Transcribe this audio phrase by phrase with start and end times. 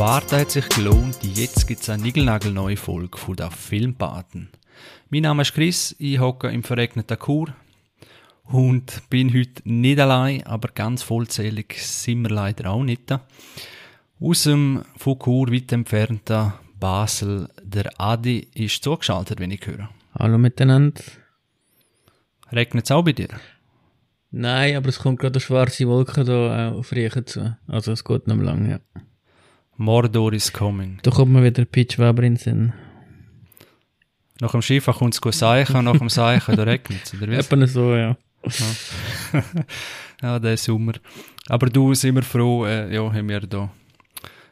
[0.00, 1.18] Warten hat sich gelohnt.
[1.20, 4.48] Jetzt gibt es eine niegelnagelneue Folge von der Filmpaten.
[5.10, 7.54] Mein Name ist Chris, ich hocke im verregneten Chur
[8.44, 13.12] und bin heute nicht allein, aber ganz vollzählig sind wir leider auch nicht.
[14.18, 19.90] Aus dem von Chur weit entfernten Basel, der Adi ist zugeschaltet, wenn ich höre.
[20.18, 21.02] Hallo miteinander.
[22.50, 23.28] Regnet es auch bei dir?
[24.30, 27.58] Nein, aber es kommt gerade eine schwarze Wolke da äh, auf Riechen zu.
[27.66, 28.80] Also es geht noch lang, ja.
[29.80, 30.98] Mordor is coming.
[31.02, 32.72] Da kommt mir wieder Pitch Weber in den Sinn.
[34.38, 37.32] Nach dem Schiff kommt es Seichen, nach dem Seichen, da regnet es, oder?
[37.32, 38.14] Etwa so, ja.
[38.44, 39.42] Ja.
[40.22, 40.92] ja, der Sommer.
[41.48, 43.70] Aber du, sind wir froh, äh, ja, haben wir da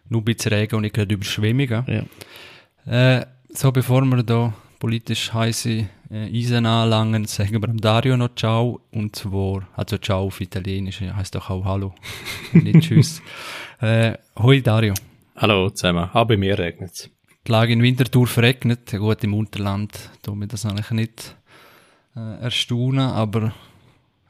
[0.09, 1.85] nur ein bisschen Regen und ich gerade Überschwemmungen.
[1.87, 3.19] ja.
[3.19, 8.81] Äh, so, bevor wir da politisch heiße äh, Eisen anlangen, sagen wir Dario noch Ciao.
[8.93, 11.95] Und zwar, also Ciao auf Italienisch, heißt doch auch Hallo,
[12.53, 13.21] nicht Tschüss.
[13.81, 14.95] Äh, hoi Dario.
[15.41, 16.11] Hallo zusammen.
[16.13, 17.11] Auch bei mir regnet es.
[17.47, 18.91] Die Lage in Winterthur verregnet.
[18.91, 21.37] Gut, im Unterland tut mir das eigentlich nicht
[22.17, 23.55] äh, erstaunen, aber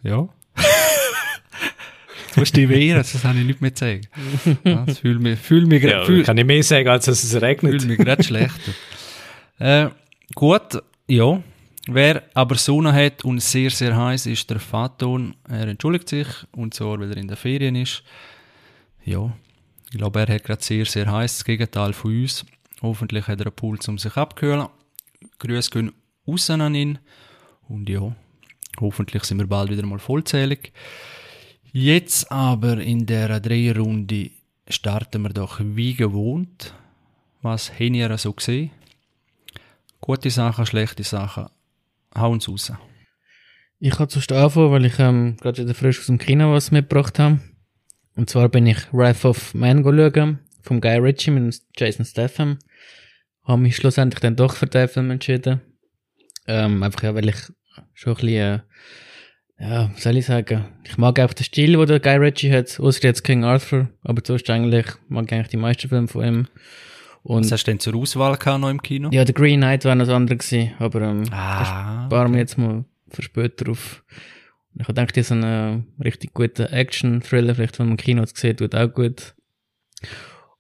[0.03, 0.29] ja.
[2.35, 4.03] du musst dich wehren, das kann ich nicht mehr sagen.
[4.65, 7.41] Ja, das fühlt mich, fühl mich, Ja, fühl, kann ich mehr sagen, als dass es
[7.41, 7.81] regnet.
[7.81, 8.73] fühl mich gerade schlechter.
[9.59, 9.89] Äh,
[10.35, 11.43] gut, ja.
[11.87, 15.35] Wer aber Sonne hat und sehr, sehr heiß ist, der Faton.
[15.49, 18.03] Er entschuldigt sich, und zwar, weil er in der Ferien ist.
[19.07, 19.33] Ja,
[19.91, 22.45] ich glaube, er hat gerade sehr, sehr heiß, das Gegenteil von uns.
[22.83, 24.69] Hoffentlich hat er einen Puls, um sich abzukühlen.
[25.39, 25.93] Grüße gehen
[26.27, 26.99] raus an ihn.
[27.69, 28.15] Und ja,
[28.81, 30.73] hoffentlich sind wir bald wieder mal vollzählig.
[31.73, 34.31] Jetzt aber in der Drehrunde
[34.69, 36.75] starten wir doch wie gewohnt.
[37.41, 38.71] Was haben ihr so gesehen?
[40.01, 41.47] Gute Sachen, schlechte Sachen.
[42.15, 42.73] Hauen's raus.
[43.81, 47.19] Ich kann zuerst anfangen, weil ich ähm, gerade wieder frisch aus dem Kino was mitgebracht
[47.19, 47.41] habe.
[48.19, 52.59] Und zwar bin ich Wrath of Man schauen, vom Guy Ritchie mit Jason Statham.
[53.45, 55.61] Habe mich schlussendlich dann doch für den Film entschieden.
[56.49, 57.37] Ähm, einfach ja, weil ich
[57.95, 58.61] schon ein bisschen, äh,
[59.61, 62.81] ja, was soll ich sagen, ich mag einfach den Stil, den der Guy Ritchie hat,
[62.81, 66.49] außer jetzt King Arthur, aber sonst eigentlich, mag ich eigentlich die meisten Filme von ihm.
[67.23, 69.11] Und Was hast du denn zur Auswahl gehabt noch im Kino?
[69.13, 72.59] ja, The Green Knight war noch das andere gewesen, aber ähm, Ah, sparen wir jetzt
[72.59, 74.03] mal für später drauf.
[74.75, 78.75] Ich denke, so einen richtig guten Action-Thriller, vielleicht wenn man im Kino es sieht, tut
[78.75, 79.35] auch gut.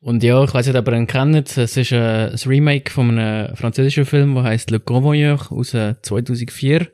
[0.00, 1.56] Und ja, ich weiß nicht, ob ihr ihn kennt.
[1.56, 5.94] Es ist äh, ein Remake von einem französischen Film, der heißt Le Convoyeur aus äh,
[6.00, 6.88] 2004.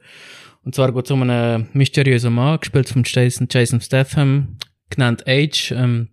[0.65, 4.57] Und zwar geht es um einen mysteriösen Mann, gespielt von Jason, Jason Statham,
[4.89, 6.09] genannt Age, ähm,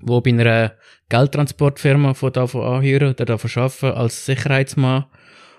[0.00, 0.74] wo bei einer
[1.08, 5.06] Geldtransportfirma von davon anhören, der davon arbeiten als Sicherheitsmann.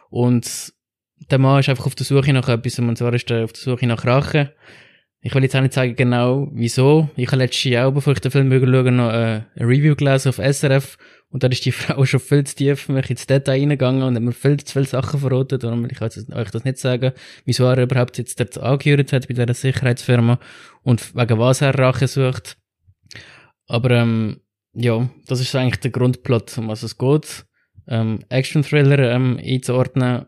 [0.09, 0.73] Und
[1.29, 3.61] der Mann ist einfach auf der Suche nach etwas, und zwar ist er auf der
[3.61, 4.53] Suche nach Rache.
[5.27, 7.09] Ich will jetzt auch nicht sagen genau, wieso.
[7.17, 10.37] Ich habe letztes Jahr, bevor ich den Film schaue, noch äh, ein Review gelesen auf
[10.37, 10.97] SRF
[11.29, 14.23] und da ist die Frau schon viel zu tief mich ins Detail reingegangen und hat
[14.23, 17.11] mir viel zu viele Sachen verraten, darum will ich euch das nicht sagen,
[17.43, 20.39] wieso er überhaupt jetzt dort angehört hat bei dieser Sicherheitsfirma
[20.83, 22.55] und wegen was er Rache sucht.
[23.67, 24.39] Aber ähm,
[24.75, 27.45] ja, das ist eigentlich der Grundplot, um was es geht.
[27.89, 30.27] Ähm, Action-Thriller ähm, einzuordnen,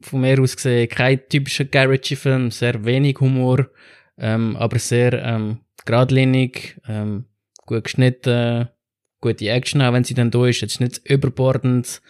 [0.00, 3.70] von mir aus gesehen kein typischer Guy Ritchie-Film, sehr wenig Humor,
[4.18, 7.24] ähm, aber sehr ähm, geradlinig, ähm,
[7.66, 8.68] gut geschnitten,
[9.20, 12.02] gute Action, auch wenn sie dann da ist, jetzt nicht überbordend,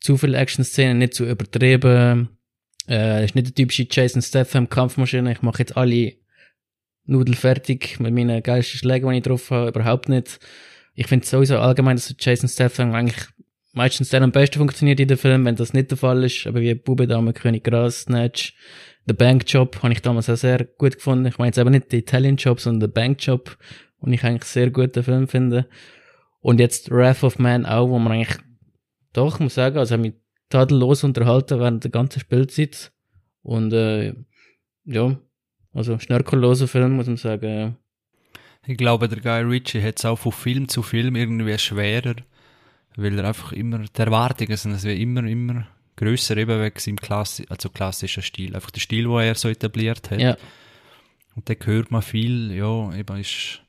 [0.00, 2.30] zu viele Action-Szenen, nicht zu übertrieben,
[2.88, 6.14] äh, ist nicht der typische Jason Statham Kampfmaschine, ich mache jetzt alle
[7.06, 10.38] Nudel fertig mit meinen geilsten Schlägen, die ich drauf habe, überhaupt nicht.
[10.94, 13.26] Ich finde sowieso allgemein, dass Jason Statham eigentlich
[13.74, 16.60] meistens dann am besten funktioniert in den Film, wenn das nicht der Fall ist, aber
[16.60, 18.54] wie Bube, Dame, König, Gras, Snatch,
[19.06, 21.26] The Bank Job habe ich damals auch sehr gut gefunden.
[21.26, 23.58] Ich meine jetzt aber nicht den Italian Job, sondern The Bank Job,
[24.04, 25.66] und ich eigentlich sehr guten Film finde.
[26.40, 28.36] Und jetzt Wrath of Man auch, wo man eigentlich
[29.14, 30.14] doch, muss sagen, also mich
[30.50, 32.92] tadellos unterhalten während der ganzen Spielzeit.
[33.42, 34.14] Und äh,
[34.84, 35.18] ja,
[35.72, 37.78] also schnörkelloser Film, muss man sagen.
[38.66, 42.16] Ich glaube, der Guy Ritchie hat es auch von Film zu Film irgendwie schwerer,
[42.96, 46.96] weil er einfach immer, die Erwartungen sind, es wird immer, immer grösser, eben wegen seinem
[46.96, 48.54] Klassi also klassischen Stil.
[48.54, 50.20] Einfach der Stil, den er so etabliert hat.
[50.20, 50.36] Ja,
[51.34, 53.60] Und da hört man viel, ja, eben ist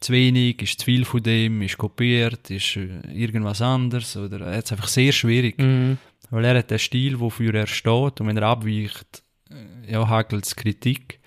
[0.00, 4.62] zu wenig, ist zu viel von dem, ist kopiert, ist äh, irgendwas anderes, oder er
[4.62, 5.58] es einfach sehr schwierig.
[5.58, 5.98] mhm.
[6.30, 10.46] Weil er hat den Stil, wofür er steht, und wenn er abweicht, äh, ja, hagelt
[10.46, 11.20] es Kritik.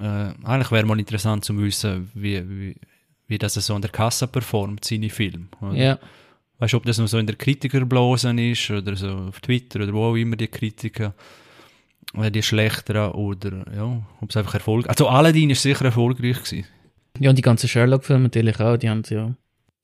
[0.00, 2.76] Äh, eigentlich wäre mal interessant zu wissen, wie, wie,
[3.26, 5.46] wie das so an der Kasse performt, seine Filme.
[5.60, 5.74] oder?
[5.74, 5.98] ja,
[6.58, 9.92] Weißt du, ob das noch so in der Kritikerblase ist, oder so auf Twitter, oder
[9.92, 11.14] wo auch immer die Kritiker,
[12.14, 16.66] äh, die schlechteren, oder, ja, ob es einfach Erfolg, also Aladdin ist sicher erfolgreich gewesen.
[17.18, 19.34] ja, und die ganzen Sherlock-Filme natürlich auch, die haben ja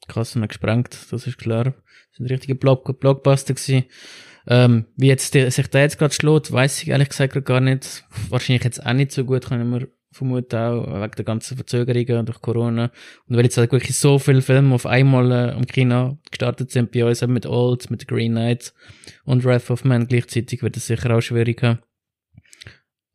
[0.09, 1.65] Kassen gesprengt, das ist klar.
[1.65, 3.85] Das sind richtige Block Blockbuster gewesen.
[4.47, 8.05] Ähm, wie jetzt der, sich der jetzt gerade schlägt, weiß ich ehrlich gesagt gar nicht.
[8.29, 12.41] Wahrscheinlich jetzt auch nicht so gut, können wir vermuten auch, wegen der ganzen Verzögerungen durch
[12.41, 12.91] Corona.
[13.29, 16.93] Und weil jetzt halt wirklich so viele Filme auf einmal äh, am Kino gestartet sind
[16.93, 18.73] bei uns, eben mit Old, mit Green Knight
[19.25, 21.81] und Wrath of Man gleichzeitig, wird es sicher auch schwierig haben.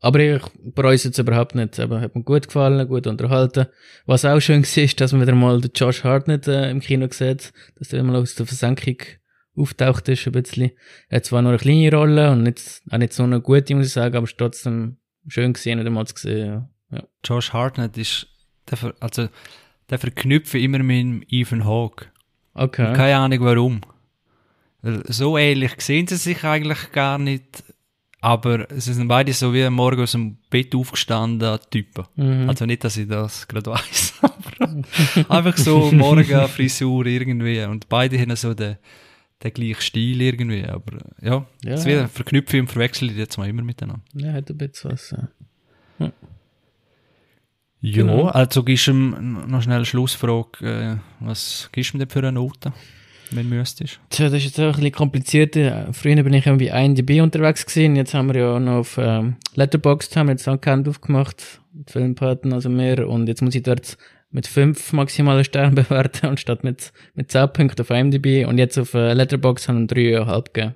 [0.01, 0.41] Aber ich
[0.75, 1.79] bereue es jetzt überhaupt nicht.
[1.79, 3.67] Aber hat mir gut gefallen, gut unterhalten.
[4.05, 7.07] Was auch schön war, ist, dass man wieder mal den Josh Hartnett äh, im Kino
[7.09, 8.97] sieht, dass der mal aus der Versenkung
[9.55, 10.71] auftaucht ist, ein bisschen.
[11.09, 13.87] Er hat zwar nur eine kleine Rolle und nicht, auch nicht so eine gute, muss
[13.87, 14.97] ich sagen, aber es trotzdem
[15.27, 16.69] schön gesehen, nicht einmal zu sehen, ja.
[17.23, 18.27] Josh Hartnett ist,
[18.69, 19.27] der, also,
[19.89, 22.07] der verknüpft immer mit Ethan Hawke.
[22.53, 22.89] Okay.
[22.89, 23.81] Und keine Ahnung warum.
[25.07, 27.63] So ähnlich sehen sie sich eigentlich gar nicht,
[28.21, 32.05] aber sie sind beide so wie morgen aus dem Bett aufgestanden Typen.
[32.15, 32.49] Mhm.
[32.49, 34.83] Also nicht, dass ich das gerade weiss, aber
[35.29, 37.61] einfach so Morgenfrisur irgendwie.
[37.63, 38.77] Und beide haben so den,
[39.43, 40.63] den gleichen Stil irgendwie.
[40.65, 41.71] Aber ja, Ja.
[41.71, 44.01] das wieder verknüpfe und verwechsel ich jetzt mal immer miteinander.
[44.13, 45.11] Ja, hat ein bisschen was.
[45.11, 45.27] Ja.
[47.81, 48.25] Ja, Genau.
[48.27, 50.99] also gibst du ihm noch schnell eine Schlussfrage.
[51.21, 52.73] Äh, was gibst du ihm denn für eine Note,
[53.31, 53.99] wenn du müsstest?
[54.09, 55.55] Tja, das ist jetzt auch ein bisschen kompliziert.
[55.55, 57.95] Äh, Früher bin ich immer bei IMDb unterwegs gewesen.
[57.95, 61.61] Jetzt haben wir ja noch auf ähm, Letterboxd haben wir jetzt einen Account aufgemacht.
[61.71, 63.07] Mit Filmpaten, also mehr.
[63.07, 63.97] Und jetzt muss ich dort
[64.31, 68.45] mit fünf maximalen Sternen bewerten, anstatt mit, mit 10 Punkten auf IMDb.
[68.45, 70.75] Und jetzt auf äh, Letterboxd haben wir 3,5 gegeben.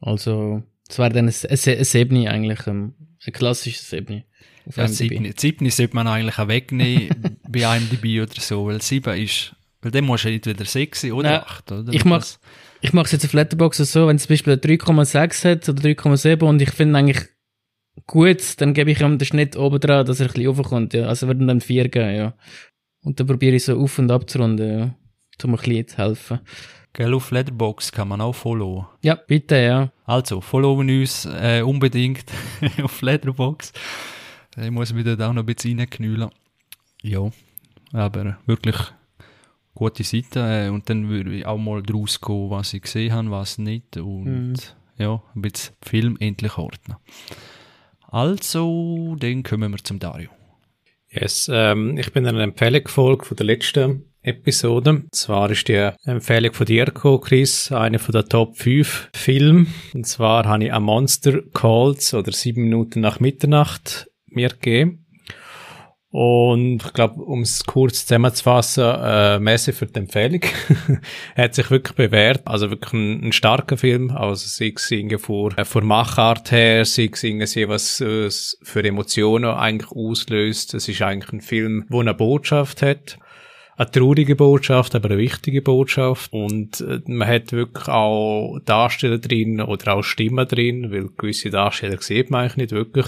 [0.00, 2.94] Also, es wäre dann ein, ein, ein Sebni eigentlich, ähm,
[3.26, 4.24] ein klassisches Sebni.
[4.66, 5.38] Auf Ja, IMDb.
[5.40, 10.04] Siebni, sollte man eigentlich auch wegnehmen bei IMDb oder so, weil sieben ist, weil dann
[10.04, 11.92] musst du entweder sechs sein oder Nein, acht, oder?
[11.92, 12.38] ich mach- Das-
[12.82, 15.82] Ich mache es jetzt auf Letterboxd so, wenn es zum Beispiel eine 3,6 hat oder
[15.82, 17.20] 3,7 und ich finde eigentlich
[18.06, 21.06] gut, dann gebe ich ihm den Schnitt oben dran, dass er ein bisschen raufkommt, ja.
[21.06, 22.34] Also würden dann 4 geben, ja.
[23.02, 24.94] Und dann probiere ich so auf und ab zu runden, ja.
[25.42, 26.40] Um ein bisschen zu helfen.
[26.92, 28.86] Gell, auf Letterbox kann man auch followen.
[29.02, 29.92] Ja, bitte, ja.
[30.06, 32.24] Also, followen uns äh, unbedingt
[32.82, 33.72] auf Letterbox.
[34.56, 36.30] Ich muss mich dort auch noch ein bisschen reinknüllen.
[37.02, 37.30] Ja,
[37.92, 38.76] aber wirklich
[39.74, 40.40] gute Seite.
[40.40, 43.96] Äh, und dann würde ich auch mal draus gehen, was ich gesehen habe, was nicht.
[43.96, 44.54] Und Mhm.
[44.98, 46.96] ja, ein bisschen Film endlich ordnen.
[48.08, 50.30] Also, dann kommen wir zum Dario.
[51.10, 54.90] Yes, ähm, ich bin eine Empfehlung gefolgt von der letzten Episode.
[54.90, 59.66] Und zwar ist die Empfehlung von dir gekommen, Chris, eine von der Top 5 Filme.
[59.94, 65.06] Und zwar habe ich A Monster Calls oder sieben Minuten nach Mitternacht mir gegeben.
[66.12, 70.40] Und ich glaube, um es kurz zusammenzufassen, äh, Messe für die Empfehlung.
[71.36, 72.42] hat sich wirklich bewährt.
[72.46, 74.10] Also wirklich ein, ein starker Film.
[74.10, 78.28] Also sei es vor, äh, vor Machart her, sei es irgendwie was äh,
[78.62, 80.74] für Emotionen eigentlich auslöst.
[80.74, 83.18] Es ist eigentlich ein Film, wo eine Botschaft hat.
[83.76, 86.32] Eine traurige Botschaft, aber eine wichtige Botschaft.
[86.32, 92.02] Und äh, man hat wirklich auch Darsteller drin oder auch Stimmen drin, weil gewisse Darsteller
[92.02, 93.06] sieht man eigentlich nicht wirklich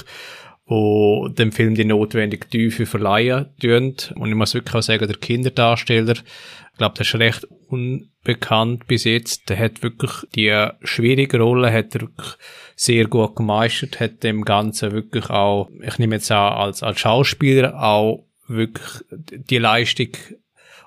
[0.67, 3.97] wo dem Film die notwendige Tiefe verleihen tun.
[4.15, 9.05] Und ich muss wirklich auch sagen, der Kinderdarsteller, ich glaube, der ist recht unbekannt bis
[9.05, 9.49] jetzt.
[9.49, 12.35] Der hat wirklich die schwierige Rolle, hat er wirklich
[12.77, 17.83] sehr gut gemeistert, hat dem Ganzen wirklich auch, ich nehme jetzt auch als, als Schauspieler
[17.83, 20.11] auch wirklich die Leistung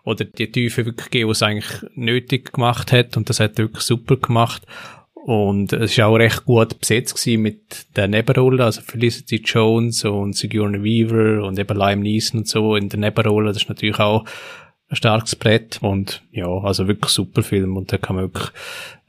[0.03, 3.17] oder die Tiefe wirklich gegeben, was eigentlich nötig gemacht hat.
[3.17, 4.63] Und das hat er wirklich super gemacht.
[5.25, 10.35] Und es war auch recht gut besetzt gewesen mit der Nebenrolle, also Felicity Jones und
[10.35, 13.47] Sigourney Weaver und eben Liam Neeson und so in der Nebenrolle.
[13.47, 14.23] Das ist natürlich auch
[14.87, 15.79] ein starkes Brett.
[15.81, 17.75] Und ja, also wirklich super Film.
[17.75, 18.51] Und da kann man wirklich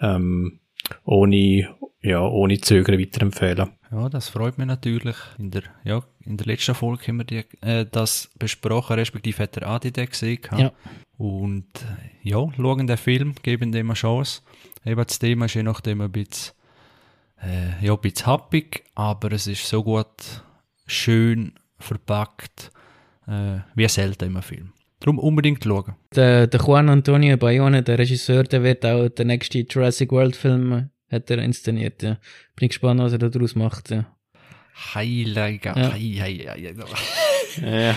[0.01, 0.59] ähm,
[1.05, 3.71] ohne, ja, ohne Zögern weiterempfehlen.
[3.91, 5.17] Ja, das freut mich natürlich.
[5.39, 9.57] In der, ja, in der letzten Folge haben wir die, äh, das besprochen, respektive hat
[9.57, 10.41] der Adi den gesehen.
[10.57, 10.73] Ja.
[11.17, 14.43] Und äh, ja, schauen den Film, geben dem eine Chance.
[14.85, 16.55] Eben das Thema ist je nachdem ein bisschen,
[17.43, 20.43] äh, ja, ein bisschen happig, aber es ist so gut,
[20.87, 22.71] schön verpackt,
[23.27, 24.73] äh, wie selten im Film.
[25.07, 25.95] Darum unbedingt schauen.
[26.17, 30.73] Der, der Juan Antonio Bayone, der Regisseur, der wird auch den nächsten Jurassic World Film
[30.73, 32.19] äh, hat er inszeniert, ja.
[32.57, 34.05] Bin gespannt, was er da draus macht, ja.
[34.95, 35.93] Heilige, Ja.
[35.93, 37.71] hei, hei, hei, hei.
[37.71, 37.97] Ja.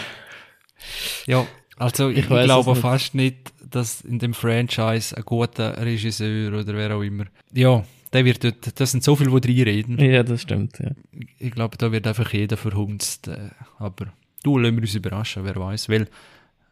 [1.25, 1.47] Ja,
[1.77, 2.81] also ich, Ich glaube nicht.
[2.81, 7.25] fast nicht, dass in dem Franchise ein guter Regisseur oder wer auch immer.
[7.53, 9.99] Ja, der wird dort, das sind so viele, die reinreden.
[9.99, 10.91] Ja, das stimmt, ja.
[11.39, 13.27] Ich glaube, da wird einfach jeder verhunzt.
[13.27, 14.07] Äh, aber
[14.43, 15.89] du, lassen wir uns überraschen, wer weiß.
[15.89, 16.07] Weil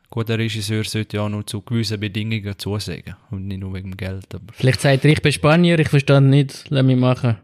[0.08, 3.98] ein guter Regisseur sollte ja nur zu gewissen Bedingungen zusagen und nicht nur wegen dem
[3.98, 4.34] Geld.
[4.34, 7.38] Aber Vielleicht sagt er, ich bin Spanier, ich verstand nicht, lass mich machen.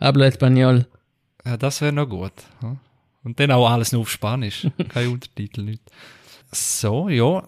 [0.00, 0.86] Habla Español.
[1.44, 2.32] ja, das wäre noch gut.
[3.24, 4.68] Und dann auch alles nur auf Spanisch.
[4.88, 5.82] Kein Untertitel, nicht.
[6.52, 7.42] So, ja.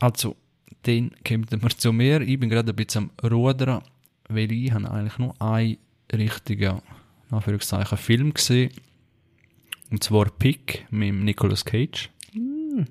[0.00, 0.36] Also,
[0.84, 2.22] dann kommt wir zu mir.
[2.22, 3.82] Ich bin gerade ein bisschen am Rudern,
[4.28, 5.76] weil ich habe eigentlich nur einen
[6.12, 6.80] richtigen,
[7.30, 8.70] Anführungszeichen, Film gesehen.
[9.90, 12.10] Und zwar Pick mit Nicolas Cage.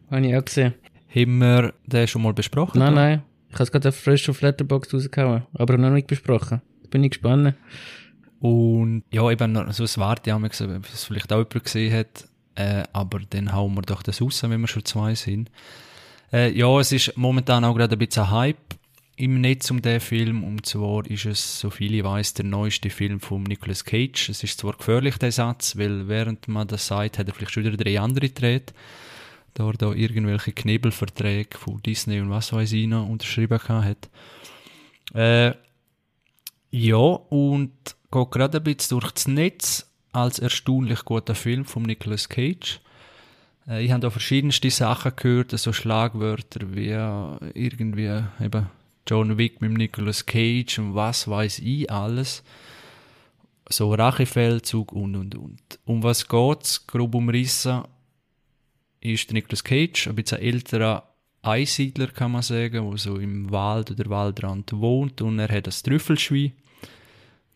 [0.09, 0.73] Habe ich auch gesehen.
[1.09, 2.79] Haben wir den schon mal besprochen?
[2.79, 3.23] Nein, nein.
[3.49, 6.61] Ich habe es gerade frisch auf Letterboxd rausgehauen, aber noch nicht besprochen.
[6.83, 7.55] Da bin ich gespannt.
[8.39, 12.27] Und ja, eben noch so ein Warte, ob es vielleicht auch jemand gesehen hat.
[12.55, 15.51] Äh, aber dann hauen wir doch das raus, wenn wir schon zwei sind.
[16.31, 18.75] Äh, ja, es ist momentan auch gerade ein bisschen Hype
[19.17, 20.43] im Netz um den Film.
[20.43, 24.29] Und zwar ist es, so viel ich weiß, der neueste Film von Nicolas Cage.
[24.29, 27.63] Es ist zwar gefährlich, der Satz, weil während man das sagt, hat er vielleicht schon
[27.63, 28.73] wieder drei andere gedreht.
[29.55, 34.09] Da er da irgendwelche Knebelverträge von Disney und was weiß ich noch unterschrieben hat.
[35.13, 35.53] Äh,
[36.71, 37.71] ja, und
[38.11, 42.81] geht gerade ein bisschen durch das Netz als erstaunlich guter Film von Nicolas Cage.
[43.65, 48.67] Äh, ich habe da verschiedenste Sachen gehört, so Schlagwörter wie äh, irgendwie eben
[49.07, 52.43] John Wick mit Nicolas Cage und was weiß ich alles.
[53.69, 55.79] So Rachefeldzug und und und.
[55.85, 56.85] Um was geht's?
[56.85, 57.83] Grob umrissen
[59.13, 63.91] ist der Nicolas Cage, ein bisschen älterer Einsiedler, kann man sagen, der so im Wald
[63.91, 66.53] oder Waldrand wohnt und er hat das Trüffelschwein,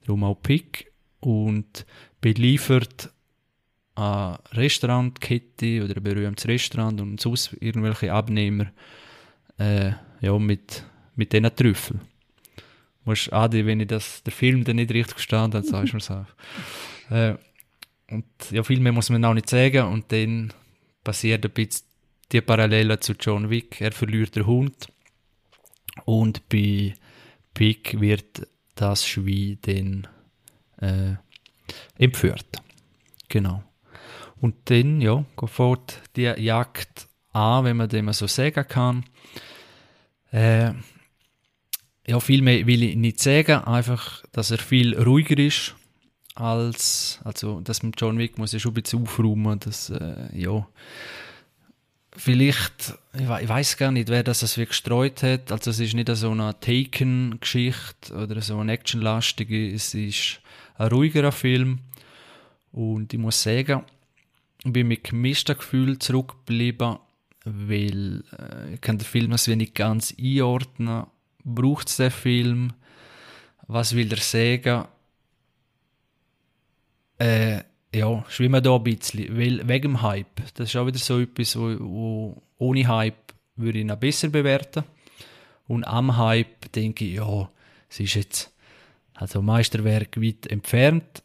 [0.05, 1.85] darum auch Pick, und
[2.21, 3.11] beliefert
[3.95, 8.67] eine Restaurantkette oder ein berühmtes Restaurant und sonst irgendwelche Abnehmer
[9.57, 9.91] äh,
[10.21, 12.01] ja, mit, mit diesen Trüffeln.
[13.03, 16.01] Musst, Adi, wenn ich das, der Film dann nicht richtig verstanden habe, sagst du mir
[16.01, 16.25] so.
[17.09, 17.37] Äh,
[18.11, 20.53] und ja, viel mehr muss man auch nicht sagen und dann
[21.03, 21.85] passiert ein bisschen
[22.31, 23.81] die Parallele zu John Wick.
[23.81, 24.87] Er verliert den Hund
[26.05, 26.93] und bei
[27.53, 30.07] Pick wird das Schwein dann
[30.77, 31.15] äh,
[31.97, 32.61] entführt.
[33.27, 33.63] Genau.
[34.41, 39.05] Und dann, ja, fährt die Jagd an, wenn man dem so sagen kann.
[40.31, 40.73] Äh,
[42.07, 45.75] ja, viel mehr will ich nicht sagen, einfach, dass er viel ruhiger ist
[46.39, 50.67] als, also, dass mit John Wick muss ich schon ein bisschen aufräumen, dass, äh, ja,
[52.15, 55.93] vielleicht, ich, we ich weiß gar nicht, wer das wirklich gestreut hat, also es ist
[55.93, 60.39] nicht so eine Taken-Geschichte oder so eine actionlastige, es ist
[60.77, 61.79] ein ruhigerer Film
[62.71, 63.83] und ich muss sagen,
[64.63, 66.97] ich bin mit gemischten Gefühlen zurückgeblieben,
[67.45, 71.05] weil äh, ich kann den Film als wenig ganz einordnen.
[71.45, 72.73] Braucht es den Film?
[73.67, 74.85] Was will er sagen?
[77.19, 80.41] Äh, ja, schwimmen da ein bisschen, weil wegen dem Hype.
[80.55, 84.83] Das ist auch wieder so etwas, wo, wo ohne Hype würde ich ihn besser bewerten.
[85.67, 87.49] Und am Hype denke ich, ja,
[87.89, 88.53] es ist jetzt
[89.13, 91.23] also Meisterwerk weit entfernt.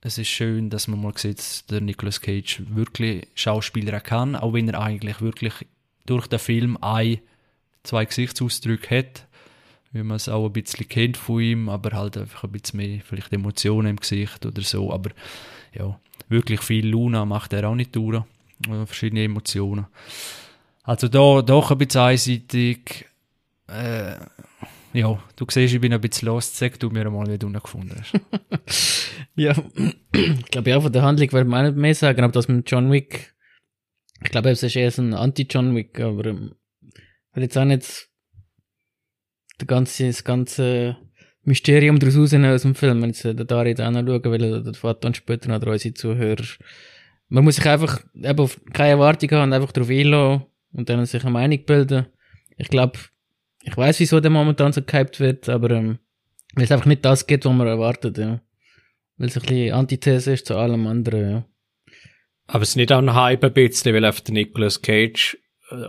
[0.00, 4.54] Es ist schön, dass man mal sieht, dass der Nicolas Cage wirklich Schauspieler kann, auch
[4.54, 5.52] wenn er eigentlich wirklich
[6.06, 7.18] durch den Film ein,
[7.82, 9.27] zwei Gesichtsausdrücke hat,
[9.92, 13.00] wie man es auch ein bisschen kennt von ihm, aber halt einfach ein bisschen mehr
[13.04, 15.10] vielleicht Emotionen im Gesicht oder so, aber
[15.74, 18.22] ja, wirklich viel Luna macht er auch nicht durch,
[18.86, 19.86] verschiedene Emotionen.
[20.82, 23.06] Also da doch ein bisschen einseitig,
[23.68, 24.14] äh,
[24.92, 26.56] ja, du siehst, ich bin ein bisschen lost.
[26.56, 28.18] Sag du mir mal, wie du ihn gefunden hast.
[29.36, 29.52] ja,
[30.12, 32.70] ich glaube, ja, von der Handlung würde man auch nicht mehr sagen, aber das mit
[32.70, 33.34] John Wick,
[34.22, 36.54] ich glaube, es ist eher so ein Anti-John Wick, aber ähm,
[37.32, 38.07] hat jetzt auch nicht
[39.58, 40.96] das ganze, das ganze
[41.42, 45.04] Mysterium daraus rausnehmen aus dem Film, wenn jetzt der Dari da anschauen will, oder fährt
[45.04, 46.44] dann später noch unsere Zuhörer.
[47.28, 51.04] Man muss sich einfach eben auf keine Erwartung haben und einfach darauf einlassen und dann
[51.06, 52.06] sich eine Meinung bilden.
[52.56, 52.98] Ich glaube,
[53.62, 55.98] ich weiß, wieso der momentan so gehypt wird, aber ähm,
[56.54, 58.40] weil es einfach nicht das geht, was man erwartet, ja.
[59.16, 61.44] Weil es ein bisschen Antithese ist zu allem anderen, ja.
[62.46, 65.36] Aber es ist nicht auch ein Hype ein bisschen, weil einfach der Nicolas Cage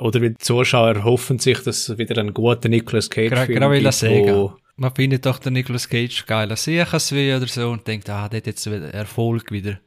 [0.01, 3.71] oder die Zuschauer hoffen sich, dass es wieder ein guter Nicolas Cage Gra Film Gerade
[3.74, 4.27] will gibt, sagen.
[4.36, 8.38] wo- Man findet doch den Nicolas Cage geiler Siechers oder so und denkt, ah, der
[8.38, 9.79] hat jetzt wieder Erfolg wieder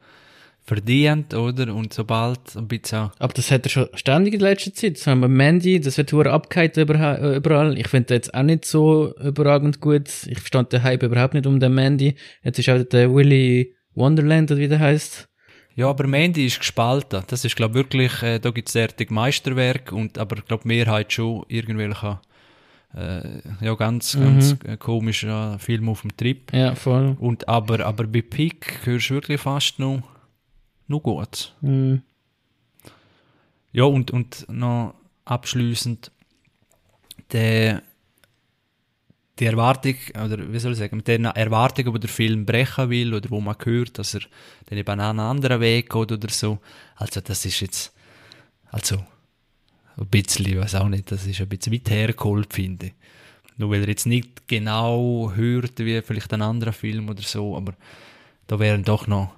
[0.65, 1.73] verdient, oder?
[1.75, 4.95] Und sobald ein bisschen Aber das hat er schon ständig in letzter Zeit.
[4.97, 6.29] Das haben wir Mandy, das wird hure
[6.77, 7.77] überha- äh, überall.
[7.77, 10.07] Ich finde den jetzt auch nicht so überragend gut.
[10.27, 12.15] Ich verstand den Hype überhaupt nicht um den Mandy.
[12.43, 15.27] Jetzt ist auch der Willy Wonderland, oder wie der heißt.
[15.75, 17.23] Ja, aber Mandy ist gespalten.
[17.27, 21.11] Das ist, glaube wirklich, äh, da gibt es derartig Meisterwerk und aber ich glaube Mehrheit
[21.11, 22.19] schon irgendwelche
[22.95, 26.53] äh, ja ganz ganz äh, komischer Film auf dem Trip.
[26.53, 27.17] Ja, voll.
[27.19, 30.03] Und aber aber bei Pick hörst du wirklich fast noch
[30.87, 31.55] noch gut.
[31.61, 32.03] Mhm.
[33.71, 34.93] Ja und und noch
[35.25, 36.11] abschließend
[37.31, 37.81] der
[39.39, 43.13] die Erwartung, oder wie soll ich sagen, mit den Erwartungen, die der Film brechen will,
[43.13, 44.21] oder wo man hört, dass er
[44.67, 46.59] dann eben an einen anderen Weg geht oder so.
[46.95, 47.93] Also, das ist jetzt,
[48.71, 49.03] also,
[49.97, 52.93] ein bisschen, ich weiß auch nicht, das ist ein bisschen weit hergeholt, finde ich.
[53.57, 57.73] Nur weil er jetzt nicht genau hört, wie vielleicht ein anderer Film oder so, aber
[58.47, 59.33] da wären doch noch,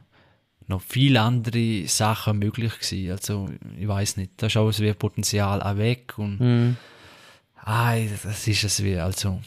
[0.68, 3.12] noch viele andere Sachen möglich gewesen.
[3.12, 3.50] Also,
[3.80, 6.78] ich weiß nicht, da ist auch wie Potenzial auch weg und, Mhm.
[7.64, 9.42] ah, das ist es wie, also,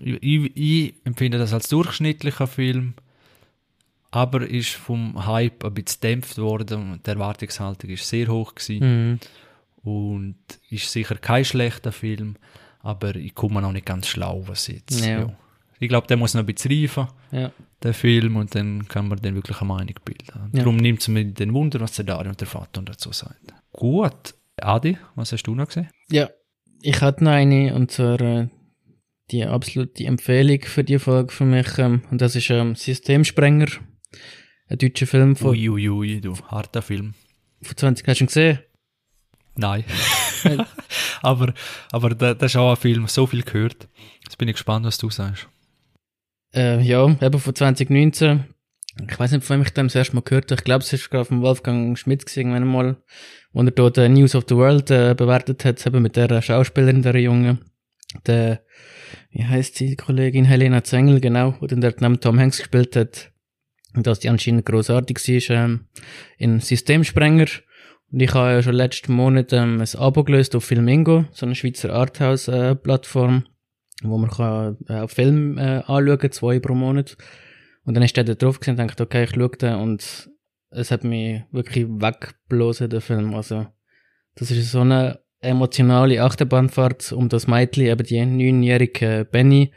[0.00, 2.94] ich, ich, empfinde das als durchschnittlicher Film,
[4.10, 9.18] aber ist vom Hype ein bisschen dämpft worden und die Erwartungshaltung ist sehr hoch gewesen
[9.84, 9.90] Mhm.
[9.90, 10.36] und
[10.70, 12.36] ist sicher kein schlechter Film,
[12.80, 15.00] aber ich komme noch nicht ganz schlau, was jetzt.
[15.04, 15.20] Ja.
[15.20, 15.32] Ja.
[15.78, 17.50] Ich glaube, der muss noch ein bisschen reifen, Ja.
[17.82, 20.50] der Film, und dann kann man dann wirklich eine Meinung bilden.
[20.52, 23.52] Darum nimmt es mir den Wunder, was der Dario und der Vater dazu sagt.
[23.72, 24.34] Gut.
[24.60, 25.88] Adi, was hast du noch gesehen?
[26.10, 26.28] Ja,
[26.82, 28.48] ich hatte noch eine, und zwar äh,
[29.32, 33.68] die absolute Empfehlung für die Folge für mich, ähm, und das ist ähm, Systemsprenger,
[34.68, 37.14] ein deutscher Film von, Ui, ui, ui, du, harter Film.
[37.62, 38.58] von 20, hast du ihn gesehen?
[39.54, 39.84] Nein.
[41.22, 41.52] aber
[41.90, 43.88] aber da, das ist auch ein Film, so viel gehört.
[44.24, 45.48] Jetzt bin ich gespannt, was du sagst.
[46.54, 48.44] Äh, ja, eben von 2019.
[49.08, 50.60] Ich weiß nicht, von wem ich das erste Mal gehört habe.
[50.60, 52.96] Ich glaube, es ist gerade von Wolfgang Schmidt gewesen, wenn er mal,
[53.52, 57.02] wo er dort äh, News of the World äh, bewertet hat, eben mit der Schauspielerin,
[57.02, 57.58] der Junge.
[58.26, 58.62] Der,
[59.30, 63.32] wie heißt die Kollegin Helena Zengel, genau, wo dann dort neben Tom Hanks gespielt hat.
[63.94, 65.86] Und dass die anscheinend großartig war, ähm,
[66.38, 67.46] in Systemsprenger.
[68.10, 71.54] Und ich habe ja schon letzten Monat ähm, ein Abo gelöst auf Filmingo, so eine
[71.54, 73.44] Schweizer Arthouse-Plattform
[74.02, 77.16] wo man kann, äh, auf Film äh, anschauen zwei pro Monat.
[77.84, 80.30] Und dann ist der da drauf gesehen und dachte, okay, ich schaue den und
[80.70, 83.34] es hat mich wirklich weggeblasen, der Film.
[83.34, 83.66] Also,
[84.34, 89.72] das ist so eine emotionale Achterbahnfahrt um das Mädchen, eben die neunjährige Benny.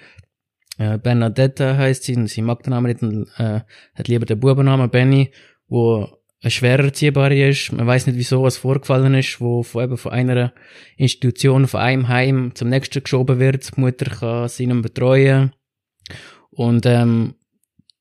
[0.77, 3.61] Äh, Bernadette heisst sie, und sie mag den Namen nicht äh,
[3.95, 5.31] hat lieber den Bubennamen Benny,
[5.67, 6.07] wo
[6.41, 7.71] eine schwer erziehbare ist.
[7.71, 10.53] Man weiß nicht, wieso was vorgefallen ist, wo von, eben von einer
[10.97, 13.75] Institution, von einem Heim zum nächsten geschoben wird.
[13.75, 15.53] Die Mutter kann sie betreuen.
[16.51, 17.35] Und ähm,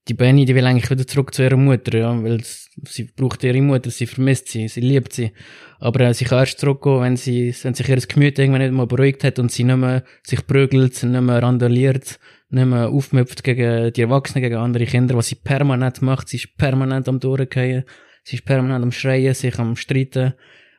[0.08, 3.62] die Benny, die will eigentlich wieder zurück zu ihrer Mutter, ja, weil sie braucht ihre
[3.62, 5.32] Mutter, sie vermisst sie, sie liebt sie.
[5.78, 8.86] Aber äh, sie kann erst zurückgehen, wenn sie, wenn sich ihr Gemüt irgendwann nicht mehr
[8.86, 12.18] beruhigt hat und sie nicht mehr sich prügelt, nicht mehr randaliert,
[12.50, 16.28] nicht mehr aufmüpft gegen die Erwachsenen, gegen andere Kinder, was sie permanent macht.
[16.28, 17.84] Sie ist permanent am Durchgehen,
[18.24, 20.34] sie ist permanent am Schreien, sich am Streiten,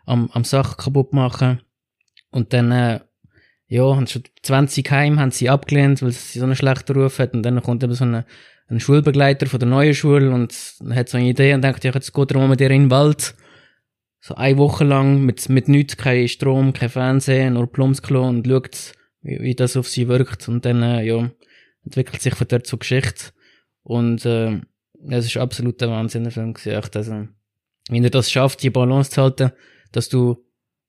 [0.05, 1.61] am, am Sachen kaputt machen.
[2.29, 2.99] Und dann, äh,
[3.67, 7.33] ja, haben schon 20 Heim haben sie abgelehnt, weil sie so einen schlechten Ruf hat.
[7.33, 8.25] Und dann kommt eben so eine,
[8.67, 10.53] ein Schulbegleiter von der neuen Schule und
[10.89, 12.91] hat so eine Idee und denkt, ja, jetzt geht er mal mit ihr in den
[12.91, 13.35] Wald.
[14.21, 18.93] So eine Woche lang mit, mit nichts, kein Strom, kein Fernsehen, nur Plumpsklo und schaut,
[19.21, 20.47] wie, wie das auf sie wirkt.
[20.47, 21.29] Und dann, äh, ja,
[21.83, 23.33] entwickelt sich von dort zur Geschichte.
[23.83, 24.61] Und, äh,
[25.09, 26.89] es ist absolut ein Wahnsinn, der Film gewesen.
[26.95, 27.27] Also,
[27.89, 29.51] wie er das schafft, die Balance zu halten,
[29.91, 30.43] dass du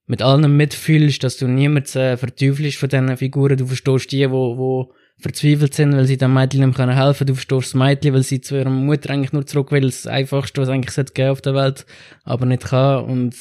[0.06, 3.58] mit allen mitfühlst, dass du niemanden äh, verteufelst von diesen Figuren.
[3.58, 7.28] Du verstehst die, wo, wo verzweifelt sind, weil sie dem Mädchen nicht mehr helfen können.
[7.28, 9.82] Du verstehst das Mädchen, weil sie zu ihrer Mutter eigentlich nur zurück will.
[9.82, 11.86] Das Einfachste, was eigentlich geben auf der Welt,
[12.24, 13.04] aber nicht kann.
[13.04, 13.34] Und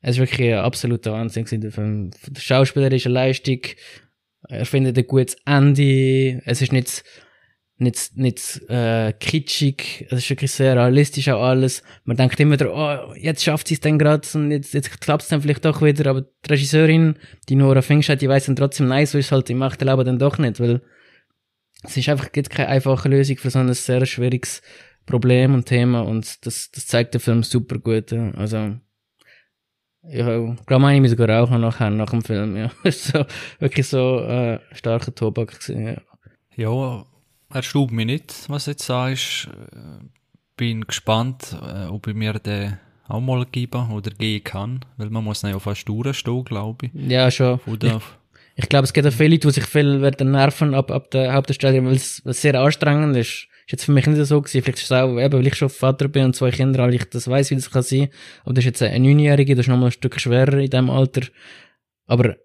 [0.00, 2.10] es ist wirklich ein absoluter Wahnsinn gewesen, der Film.
[2.12, 3.60] Von der schauspielerischen Leistung.
[4.48, 6.42] Er findet ein gutes Ende.
[6.44, 7.04] Es ist nicht,
[7.80, 10.06] nicht, nicht äh, kitschig.
[10.10, 11.82] Es ist wirklich sehr realistisch auch alles.
[12.04, 15.22] Man denkt immer wieder, oh, jetzt schafft sie es dann gerade und jetzt, jetzt klappt
[15.22, 16.10] es dann vielleicht doch wieder.
[16.10, 17.16] Aber die Regisseurin,
[17.48, 20.18] die Nora Fingscheid, die weiß dann trotzdem, nein, so ist halt im echten Leben dann
[20.18, 20.82] doch nicht, weil
[21.84, 24.60] es ist einfach gibt keine einfache Lösung für so ein sehr schwieriges
[25.06, 28.10] Problem und Thema und das, das zeigt der Film super gut.
[28.10, 28.32] Ja.
[28.32, 28.76] Also,
[30.02, 32.70] ja, glaube meine ich sogar auch noch nachher, nach dem Film, ja.
[32.90, 33.24] so,
[33.60, 36.02] wirklich so, äh, starker Tobak gewesen, ja.
[36.56, 37.06] Ja,
[37.52, 39.48] erstaubt mich nicht, was du jetzt sagst.
[39.72, 40.04] Äh,
[40.56, 45.24] Bin gespannt, äh, ob ich mir den auch mal geben oder geben kann, weil man
[45.24, 46.92] muss ihn ja fast durchstehen, glaube ich.
[46.94, 47.58] Ja, schon.
[47.66, 48.02] Oder,
[48.60, 51.32] Ich glaube, es gibt auch viele Leute, die sich viel werden nerven ab, ab der
[51.32, 53.46] Hauptdarstellerin, weil es weil sehr anstrengend ist.
[53.66, 54.62] Ist jetzt für mich nicht so gewesen.
[54.62, 57.04] Vielleicht ist es auch, eben, weil ich schon Vater bin und zwei Kinder habe, ich
[57.04, 58.08] das weiß, wie das kann sein.
[58.44, 61.22] Aber das ist jetzt eine Neunjährige, das ist nochmal ein Stück schwerer in dem Alter.
[62.06, 62.36] Aber,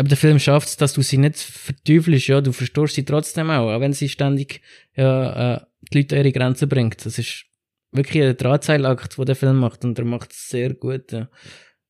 [0.00, 2.40] eben der Film schafft es, dass du sie nicht verteufelst, ja.
[2.40, 4.62] Du verstehst sie trotzdem auch, auch wenn sie ständig,
[4.96, 5.60] ja, äh,
[5.92, 7.04] die Leute an ihre Grenzen bringt.
[7.04, 7.44] Das ist
[7.92, 11.28] wirklich ein Drahtseilakt, den der Film macht und er macht es sehr gut, ja.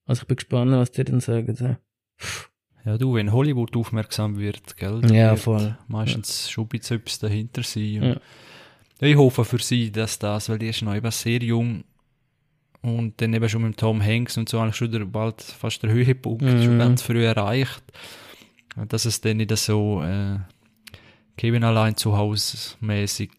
[0.05, 1.79] Also ich bin gespannt, was die dann sagen, ja.
[2.85, 5.01] ja, du, wenn Hollywood aufmerksam wird, gell?
[5.13, 5.79] Ja, voll.
[5.87, 8.03] Meistens schon ein bisschen dahinter sein.
[8.03, 8.21] Ja.
[9.01, 11.85] ja, ich hoffe für sie, dass das, weil die ist noch eben sehr jung
[12.83, 15.91] und dann eben schon mit Tom Hanks und so eigentlich schon der, bald fast der
[15.91, 16.63] Höhepunkt Mhm.
[16.63, 17.83] schon ganz früh erreicht.
[18.77, 20.39] Und dass es dann nicht so äh,
[21.37, 23.31] Kevin allein zu Hause mäßig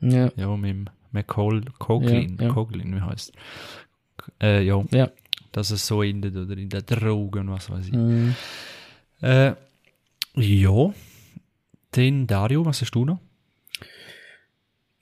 [0.00, 0.30] Ja.
[0.36, 2.52] ja, mit dem McCall, Coglin, Ja, ja.
[2.52, 3.32] Coglin, wie heißt
[4.42, 5.10] äh, ja, Ja.
[5.52, 7.92] dass es so endet oder in den Drogen, was weiß ich.
[7.92, 8.34] Mhm.
[9.22, 9.52] Äh,
[10.34, 10.90] ja,
[11.94, 13.18] den Dario, was hast du noch?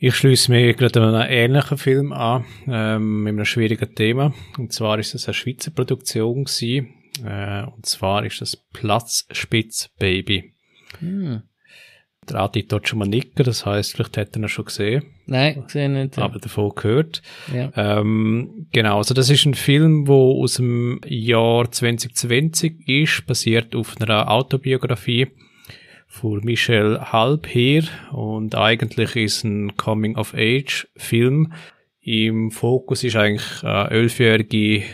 [0.07, 4.35] Ich schließe mich gerade an einen ähnlichen Film an, ähm, mit einem schwierigen Thema.
[4.59, 6.93] Und zwar ist es eine Schweizer Produktion gewesen.
[7.25, 10.53] Äh, und zwar ist das Platzspitz Baby.
[10.99, 11.41] Hm.
[12.29, 15.65] Der Adi dort schon mal nicken, das heißt, vielleicht hat er ihn schon gesehen, Nein,
[15.65, 16.19] gesehen nicht.
[16.19, 17.23] aber davon gehört.
[17.51, 17.73] ja.
[17.75, 23.99] Ähm, genau, also das ist ein Film, wo aus dem Jahr 2020 ist, basiert auf
[23.99, 25.29] einer Autobiografie
[26.15, 31.53] von Michel Halbherr und eigentlich ist ein Coming-of-Age-Film.
[32.01, 34.85] Im Fokus ist eigentlich eine elfjährige,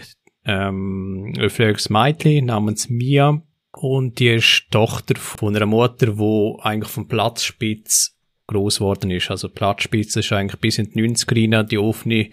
[0.47, 7.07] ähm, elfjähriges Mädchen namens Mia und die ist Tochter von einer Mutter, wo eigentlich vom
[7.07, 8.17] Platzspitz
[8.51, 9.31] groß geworden ist.
[9.31, 12.29] Also Platzspitz ist eigentlich bis in die 90er rein die offene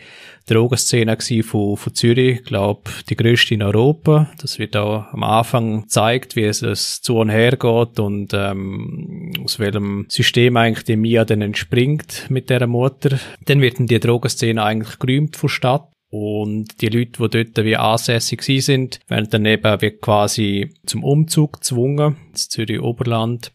[0.48, 2.40] Drogenszene von, von Zürich.
[2.40, 4.32] Ich glaube, die größte in Europa.
[4.42, 9.60] Das wird auch am Anfang gezeigt, wie es, zu und her geht und ähm, aus
[9.60, 13.20] welchem System eigentlich die Mia dann entspringt mit der Mutter.
[13.46, 15.88] Dann wird dann die Drogenszene eigentlich gerühmt von Stadt.
[16.10, 22.16] Und die Leute, die dort wie ansässig sind, werden dann eben quasi zum Umzug gezwungen,
[22.30, 23.52] ins Zürich Oberland.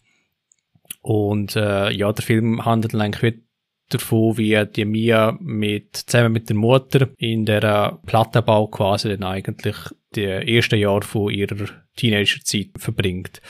[1.02, 3.42] Und äh, ja, der Film handelt eigentlich wie
[3.90, 9.76] davon, wie die Mia mit, zusammen mit der Mutter in der Plattenbau quasi dann eigentlich
[10.14, 13.42] die ersten Jahre von ihrer Teenagerzeit verbringt.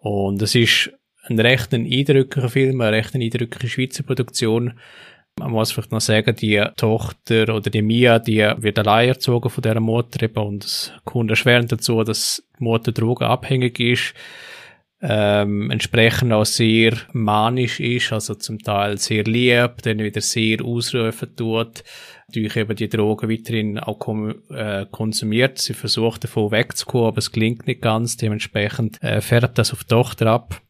[0.00, 0.90] Und es ist
[1.26, 4.78] ein recht ein eindrücklicher Film, eine recht eindrückliche Schweizer Produktion.
[5.38, 9.62] Man muss vielleicht noch sagen, die Tochter oder die Mia, die wird allein erzogen von
[9.62, 14.14] dieser Mutter eben und es kommt erschwerend dazu, dass die Mutter drogenabhängig ist
[15.06, 21.36] ähm, entsprechend auch sehr manisch ist, also zum Teil sehr lieb, dann wieder sehr ausrufen
[21.36, 21.84] tut,
[22.32, 24.00] durch eben die Drogen weiterhin auch
[24.48, 25.58] äh, konsumiert.
[25.58, 28.16] Sie versucht davon wegzukommen, aber es gelingt nicht ganz.
[28.16, 30.62] Dementsprechend äh, fährt das auf die Tochter ab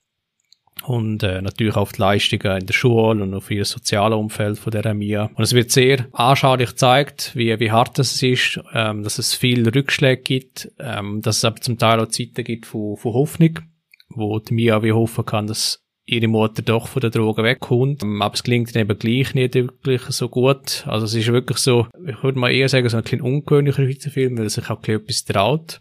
[0.82, 4.72] und äh, natürlich auf die Leistungen in der Schule und auf ihr soziales Umfeld von
[4.72, 5.30] der Mia.
[5.32, 9.68] Und es wird sehr anschaulich gezeigt, wie, wie hart das ist, ähm, dass es viel
[9.68, 13.60] Rückschläge gibt, ähm, dass es aber zum Teil auch Zeiten gibt von, von Hoffnung
[14.08, 18.02] wo die Mia wie hoffen kann, dass ihre Mutter doch von der Droge wegkommt.
[18.02, 20.84] Ähm, Aber es gelingt ihnen eben gleich nicht wirklich so gut.
[20.86, 24.10] Also es ist wirklich so, ich würde mal eher sagen, so ein bisschen ungewöhnlicher Schweizer
[24.10, 25.80] Film, weil er sich auch etwas traut.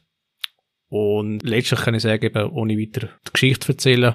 [0.90, 4.14] Und letztlich kann ich sagen, eben, ohne weiter die Geschichte erzählen.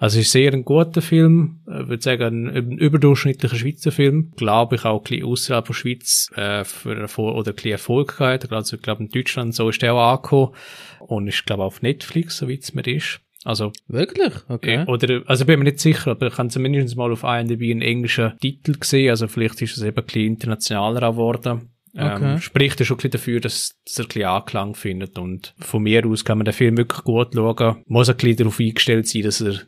[0.00, 1.60] Also es ist sehr ein guter Film.
[1.68, 4.32] Ich würde sagen, ein, überdurchschnittlicher Schweizer Film.
[4.36, 8.18] Glaube ich auch ein bisschen außerhalb der Schweiz, äh, für Erfolg, oder ein bisschen Erfolg
[8.18, 8.52] gehabt.
[8.52, 10.54] Also ich glaube in Deutschland so ist der auch angekommen.
[10.98, 13.20] Und ich glaube auf Netflix, soweit es mir ist.
[13.46, 14.32] Also, Wirklich?
[14.48, 14.82] Okay.
[14.82, 17.82] äh, oder, also bin mir nicht sicher, aber ich habe zumindest mal auf IMDb einen
[17.82, 21.70] englischen Titel gesehen, also vielleicht ist es eben ein bisschen internationaler geworden.
[21.94, 22.32] Okay.
[22.34, 25.54] Ähm, spricht ja schon ein bisschen dafür, dass, dass er ein bisschen Anklang findet und
[25.58, 27.82] von mir aus kann man den Film wirklich gut schauen.
[27.86, 29.60] Muss ein bisschen darauf eingestellt sein, dass er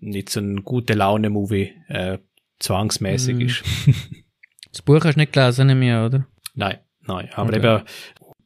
[0.00, 2.18] nicht so ein gute Laune-Movie äh,
[2.60, 3.40] zwangsmäßig Mm.
[3.42, 3.64] ist.
[4.72, 6.26] Das Buch hast du nicht gelesen, nicht mehr, oder?
[6.54, 7.58] nein, nein, aber Okay.
[7.58, 7.82] eben,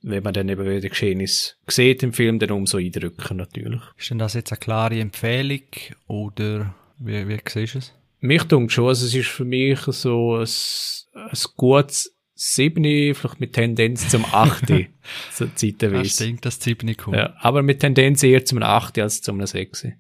[0.03, 3.81] wenn man dann eben wieder Geschehenis sieht im Film, dann umso eindrücken natürlich.
[3.97, 5.63] Ist denn das jetzt eine klare Empfehlung
[6.07, 7.95] oder wie, wie siehst du es?
[8.21, 10.47] Mich dunkt schon, also es ist für mich so ein,
[11.15, 14.89] ein gutes Siebni, vielleicht mit Tendenz zum Achte,
[15.33, 16.25] so Ich zeitweise.
[16.25, 17.17] denke, das Zip nicht kommt.
[17.17, 19.95] Ja, aber mit Tendenz eher zum Achte als zum Sechsi.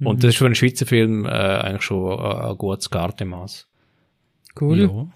[0.00, 3.68] Und das ist für einen Schweizer Film äh, eigentlich schon ein, ein gutes Gartemaß.
[4.60, 4.80] Cool.
[4.80, 5.12] Ja.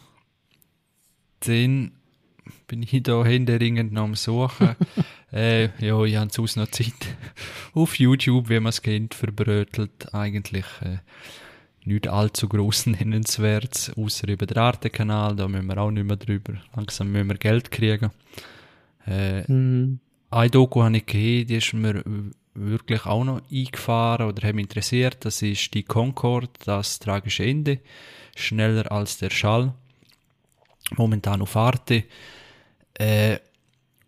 [1.40, 1.95] Dann
[2.66, 4.76] bin ich da händeringend noch am Suchen.
[5.32, 6.94] äh, ja, ich habe sonst noch Zeit.
[7.74, 10.98] Auf YouTube, wie man es kennt, verbrötelt eigentlich äh,
[11.84, 16.54] nicht allzu gross nennenswert, außer über den Arte-Kanal, da müssen wir auch nicht mehr drüber.
[16.74, 18.10] Langsam müssen wir Geld kriegen.
[19.06, 20.00] Äh, Mhm.
[20.30, 22.02] eine Doku habe ich gesehen, die ist mir
[22.54, 25.24] wirklich auch noch eingefahren oder mich interessiert.
[25.24, 27.80] Das ist die Concorde, das tragische Ende.
[28.34, 29.74] Schneller als der Schall.
[30.92, 32.04] Momentan auf Arte.
[32.94, 33.38] Äh,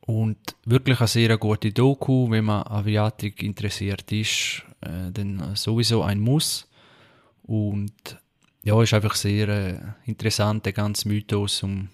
[0.00, 6.20] und wirklich eine sehr gute Doku, wenn man Aviatik interessiert ist, äh, dann sowieso ein
[6.20, 6.66] Muss.
[7.42, 8.18] Und
[8.62, 11.88] ja, ist einfach sehr äh, interessant, der ganze Mythos um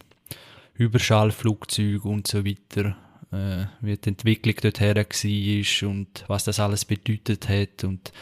[0.75, 2.97] Überschallflugzeuge und so weiter,
[3.33, 8.13] äh, wie die Entwicklung dorthin war und was das alles bedeutet hat und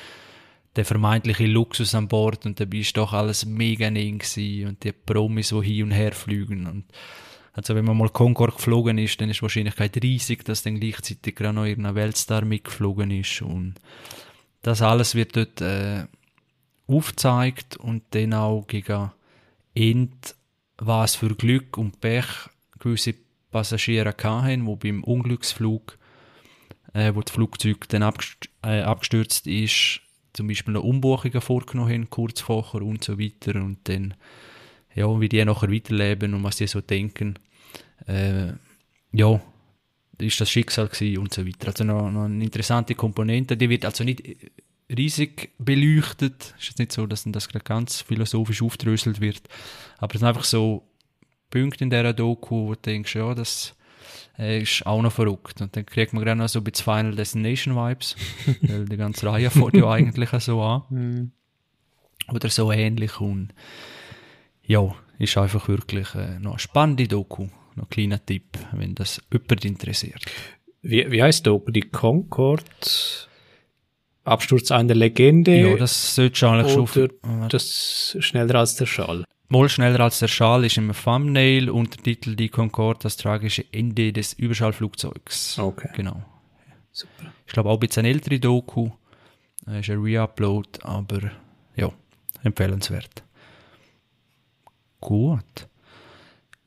[0.76, 4.22] der vermeintliche Luxus an Bord und dabei ist doch alles mega eng
[4.66, 6.84] und die Promis, die hin und her fliegen und
[7.54, 11.36] also wenn man mal Concorde geflogen ist, dann ist die Wahrscheinlichkeit riesig, dass dann gleichzeitig
[11.36, 13.74] gerade noch irgendein Weltstar mitgeflogen ist und
[14.62, 16.06] das alles wird dort äh,
[16.86, 19.10] aufgezeigt und dann auch gegen
[19.74, 20.34] End,
[20.78, 22.26] was für Glück und Pech
[22.78, 23.14] gewisse
[23.50, 25.98] Passagiere hatten, wo beim Unglücksflug,
[26.94, 28.10] äh, wo das Flugzeug dann
[28.64, 30.00] äh, abgestürzt ist,
[30.32, 33.56] zum Beispiel noch Umbuchungen vorgenommen haben, kurz vorher und so weiter.
[33.56, 34.14] Und dann,
[34.94, 37.38] ja, wie die nachher weiterleben und was die so denken,
[38.06, 38.52] äh,
[39.12, 39.40] ja,
[40.18, 41.68] ist das Schicksal gewesen und so weiter.
[41.68, 44.22] Also noch, noch eine interessante Komponente, die wird also nicht
[44.88, 49.42] riesig beleuchtet, ist jetzt nicht so, dass das ganz philosophisch aufdröselt wird,
[49.98, 50.86] aber es sind einfach so
[51.50, 53.81] Punkte in dieser Doku, wo du denkst, ja, das äh,
[54.38, 55.60] ist auch noch verrückt.
[55.60, 58.16] Und dann kriegt man gerade noch so ein bisschen Final Destination Vibes,
[58.62, 60.82] weil die ganze Reihe fängt ja eigentlich so an.
[60.90, 61.32] Mhm.
[62.28, 63.52] Oder so ähnlich und
[64.64, 67.48] ja, ist einfach wirklich äh, noch eine spannende Doku.
[67.74, 70.22] Noch ein kleiner Tipp, wenn das jemand interessiert.
[70.82, 71.70] Wie, wie heißt die Doku?
[71.70, 72.64] Die Concorde?
[74.24, 75.70] Absturz einer Legende?
[75.70, 77.48] Ja, das sollte schon eigentlich schon...
[77.48, 79.24] Das schneller als der Schall?
[79.52, 84.32] Mal schneller als der Schal ist im Thumbnail Untertitel Die Concorde, das tragische Ende des
[84.32, 85.58] Überschallflugzeugs.
[85.58, 85.90] Okay.
[85.94, 86.24] Genau.
[86.90, 87.30] Super.
[87.46, 88.88] Ich glaube auch ein bisschen eine ältere Doku.
[89.66, 91.32] Äh, Ist ein Reupload, aber
[91.76, 91.92] ja,
[92.42, 93.24] empfehlenswert.
[95.02, 95.68] Gut.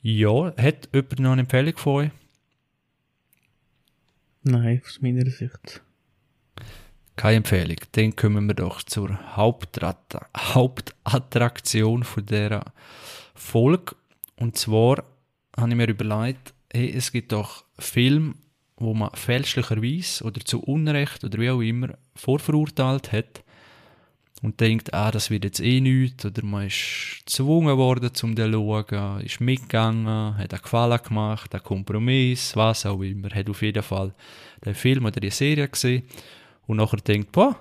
[0.04, 2.12] Ja, hat jemand noch eine Empfehlung von euch?
[4.44, 5.82] Nein, aus meiner Sicht.
[7.16, 7.78] Keine Empfehlung.
[7.94, 12.66] Dann kommen wir doch zur Hauptattraktion von dieser
[13.34, 13.96] Folge.
[14.38, 15.06] Und zwar
[15.56, 18.36] habe ich mir überlegt, hey, es gibt doch Filme,
[18.78, 23.46] wo man fälschlicherweise oder zu Unrecht oder wie auch immer vorverurteilt hat
[24.42, 28.52] und denkt, ah, das wird jetzt eh nichts, oder man ist gezwungen worden, zum zu
[28.52, 33.84] schauen, ist mitgegangen, hat einen Gefallen gemacht, einen Kompromiss, was auch immer, hat auf jeden
[33.84, 34.14] Fall
[34.66, 36.04] den Film oder die Serie gesehen
[36.68, 37.56] und nachher denkt, boah,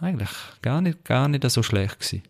[0.00, 0.30] eigentlich
[0.62, 2.22] gar nicht, gar nicht so schlecht gewesen.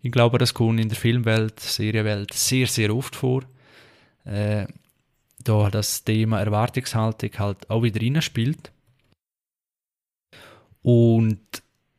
[0.00, 3.42] Ich glaube, das kommt in der Filmwelt, Serienwelt sehr, sehr oft vor.
[4.24, 4.66] Äh,
[5.42, 8.72] da das Thema Erwartungshaltung halt auch wieder reinspielt.
[10.82, 11.40] Und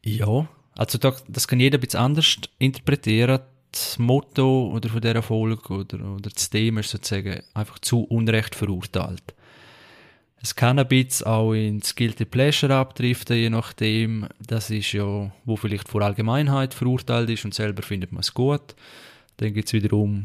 [0.04, 3.42] ja, also da, das kann jeder ein bisschen anders interpretieren.
[3.72, 8.56] Das Motto oder von dieser Folge oder, oder das Thema ist sozusagen einfach zu Unrecht
[8.56, 9.36] verurteilt.
[10.42, 14.28] Ein bisschen auch ins Guilty Pleasure abdriften, je nachdem.
[14.40, 18.76] Das ist ja, wo vielleicht vor Allgemeinheit verurteilt ist und selber findet man es gut.
[19.38, 20.24] Dann gibt es wiederum,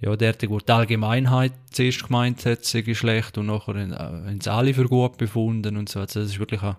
[0.00, 4.74] ja, derartig, wo die Allgemeinheit zuerst gemeint hat, sei schlecht und nachher haben es alle
[4.74, 6.00] für gut befunden und so.
[6.00, 6.76] Also das ist wirklich ein,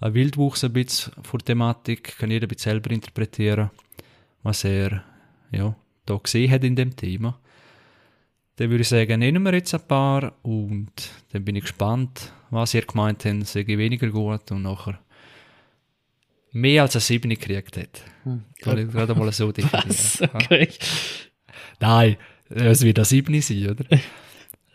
[0.00, 3.70] ein Wildwuchs ein bisschen vor Thematik, kann jeder ein bisschen selber interpretieren,
[4.42, 5.04] was er,
[5.52, 5.74] ja,
[6.06, 7.38] da gesehen hat in dem Thema.
[8.56, 10.92] Dann würde ich sagen, nehmen wir jetzt ein paar und
[11.32, 15.00] dann bin ich gespannt, was ihr gemeint habt, sage ich weniger gut und nachher
[16.52, 18.02] mehr als ein 7 gekriegt hat.
[18.24, 18.42] Hm.
[18.60, 20.30] Soll ich gerade mal so definieren?
[20.34, 20.68] Okay.
[21.80, 22.16] Nein,
[22.50, 23.86] es wird ein 7 sein, oder?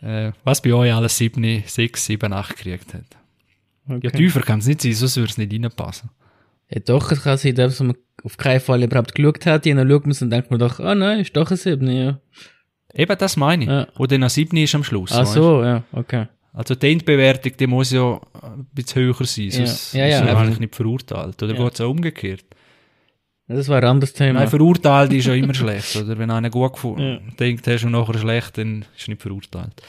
[0.02, 3.16] äh, was bei euch alles 7, 6, 7, 8 gekriegt hat.
[3.88, 4.00] okay.
[4.02, 6.10] Ja, tiefer kann es nicht sein, sonst würde es nicht reinpassen.
[6.70, 9.88] Ja, doch, es kann sein, dass man auf keinen Fall überhaupt geschaut hat, und dann
[9.88, 12.20] schaut man und denkt man doch, ah nein, ist doch ein 7, ja.
[12.94, 13.70] Eben, das meine ich.
[13.70, 13.86] Ja.
[13.96, 15.12] Wo dann ein 7 ist am Schluss.
[15.12, 15.32] Ach weißt?
[15.34, 16.26] so, ja, okay.
[16.52, 20.36] Also die Endbewertung, die muss ja ein bisschen höher sein, sonst Ja, ja, ist ja.
[20.36, 21.40] eigentlich nicht verurteilt.
[21.42, 21.64] Oder Ja.
[21.64, 22.44] geht es auch umgekehrt?
[23.46, 24.40] Das war ein anderes Thema.
[24.40, 25.96] Nein, verurteilt ist ja immer schlecht.
[25.96, 27.18] Oder wenn einer gut gefu- Ja.
[27.38, 29.80] denkt, hast und nachher schlecht, dann ist er nicht verurteilt.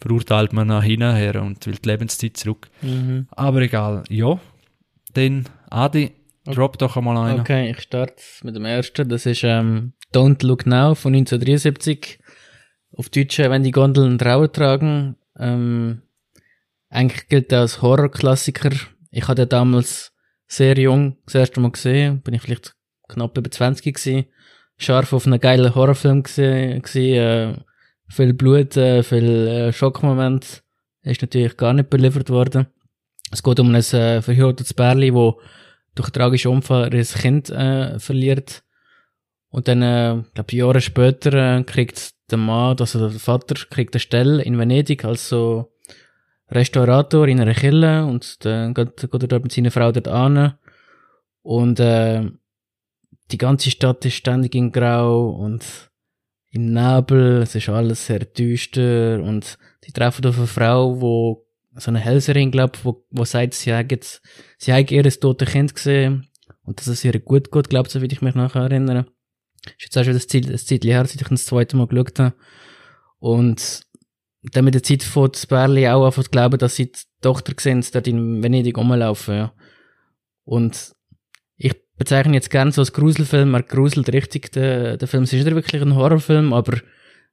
[0.00, 2.68] Verurteilt man nach hinten und will die Lebenszeit zurück.
[2.82, 3.26] mhm.
[3.32, 4.38] Aber egal, ja.
[5.14, 6.12] Dann, Adi,
[6.54, 7.40] drop doch einmal einen.
[7.40, 9.08] Okay, ich starte mit dem ersten.
[9.08, 12.18] Das ist ähm, Don't Look Now von 1973.
[12.96, 15.16] Auf Deutsch, äh, wenn die Gondeln Trauer tragen.
[15.38, 16.02] Ähm,
[16.90, 18.70] eigentlich gilt er als Horrorklassiker.
[19.10, 20.12] Ich hatte damals
[20.46, 22.22] sehr jung das erste Mal gesehen.
[22.22, 22.74] Bin ich vielleicht
[23.08, 24.26] knapp über 20 gewesen.
[24.78, 26.82] Scharf auf einen geilen Horrorfilm gesehen.
[26.84, 27.54] Äh,
[28.08, 30.62] viel Blut, äh, viel äh, Schockmoment.
[31.02, 32.66] Ist natürlich gar nicht beliefert worden.
[33.30, 35.40] Es geht um ein äh, verhütetes Bärli, wo
[35.98, 38.62] durch einen tragischen Unfall ihr Kind äh, verliert.
[39.50, 44.00] Und dann, äh, glaube Jahre später, äh, kriegt der Mann, also der Vater, kriegt eine
[44.00, 45.72] Stelle in Venedig als so
[46.50, 50.54] Restaurator in einer Kille und dann geht, geht er dort mit seiner Frau dort an.
[51.42, 52.30] Und äh,
[53.30, 55.90] die ganze Stadt ist ständig in Grau und
[56.50, 61.46] im Nebel, es ist alles sehr düster und die treffen auf eine Frau, wo
[61.78, 64.22] so eine Hellserin, glaub, wo, wo sagt, sie hat jetzt,
[64.58, 66.28] sie hat ihr tote Kind gesehen
[66.64, 69.06] und dass es ihr gut geht, glaubt, so wie ich mich nachher erinnere.
[69.66, 72.18] Ist jetzt auch schon das Ziel, das Zeit her, seit ich das zweite Mal geschaut
[72.18, 72.34] habe.
[73.18, 73.82] Und
[74.42, 77.52] dann mit der Zeit fängt das Bärli auch an zu glauben, dass sie die Tochter
[77.58, 79.52] sehen, dort in Venedig rumlaufen, ja.
[80.44, 80.94] Und
[81.56, 85.24] ich bezeichne jetzt gerne so als Gruselfilm, er gruselt richtig den, den Film.
[85.24, 86.78] Es ist nicht wirklich ein Horrorfilm, aber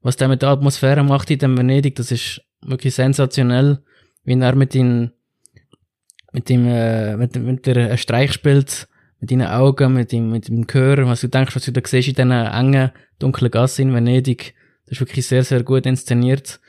[0.01, 3.84] was der mit der Atmosphäre macht in dem Venedig, das ist wirklich sensationell,
[4.25, 5.11] wie er mit ihm,
[6.33, 8.88] mit ihm, äh, mit, mit der einen Streich spielt,
[9.19, 12.09] mit deinen Augen, mit dem, mit dem Gehör, was du denkst, was du da siehst
[12.09, 14.53] in diesen engen, dunklen Gassen in Venedig.
[14.85, 16.59] Das ist wirklich sehr, sehr gut inszeniert.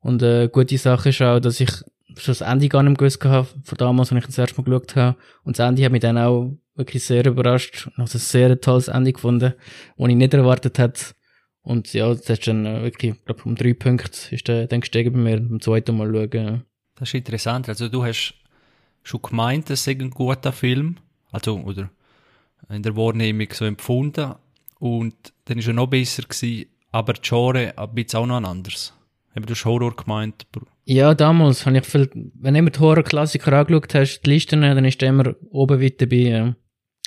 [0.00, 1.70] Und äh, gute Sache ist auch, dass ich
[2.16, 4.96] schon das Ende gar nicht gewusst habe, von damals, als ich das erste Mal geschaut
[4.96, 5.16] habe.
[5.42, 7.86] Und das Ende hat mich dann auch wirklich sehr überrascht.
[7.86, 9.54] Und habe ein sehr tolles Ende gefunden,
[9.96, 11.14] das ich nicht erwartet hätte.
[11.66, 14.82] Und ja, das ist dann äh, wirklich, ich glaube, um drei Punkte ist der dann
[14.82, 16.62] gestiegen bei mir, beim zweiten Mal schauen.
[16.94, 17.68] Das ist interessant.
[17.68, 18.34] Also du hast
[19.02, 20.98] schon gemeint, es sei ein guter Film.
[21.32, 21.90] Also, oder
[22.68, 24.36] in der Wahrnehmung so empfunden.
[24.78, 28.44] Und dann ist er noch besser gewesen, aber die Genre ein bisschen auch noch ein
[28.44, 28.94] anderes.
[29.34, 30.46] Eben, du hast Horror gemeint.
[30.84, 34.84] Ja, damals habe ich viel, wenn du immer die Horror-Klassiker angeschaut hast, die Listen, dann
[34.84, 36.56] ist der immer oben weit dabei, ja.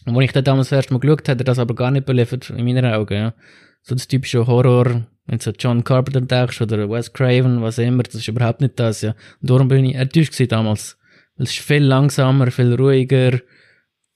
[0.06, 1.92] Und als ich dann damals das erste Mal geschaut habe, hat er das aber gar
[1.92, 3.34] nicht beliefert, in meinen Augen, ja.
[3.90, 8.14] So das typische Horror, wenn du John Carpenter denkst, oder Wes Craven, was immer, das
[8.14, 9.16] ist überhaupt nicht das, ja.
[9.42, 10.96] Und darum bin ich enttäuscht damals.
[11.36, 13.40] Weil es ist viel langsamer, viel ruhiger,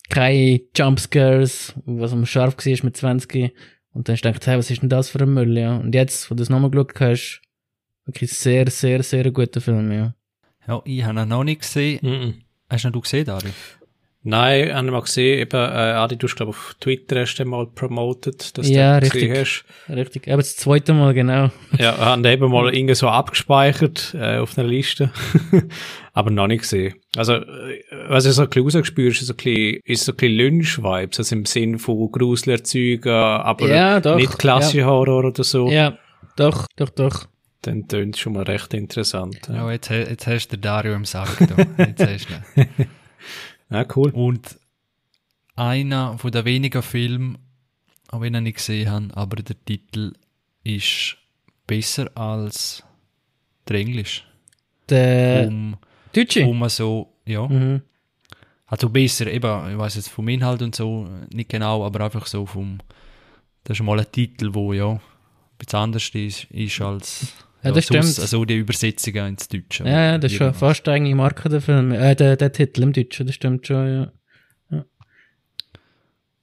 [0.09, 3.51] keine Jumpscares, was am scharf war mit 20.
[3.93, 5.75] Und dann hast du gedacht, hey, was ist denn das für ein Müll, ja.
[5.77, 7.41] Und jetzt, wo du es nochmal geschaut hast,
[8.05, 10.13] wirklich sehr, sehr, sehr guter Film, ja.
[10.67, 11.99] Ja, ich habe ihn noch nicht gesehen.
[12.03, 12.33] Mm -mm.
[12.69, 13.49] Hast du ihn gesehen, Dario?
[14.25, 17.43] Nein, ich habe mal gesehen, eben, äh, Adi, du hast, glaube auf Twitter hast du
[17.45, 19.29] mal promotet, dass Ja, du den richtig.
[19.33, 19.93] gesehen hast.
[19.93, 20.27] Richtig.
[20.29, 21.49] Aber das zweite Mal, genau.
[21.77, 25.11] Ja, haben eben mal irgendwie so abgespeichert, äh, auf einer Liste.
[26.13, 26.93] Aber noch nicht gesehen.
[27.17, 27.43] Also, äh,
[28.07, 31.19] was ich so ein bisschen rausgespürt, ist so ein bisschen, ist so ein bisschen Lynch-Vibes,
[31.19, 35.69] also im Sinn von Gruselerzeugern, aber Ja, doch, nicht klassischer Horror oder so.
[35.69, 35.97] Ja,
[36.37, 37.25] doch, doch, doch.
[37.63, 39.37] Dann tönt schon mal recht interessant.
[39.49, 41.29] Ja, Ja, jetzt, jetzt hast du den Dario im Sack.
[41.39, 41.83] Da.
[41.85, 42.67] Jetzt hast du ihn.
[43.73, 44.11] ja cool.
[44.11, 44.59] Und
[45.55, 47.37] einer von den wenigen Filmen,
[48.09, 50.13] auch wenn ich ihn nicht gesehen habe, aber der Titel
[50.63, 51.17] ist
[51.67, 52.83] besser als
[53.67, 54.25] der Englisch.
[54.89, 55.77] Der Um,
[56.13, 56.45] Deutsche.
[56.45, 57.47] um so, ja.
[57.47, 57.81] Mhm.
[58.65, 62.45] Also besser, eben, ich weiß jetzt vom Inhalt und so nicht genau, aber einfach so
[62.45, 62.79] vom,
[63.63, 64.99] das ist mal ein Titel, wo ja ein
[65.57, 67.33] bisschen anders ist, ist als
[67.63, 68.19] Ja, das sonst, stimmt.
[68.19, 69.83] Also die Übersetzungen ins Deutsche.
[69.85, 71.91] Ja, ja, das ist schon fast eigentlich Marke der Film.
[71.91, 74.11] Äh, der, der Titel im Deutschen, das stimmt schon, ja.
[74.69, 74.85] ja.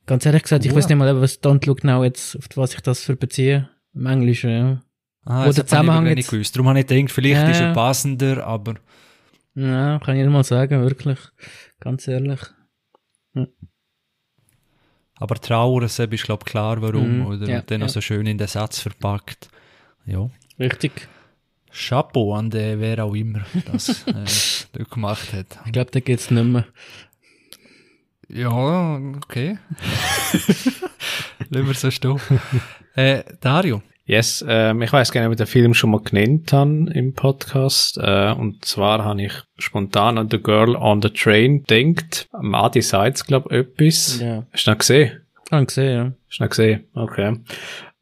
[0.07, 0.77] Ganz ehrlich gesagt, ich Ja.
[0.77, 3.69] weiß nicht mal, was Don't Look Now jetzt, auf was ich das für beziehe.
[3.95, 4.81] Im Englischen, ja.
[5.25, 6.57] Ah, Wo das der Zusammenhang ich nicht gewusst.
[6.57, 7.75] Darum habe ich gedacht, vielleicht Ja, ist er ja.
[7.75, 8.77] passender, aber
[9.55, 11.19] Ja, kann ich nicht mal sagen, wirklich.
[11.81, 12.41] Ganz ehrlich.
[15.17, 17.19] Aber Trauer, das ist, glaube ich, klar, warum.
[17.19, 17.93] Mhm, oder ja, dann noch ja.
[17.93, 19.49] so schön in den Satz verpackt.
[20.07, 20.31] Ja.
[20.61, 21.09] Richtig.
[21.73, 23.41] Chapeau an den, wer auch immer
[23.73, 25.59] das äh, dort gemacht hat.
[25.67, 26.67] Ich glaube, da geht's nicht mehr.
[28.29, 29.59] Ja, okay.
[31.49, 32.21] Lassen wir so stehen.
[32.95, 33.83] Äh, Dario.
[34.05, 37.15] Yes, ähm, ich weiß gar nicht, ob ich den Film schon mal genannt habe im
[37.15, 37.97] Podcast.
[37.99, 42.29] Äh, und zwar habe ich spontan an The Girl on the Train denkt.
[42.33, 44.21] Am Adi Seitz, glaube ich, etwas.
[44.21, 44.47] Ja.
[44.53, 45.21] Hast du noch gesehen?
[45.51, 46.13] Habe gesehen, ja.
[46.29, 46.85] Hast du noch gesehen?
[46.95, 47.37] Okay.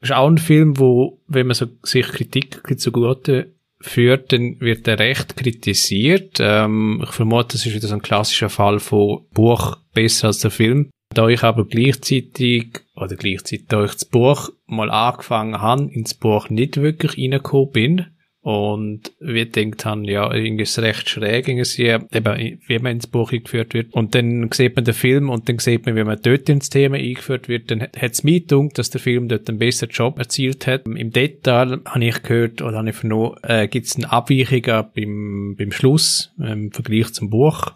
[0.00, 4.98] Ist auch ein Film, wo, wenn man so, sich Kritik zugute führt, dann wird er
[4.98, 6.38] recht kritisiert.
[6.40, 10.50] Ähm, ich vermute, das ist wieder so ein klassischer Fall von Buch besser als der
[10.50, 10.90] Film.
[11.14, 16.50] Da ich aber gleichzeitig, oder gleichzeitig, da ich das Buch mal angefangen habe, ins Buch
[16.50, 18.06] nicht wirklich reingekommen bin,
[18.48, 23.06] und wir denkt haben, ja, irgendwie ist es recht schräg, irgendwie, eben, wie man ins
[23.06, 23.92] Buch eingeführt wird.
[23.92, 26.96] Und dann sieht man den Film und dann sieht man, wie man dort ins Thema
[26.96, 27.70] eingeführt wird.
[27.70, 30.86] Dann hat es mir gedacht, dass der Film dort einen besseren Job erzielt hat.
[30.86, 34.62] Im Detail habe ich gehört oder habe ich vernommen, äh, gibt es eine Abweichung
[34.94, 37.74] beim, beim Schluss ähm, im Vergleich zum Buch.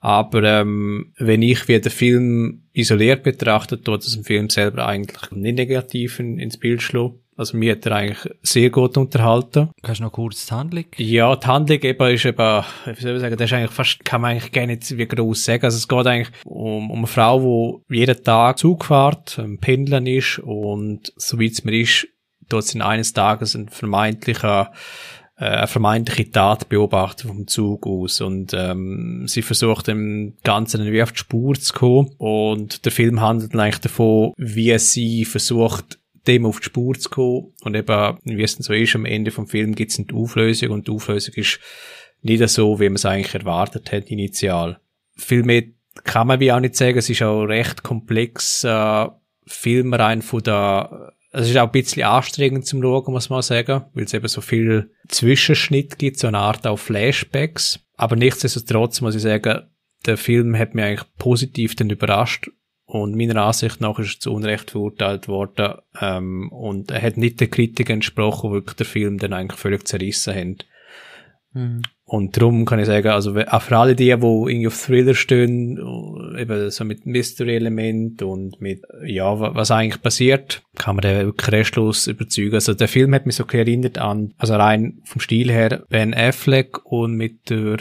[0.00, 5.30] Aber ähm, wenn ich wie den Film isoliert betrachte, tut es im Film selber eigentlich
[5.30, 7.20] nicht negativ in, ins Bild schlagen.
[7.36, 9.70] Also mir hat er eigentlich sehr gut unterhalten.
[9.82, 10.84] Kannst du noch kurz die Handlung?
[10.96, 14.20] Ja, die Handlung eben ist eben, wie soll ich sagen, das ist eigentlich fast, kann
[14.20, 15.64] man eigentlich gar nicht wie groß sagen.
[15.64, 20.06] Also es geht eigentlich um, um eine Frau, die jeden Tag Zug fährt, ein Pendeln
[20.06, 22.06] ist und soweit es mir ist,
[22.48, 24.72] dort sind eines Tages ein vermeintlicher
[25.36, 31.02] äh, eine vermeintliche Tat beobachtet vom Zug aus und ähm, sie versucht dem Ganzen irgendwie
[31.02, 36.46] auf die Spur zu kommen und der Film handelt eigentlich davon, wie sie versucht, dem
[36.46, 39.46] auf die Spur zu kommen und eben, wie es dann so ist, am Ende vom
[39.46, 41.60] Film gibt es die Auflösung und die Auflösung ist
[42.22, 44.80] nicht so, wie man es eigentlich erwartet hat initial.
[45.16, 45.64] Viel mehr
[46.02, 49.06] kann man wie auch nicht sagen, es ist auch recht komplex, äh,
[49.46, 53.84] Film rein von der es ist auch ein bisschen anstrengend zum Schauen, muss man sagen,
[53.92, 57.80] weil es eben so viel Zwischenschnitt gibt, so eine Art auch Flashbacks.
[57.96, 59.62] Aber nichtsdestotrotz muss ich sagen,
[60.06, 62.50] der Film hat mich eigentlich positiv dann überrascht
[62.94, 67.40] und meiner Ansicht nach ist er zu Unrecht verurteilt worden ähm, und er hat nicht
[67.40, 70.56] der Kritik entsprochen, wo wirklich der Film dann eigentlich völlig zerrissen haben.
[71.54, 71.82] Mhm.
[72.04, 75.76] Und darum kann ich sagen, also auch für alle die, die irgendwie auf Thriller stehen,
[76.38, 82.06] eben so mit Mystery-Element und mit, ja, was eigentlich passiert, kann man den wirklich restlos
[82.06, 82.54] überzeugen.
[82.54, 86.84] Also der Film hat mich so erinnert an, also rein vom Stil her, Ben Affleck
[86.84, 87.78] und mit der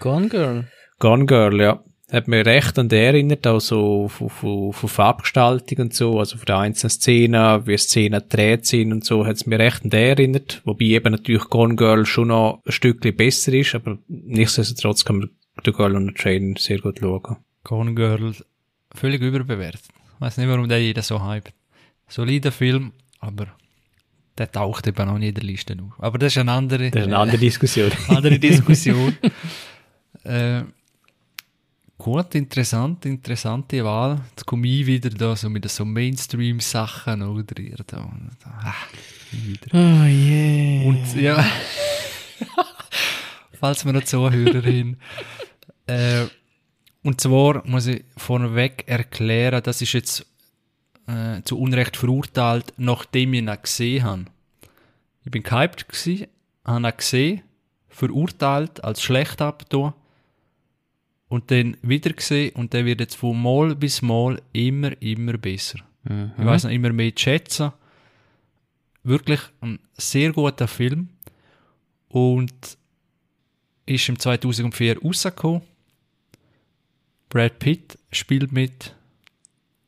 [0.00, 0.66] Gone Girl.
[0.98, 5.78] Gone Girl, ja hat mir recht an der erinnert, auch so von, von, von Farbgestaltung
[5.78, 9.46] und so, also von der einzelnen Szenen, wie Szenen gedreht sind und so, hat es
[9.46, 13.52] mir recht an der erinnert, wobei eben natürlich Gone Girl schon noch ein Stückchen besser
[13.54, 15.30] ist, aber nichtsdestotrotz kann man
[15.64, 17.38] The Girl on the Train sehr gut schauen.
[17.64, 18.34] Gone Girl,
[18.94, 19.82] völlig überbewertet.
[20.14, 21.52] Ich weiß nicht, warum der jeder so hypt.
[22.08, 23.48] Solider Film, aber
[24.38, 25.92] der taucht eben auch nicht in der Liste auf.
[25.98, 27.90] Aber das ist eine andere, das ist eine andere Diskussion.
[28.08, 29.16] andere Diskussion.
[30.24, 30.62] äh,
[31.98, 34.20] Gut, interessant, interessante Wahl.
[34.30, 37.58] Jetzt komme ich wieder da so mit so Mainstream-Sachen, oder?
[37.58, 38.08] Ihr da,
[38.44, 38.74] da, ah,
[39.32, 39.68] wieder.
[39.72, 40.88] Oh yeah.
[40.88, 41.44] Und ja,
[43.58, 44.98] falls wir noch Zuhörerin.
[45.86, 46.26] äh,
[47.02, 50.26] und zwar muss ich vorneweg erklären, das ist jetzt
[51.06, 54.24] äh, zu Unrecht verurteilt, nachdem ich ihn gesehen habe.
[55.24, 56.26] Ich bin gehypt gewesen,
[56.64, 57.42] habe ihn gesehen,
[57.88, 59.94] verurteilt, als schlecht abgetan
[61.28, 65.78] und dann wieder gesehen und der wird jetzt von Mal bis Mal immer, immer besser.
[66.04, 66.32] Mhm.
[66.38, 67.72] Ich weiß noch immer mehr zu schätzen.
[69.02, 71.08] Wirklich ein sehr guter Film
[72.08, 72.78] und
[73.86, 75.62] ist im 2004 rausgekommen.
[77.28, 78.94] Brad Pitt spielt mit.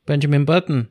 [0.05, 0.87] Benjamin Button?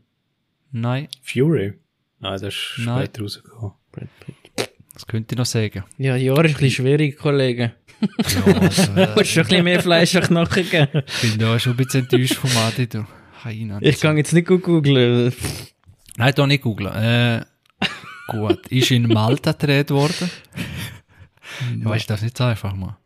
[0.70, 1.08] Nein.
[1.22, 1.74] Fury?
[2.20, 3.72] Nein, das ist später rausgekommen.
[3.92, 4.70] Brad Pitt.
[4.92, 5.84] Das könnte ich noch sagen.
[5.96, 7.72] Ja, Jahr ist ein bisschen schwierig, Kollege.
[8.00, 11.02] Ja, also, äh, Musst schon ein bisschen mehr Fleisch an Knochen geben.
[11.06, 13.04] Ich bin da schon ein bisschen enttäuscht vom Adi, du.
[13.80, 15.32] Ich kann jetzt nicht gut googeln.
[16.16, 16.92] Nein, da nicht googeln.
[16.94, 17.44] Äh,
[18.28, 18.66] gut.
[18.68, 20.30] Ist in Malta gedreht worden.
[21.82, 22.96] ja, weißt du, das nicht einfach mal.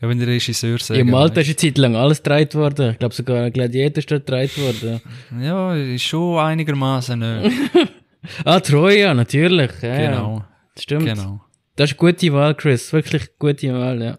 [0.00, 0.98] Ja, wenn der Regisseur sagt.
[0.98, 2.92] In Malta ist eine Zeit lang alles gedreht worden.
[2.92, 5.00] Ich glaube sogar Gladiator ist dort gedreht worden.
[5.40, 7.20] Ja, ist schon einigermaßen.
[7.20, 7.50] Äh.
[8.44, 9.72] ah, Troja, natürlich.
[9.82, 10.44] Ja, genau.
[10.74, 11.06] Das stimmt.
[11.06, 11.40] Genau.
[11.78, 12.92] Das ist eine gute Wahl, Chris.
[12.92, 14.18] Wirklich eine gute Wahl, ja.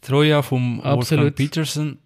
[0.00, 1.26] Troja vom Absolut.
[1.26, 1.98] Wolfgang Peterson.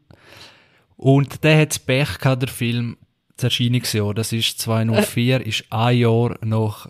[0.98, 2.98] Und der hat das Pech gehabt, der Film,
[3.36, 4.12] das Erscheinungsjahr.
[4.12, 5.48] Das ist 2004, äh.
[5.48, 6.86] ist ein Jahr nach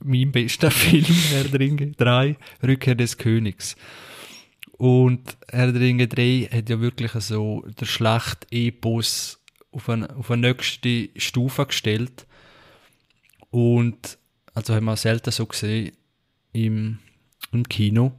[0.00, 3.76] meinem besten Film, Herr der Ringe 3, Rückkehr des Königs.
[4.72, 9.38] Und Herr der Ringe 3 hat ja wirklich so der Schlacht-Epos
[9.70, 12.26] auf eine, auf eine nächste Stufe gestellt.
[13.50, 14.18] Und,
[14.52, 15.92] also haben wir selten so gesehen,
[16.52, 16.98] im,
[17.52, 18.12] im Kino.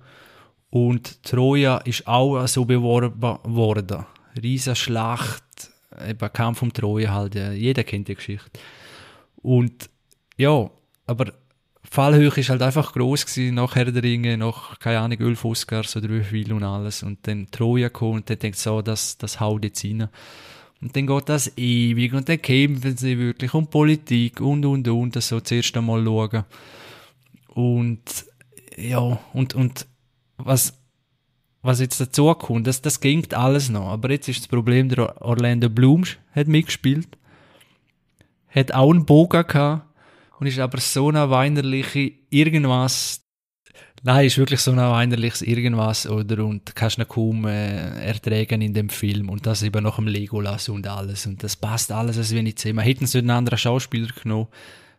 [0.70, 4.06] Und Troja ist auch so beworben worden.
[4.42, 5.44] Riesenschlacht,
[6.08, 8.60] eben Kampf um Troja halt, jeder kennt die Geschichte.
[9.38, 9.90] Und
[10.38, 10.70] ja,
[11.08, 11.34] aber
[11.84, 15.96] Fallhöhe ist halt einfach groß gewesen, nach Herr der Ringe, nach, keine Ahnung, elf Oscars
[15.96, 17.02] oder wie und alles.
[17.02, 20.08] Und dann Troja kommt und dann denkt so, das, das haut jetzt rein.
[20.82, 25.16] Und dann geht das ewig und dann kämpfen sie wirklich um Politik und, und, und,
[25.16, 26.46] das so zuerst einmal schauen.
[27.60, 28.26] Und
[28.78, 29.86] ja, und, und
[30.38, 30.80] was,
[31.62, 33.90] was jetzt dazu kommt, das, das ging alles noch.
[33.90, 37.18] Aber jetzt ist das Problem, der Orlando Bloom hat mitgespielt,
[38.48, 39.86] hat auch einen Bogen gehabt
[40.40, 43.26] und ist aber so eine weinerliche irgendwas.
[44.04, 46.46] Nein, ist wirklich so ein weinerliches irgendwas, oder?
[46.46, 49.28] Und kannst ihn kaum äh, erträgen in dem Film.
[49.28, 51.26] Und das eben noch im Legolas und alles.
[51.26, 52.80] Und das passt alles, als wenn ich zehn.
[52.80, 54.48] Hätten sie einen anderen Schauspieler genommen,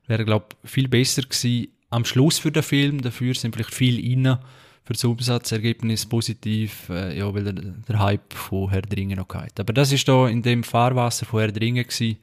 [0.07, 3.03] wäre, glaube ich, viel besser gewesen am Schluss für den Film.
[3.03, 4.39] Dafür sind vielleicht viel rein
[4.85, 9.61] für das Umsatzergebnis positiv, äh, ja, weil der, der, Hype von Herr Dringen noch gehabt.
[9.61, 12.19] Aber das ist da in dem Fahrwasser von Herr Dringen gewesen.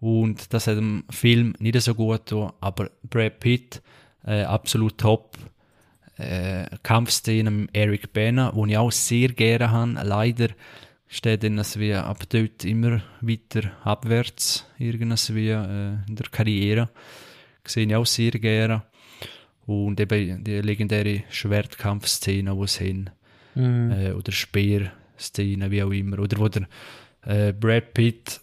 [0.00, 3.82] Und das hat dem Film nicht so gut getan, aber Brad Pitt,
[4.24, 5.36] äh, absolut top.
[6.16, 10.00] Äh, Kampfszene mit Eric Bana, wo ich auch sehr gerne habe.
[10.02, 10.48] Leider
[11.08, 16.88] steht dann wie ab dort immer weiter abwärts, irgendwie äh, in der Karriere
[17.68, 18.82] sehe ich auch sehr gerne.
[19.66, 23.10] Und eben die legendäre Schwertkampfszene, die sie haben.
[23.54, 23.90] Mhm.
[23.90, 26.20] Äh, oder Speerszene, wie auch immer.
[26.20, 26.68] Oder wo der
[27.22, 28.40] äh, Brad Pitt,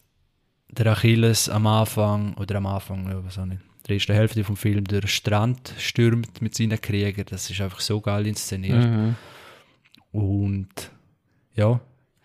[0.70, 4.58] der Achilles am Anfang, oder am Anfang, ja, was auch nicht, der ersten Hälfte vom
[4.58, 7.26] Film, der Strand stürmt mit seinen Kriegern.
[7.30, 8.84] Das ist einfach so geil inszeniert.
[8.84, 9.16] Mhm.
[10.12, 10.92] Und
[11.56, 11.80] ja,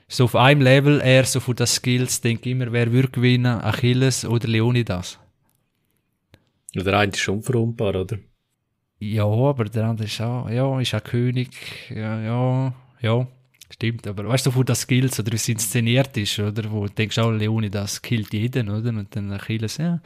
[0.08, 3.60] so auf einem Level eher so von den Skills, denke ich immer, wer würde gewinnen,
[3.60, 5.18] Achilles oder Leonidas?
[6.74, 8.18] Der eine ist schon unverwundbar, oder?
[9.00, 11.50] Ja, aber der andere ist auch, ja, ist auch König,
[11.90, 13.26] ja, ja, ja.
[13.70, 16.70] Stimmt, aber weißt du, wo das Skills oder wie es inszeniert ist, oder?
[16.70, 18.88] Wo du denkst, auch Leone, das killt jeden, oder?
[18.90, 20.00] Und dann Achilles, ja,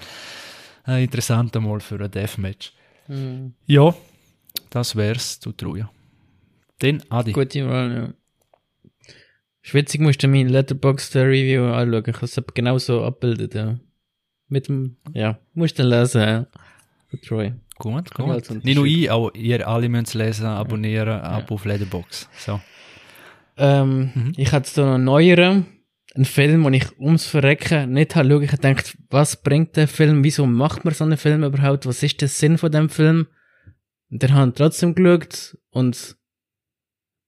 [0.87, 2.73] äh, interessant einmal für ein Deathmatch.
[3.07, 3.55] Mhm.
[3.67, 3.95] Ja,
[4.71, 5.91] das wär's zu Troja.
[6.81, 7.33] Dann Adi.
[7.33, 8.15] Gute Wahl, ja.
[9.63, 12.05] Schwitzig musst du meine Letterboxd Review anschauen.
[12.09, 13.79] Ich habe es genau so abbildet, ja.
[14.53, 16.47] Mit dem, ja, musst du lesen, ja.
[17.27, 17.55] Troy.
[17.79, 18.65] Gut, gut.
[18.65, 22.29] Nicht nur ich, auch ihr alle müsst es lesen, abonnieren, ab auf Letterbox.
[22.37, 22.61] So.
[23.57, 24.33] Ähm, Mhm.
[24.37, 25.67] Ich hatte so noch einen neueren,
[26.15, 28.43] einen Film, den ich ums Verrecken nicht habe schauen.
[28.43, 30.23] Ich gedacht, was bringt der Film?
[30.23, 31.87] Wieso macht man so einen Film überhaupt?
[31.87, 33.29] Was ist der Sinn von dem Film?
[34.11, 36.17] Und der hat trotzdem geschaut und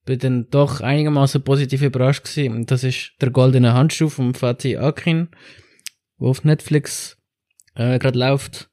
[0.05, 2.55] bin dann doch einigermaßen positiv überrascht gewesen.
[2.55, 5.29] Und das ist der goldene Handschuh von Fatih Akin,
[6.19, 7.17] wo auf Netflix
[7.75, 8.71] äh, gerade läuft.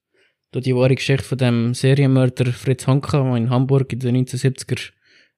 [0.51, 4.91] Durch die wahre Geschichte von dem Serienmörder Fritz Honka, der in Hamburg in den 1970er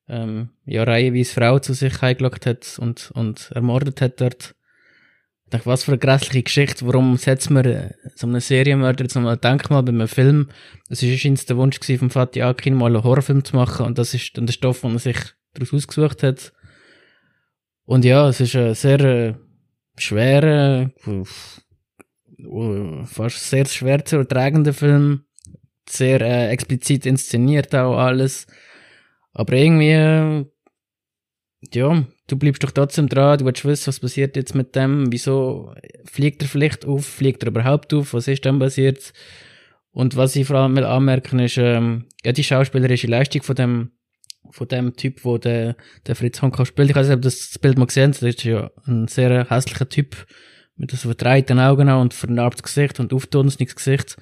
[0.07, 4.55] ähm, ja, reihenweise Frauen zu sich eingeloggt hat und, und ermordet hat dort.
[5.45, 9.19] Ich dachte, was für eine grässliche Geschichte, warum setzt man äh, so einen Serienmörder zu
[9.19, 10.49] einem Denkmal bei einem Film?
[10.89, 14.13] Es war anscheinend der Wunsch von Fatih Akin mal einen Horrorfilm zu machen und das
[14.13, 15.17] ist dann der Stoff, den er sich
[15.53, 16.53] daraus ausgesucht hat.
[17.85, 19.33] Und ja, es ist ein sehr äh,
[19.97, 21.25] schwerer, uh,
[23.05, 25.25] fast sehr schwer zu ertragender Film,
[25.87, 28.47] sehr äh, explizit inszeniert auch alles.
[29.33, 30.45] Aber irgendwie, äh,
[31.73, 35.73] ja, du bleibst doch trotzdem dran, du willst wissen, was passiert jetzt mit dem, wieso
[36.05, 39.13] fliegt er vielleicht auf, fliegt er überhaupt auf, was ist dann passiert?
[39.91, 43.91] Und was ich vor allem will anmerken ist, ähm, ja, die schauspielerische Leistung von dem,
[44.49, 45.75] von dem Typ, wo der,
[46.07, 46.89] der Fritz Honka spielt.
[46.89, 49.49] Ich weiß nicht, ob das, das Bild mal gesehen habt, das ist ja ein sehr
[49.49, 50.25] hässlicher Typ,
[50.76, 54.17] mit so verdrehten Augen auch und vernarbtes Gesicht und auftunsiges Gesicht.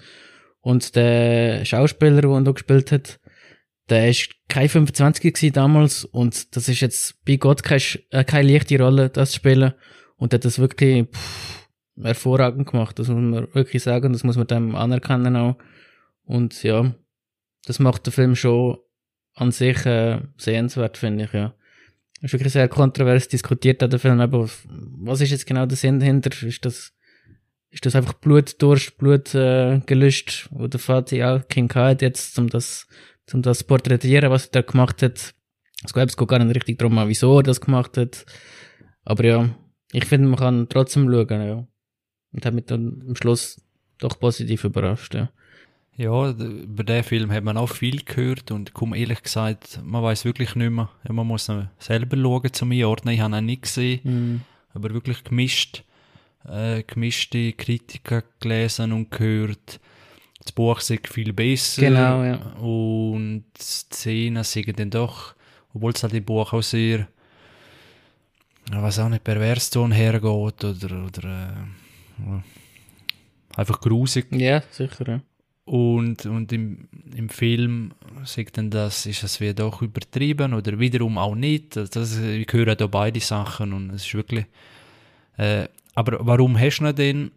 [0.59, 3.19] Und der Schauspieler, der da gespielt hat,
[3.89, 8.51] der ist kein 25 gewesen damals und das ist jetzt bei Gott keine, äh, keine
[8.51, 9.73] leichte Rolle, das zu spielen.
[10.15, 11.67] Und er hat das wirklich pff,
[12.01, 12.99] hervorragend gemacht.
[12.99, 15.57] Das muss man wirklich sagen, das muss man dem anerkennen auch.
[16.23, 16.93] Und ja,
[17.65, 18.77] das macht den Film schon
[19.33, 21.53] an sich äh, sehenswert, finde ich, ja.
[22.21, 26.29] Ist wirklich sehr kontrovers diskutiert, der Film, aber was ist jetzt genau der Sinn dahinter?
[26.45, 26.93] Ist das,
[27.71, 29.81] ist das einfach Blutdurst, Blut äh,
[30.51, 32.87] wo der Fatih auch King hat jetzt, um das,
[33.33, 35.33] um das porträtieren, was er da gemacht hat.
[35.83, 38.23] Es geht, es geht gar nicht richtig darum, wieso er das gemacht hat.
[39.03, 39.49] Aber ja,
[39.91, 41.67] ich finde, man kann trotzdem schauen, ja.
[42.33, 43.61] Und hat mich dann am Schluss
[43.97, 45.31] doch positiv überrascht, ja.
[46.01, 50.25] Ja, über den Film hat man auch viel gehört und komm ehrlich gesagt, man weiß
[50.25, 50.89] wirklich nicht mehr.
[51.07, 53.13] Ja, man muss selber schauen zum Einordnen.
[53.13, 54.41] Ich habe ihn nicht gesehen, Mhm.
[54.73, 55.83] aber wirklich gemischt,
[56.47, 59.79] äh, gemischte Kritiken gelesen und gehört.
[60.43, 61.81] Das Buch sei viel besser.
[61.83, 62.37] Genau, ja.
[62.59, 65.35] Und die Szenen sind dann doch,
[65.73, 67.07] obwohl es halt im Buch auch sehr,
[68.71, 71.53] ich weiß auch nicht, pervers Ton hergeht oder, oder
[72.19, 72.41] äh,
[73.55, 74.27] einfach grusig.
[74.31, 75.21] Ja, sicher, ja.
[75.71, 77.93] Und, und im, im Film
[78.25, 81.77] sagt dann das, ist es wieder doch übertrieben oder wiederum auch nicht.
[81.77, 84.47] Also Das, ich höre da beide Sachen und es ist wirklich.
[85.37, 87.31] Äh, aber warum hast du denn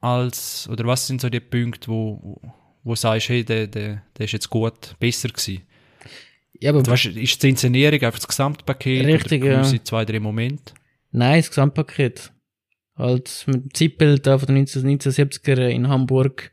[0.00, 2.52] als, oder was sind so die Punkte, wo, wo,
[2.84, 5.62] wo sagst, hey, der, der, der ist jetzt gut, besser gewesen?
[6.60, 9.04] Ja, aber Und weißt, ist die Inszenierung einfach das Gesamtpaket?
[9.04, 9.84] Richtig, oder ja.
[9.84, 10.74] zwei, drei Momente?
[11.10, 12.30] Nein, das Gesamtpaket.
[12.94, 16.52] Halt mit dem Zeitbild von den 19 1970er in Hamburg.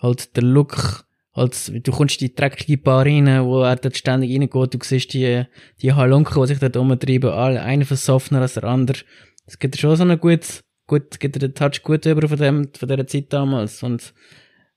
[0.00, 1.04] Halt der Look.
[1.32, 4.74] Halt, du kommst in die dreckige Bar rein, wo er dort ständig reingeht.
[4.74, 5.44] Du siehst die,
[5.80, 7.30] die Halunken, die sich dort umtreiben.
[7.30, 8.98] Alle, einer versoffener als der andere.
[9.46, 12.88] Es gibt schon so einen gut, gut, gibt den Touch gut über von dem, von
[12.88, 13.82] dieser Zeit damals.
[13.82, 14.12] Und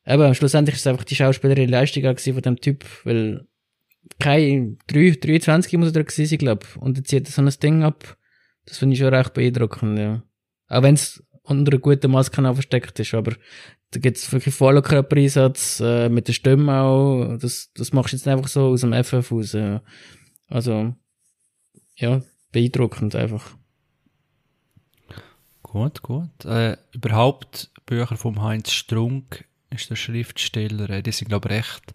[0.06, 3.48] eben, schlussendlich ist es einfach die schauspielerische Leistung auch von dem Typ, weil
[4.20, 6.76] kein, 3, 23 muss er da gewesen sein, glaub.
[6.78, 8.18] Und er zieht so ein Ding ab.
[8.66, 10.24] Das finde ich schon recht beeindruckend, ja.
[10.68, 13.34] Auch wenn es unter einer guten Maske auch versteckt ist, aber
[13.94, 17.38] da gibt's wirklich vollen Körpereinsatz, äh, mit der Stimme auch.
[17.38, 19.54] Das, das machst du jetzt einfach so aus dem FF raus.
[19.54, 19.82] Ja.
[20.48, 20.96] Also,
[21.96, 22.22] ja,
[22.52, 23.56] beeindruckend einfach.
[25.62, 26.46] Gut, gut.
[26.46, 30.90] Äh, überhaupt Bücher vom Heinz Strunk ist der Schriftsteller.
[30.90, 31.94] Äh, die sind, glaube ich, recht,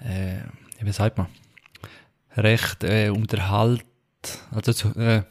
[0.00, 0.40] äh,
[0.80, 1.28] wie sagt man,
[2.36, 3.84] recht äh, unterhalt,
[4.50, 5.22] also äh,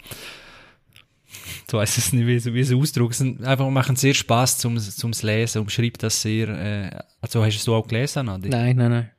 [1.68, 3.44] du weißt es nicht, wie wie sie ausdrücken.
[3.44, 7.72] Einfach machen sehr Spaß zum, zum Lesen und schreibt das sehr, äh, also hast du
[7.72, 8.50] es auch gelesen, Adi?
[8.50, 9.10] Nein, nein, nein.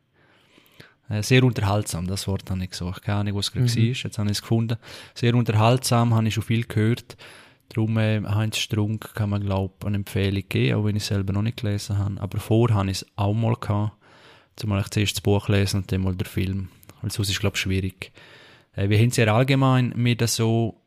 [1.08, 3.02] Äh, sehr unterhaltsam, das Wort habe ich gesagt.
[3.02, 3.76] Keine Ahnung, was es gerade Mhm.
[3.76, 4.76] war, jetzt habe ich es gefunden.
[5.14, 7.16] Sehr unterhaltsam, habe ich schon viel gehört.
[7.68, 11.08] Darum, äh, Heinz Strunk kann man, glaube ich, eine Empfehlung geben, auch wenn ich es
[11.08, 12.20] selber noch nicht gelesen habe.
[12.20, 13.92] Aber vorher habe ich es auch mal gehabt,
[14.56, 16.68] zumal ich zuerst das Buch lesen und dann mal den Film.
[17.02, 18.12] Weil sonst ist es, glaube ich, schwierig.
[18.74, 20.80] Äh, wir haben sehr allgemein mit so,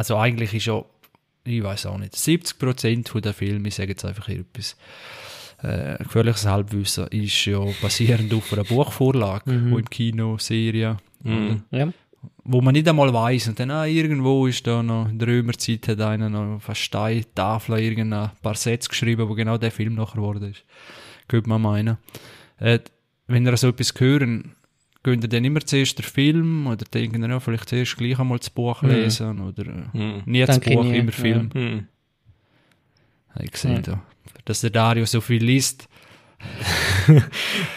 [0.00, 0.82] also eigentlich ist ja,
[1.44, 4.76] ich weiß auch nicht, 70% der Filme, ich sage jetzt einfach hier etwas,
[5.62, 9.70] äh, gefährliches Halbwissen, ist ja basierend auf einer Buchvorlage, Mhm.
[9.72, 11.64] wo im Kino, Serie, Mhm.
[11.70, 11.92] Ja.
[12.44, 15.86] wo man nicht einmal weiß und dann ah, irgendwo ist da noch in der Römerzeit
[15.88, 20.16] hat einer noch auf einer Steintafel irgendein paar Sätze geschrieben, wo genau der Film nachher
[20.16, 20.64] geworden ist.
[21.28, 21.98] Könnte man meinen.
[22.58, 22.78] Äh,
[23.26, 24.54] wenn ihr so etwas hören,
[25.02, 28.38] könnt ihr dann immer zuerst den Film oder denken ihr, ja, vielleicht zuerst gleich einmal
[28.38, 28.90] das Buch Mhm.
[28.90, 30.22] lesen oder äh, Mhm.
[30.26, 31.16] nie das Buch, nie, immer ja.
[31.16, 31.50] Film.
[31.54, 31.86] Mhm.
[33.34, 34.02] Habe ich gesehen da.
[34.44, 35.88] Dass der Dario so viel liest,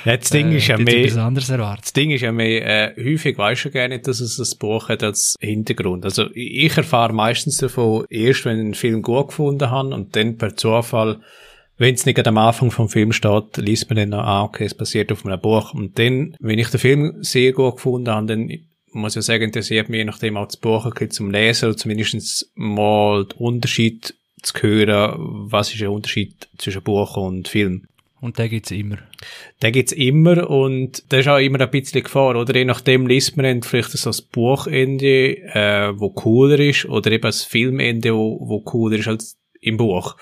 [0.06, 1.86] Ja, das Ding äh, ist ja hätte ich etwas mehr, anderes erwartet.
[1.86, 4.88] das Ding ist ja mehr, äh, häufig weisst du gar nicht, dass es ein Buch
[4.90, 6.06] hat als Hintergrund.
[6.06, 10.16] Also ich ich erfahre meistens davon erst, wenn ich einen Film gut gefunden habe und
[10.16, 11.20] dann per Zufall,
[11.78, 14.66] wenn es nicht gerade am Anfang vom Film steht, liest man dann noch, ah, okay,
[14.66, 15.74] es basiert auf einem Buch.
[15.74, 18.52] Und dann, wenn ich den Film sehr gut gefunden habe, dann
[18.92, 21.78] muss ich sagen, interessiert mich je nachdem auch das Buch ein bisschen zum Lesen oder
[21.78, 25.16] zumindest mal den Unterschied zu hören,
[25.50, 27.88] was ist der Unterschied zwischen Buch und Film.
[28.22, 29.00] Und den gibt's immer.
[29.62, 32.56] Den gibt's immer und das ist auch immer ein bisschen Gefahr, oder?
[32.56, 37.24] Je nachdem liest man dann vielleicht so das Buchende, äh, wo cooler ist, oder eben
[37.24, 40.16] das Filmende, wo, wo cooler ist als im Buch.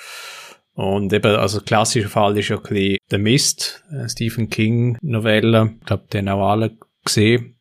[0.73, 5.73] Und eben, also klassischer Fall ist ja ein bisschen The Mist, äh, Stephen King Novelle.
[5.79, 7.55] Ich glaube, den auch alle gesehen.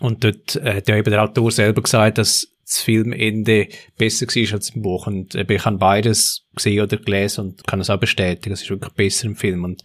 [0.00, 3.68] Und dort hat ja eben der Autor selber gesagt, dass das Filmende
[3.98, 5.06] besser war als im Buch.
[5.08, 8.52] Und eben, ich habe beides gesehen oder gelesen und kann es auch bestätigen.
[8.52, 9.64] Es ist wirklich besser im Film.
[9.64, 9.82] Und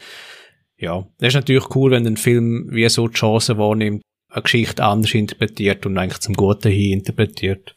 [0.78, 4.84] ja, das ist natürlich cool, wenn ein Film wie so die Chance wahrnimmt, eine Geschichte
[4.84, 7.76] anders interpretiert und eigentlich zum Guten hin interpretiert.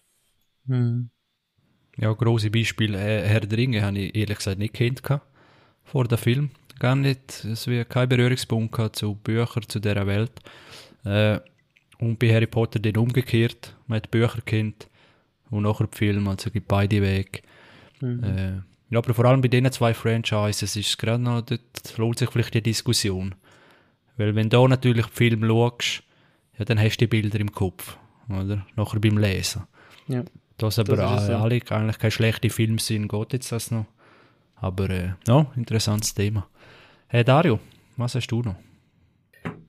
[0.67, 1.11] Mhm.
[2.01, 2.99] Ja, grosse Beispiele.
[2.99, 5.03] Äh, Herr der Ringe habe ich ehrlich gesagt nicht kennt
[5.85, 6.51] vor dem Film.
[6.79, 7.45] Gar nicht.
[7.45, 10.33] Es wäre kein Berührungspunkt zu Büchern, zu dieser Welt.
[11.05, 11.41] Äh,
[11.99, 13.75] und bei Harry Potter dann umgekehrt.
[13.89, 14.89] Man hat Bücher kennt
[15.51, 17.41] und nachher die Filme, also gibt beide Wege.
[18.01, 22.19] Äh, ja, aber vor allem bei diesen zwei Franchises ist es gerade noch, dort lohnt
[22.19, 23.35] sich vielleicht die Diskussion.
[24.17, 26.03] Weil wenn du natürlich die Filme schaust,
[26.59, 27.97] ja, dann hast du die Bilder im Kopf,
[28.29, 28.67] oder?
[28.77, 29.65] Nachher beim Lesen.
[30.07, 30.23] Ja.
[30.59, 31.41] Das aber Das alle, ja.
[31.41, 33.87] alle eigentlich keine schlechte Filme sind, geht jetzt das noch.
[34.57, 36.49] Aber äh, ja, interessantes Thema.
[37.07, 37.61] Hey Dario,
[37.97, 38.57] was hast du noch?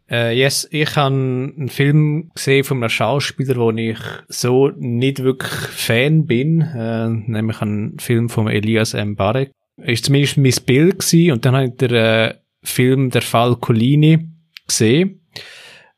[0.09, 5.51] Äh, yes, ich habe einen Film gesehen von einem Schauspieler, wo ich so nicht wirklich
[5.51, 9.15] Fan bin, äh, nämlich einen Film von Elias M.
[9.15, 9.51] Barek.
[9.77, 12.33] Ist zumindest mein Bild gewesen und dann habe ich den äh,
[12.63, 14.27] Film Der Fall Collini
[14.67, 15.21] gesehen.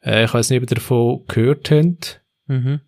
[0.04, 2.22] Äh, ich weiß nicht, ob ihr davon gehört habt.
[2.48, 2.82] Mhm.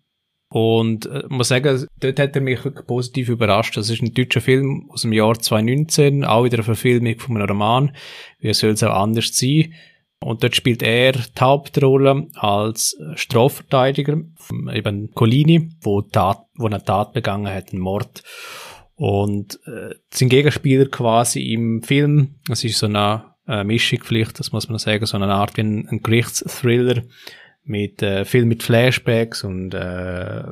[0.54, 3.76] Und äh, muss sagen, dort hat er mich wirklich positiv überrascht.
[3.76, 7.48] Das ist ein deutscher Film aus dem Jahr 2019, auch wieder eine Verfilmung von einem
[7.48, 7.96] Roman.
[8.38, 9.74] Wie soll es auch anders sein?
[10.20, 14.18] Und dort spielt er die Hauptrolle als Strafverteidiger,
[14.72, 18.22] eben Colini, wo, Tat, wo eine Tat begangen hat, einen Mord.
[18.94, 24.52] Und äh, sein Gegenspieler quasi im Film, das ist so eine äh, Mischung vielleicht, das
[24.52, 27.02] muss man sagen, so eine Art wie ein, ein Gerichtsthriller
[27.64, 30.42] mit äh, viel mit Flashbacks und äh,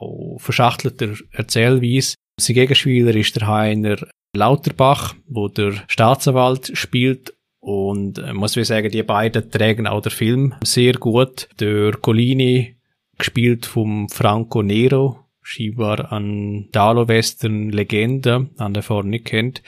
[0.00, 2.14] auch verschachtelter Erzählweise.
[2.40, 3.96] Sein Gegenspieler ist der Heiner
[4.34, 10.12] Lauterbach, wo der Staatsanwalt spielt und äh, muss ich sagen, die beiden tragen auch den
[10.12, 11.48] Film sehr gut.
[11.60, 12.76] Der Colini
[13.18, 19.62] gespielt vom Franco Nero, scheinbar an Dalo-Western-Legende, an der vorher nicht kennt,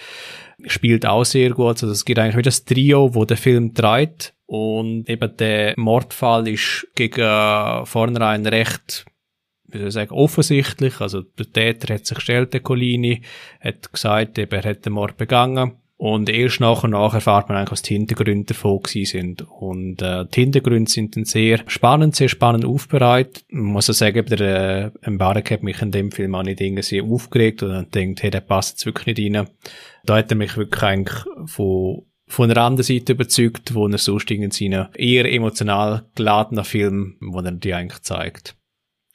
[0.66, 1.82] spielt auch sehr gut.
[1.82, 6.48] Also es gibt eigentlich wieder das Trio, wo der Film treibt und eben der Mordfall
[6.48, 9.06] ist gegen vornherein recht
[9.68, 11.00] wie soll ich sagen, offensichtlich.
[11.00, 13.22] Also der Täter hat sich gestellt, der Colini,
[13.60, 15.76] hat gesagt, eben, er hat den Mord begangen.
[15.96, 19.42] Und erst nach und nach erfahrt man eigentlich, was die Hintergründe davon sind.
[19.42, 23.44] Und äh, die Hintergründe sind dann sehr spannend, sehr spannend aufbereitet.
[23.50, 27.02] Man muss auch sagen, der äh, Mbarek hat mich in dem Film auch nicht irgendwie
[27.02, 29.46] aufgeregt und dann denkt, hey, der passt jetzt wirklich nicht rein.
[30.04, 34.30] Da hat er mich wirklich eigentlich von von einer anderen Seite überzeugt, wo er sonst
[34.30, 38.56] in seinen eher emotional geladenen Film, wo er die eigentlich zeigt.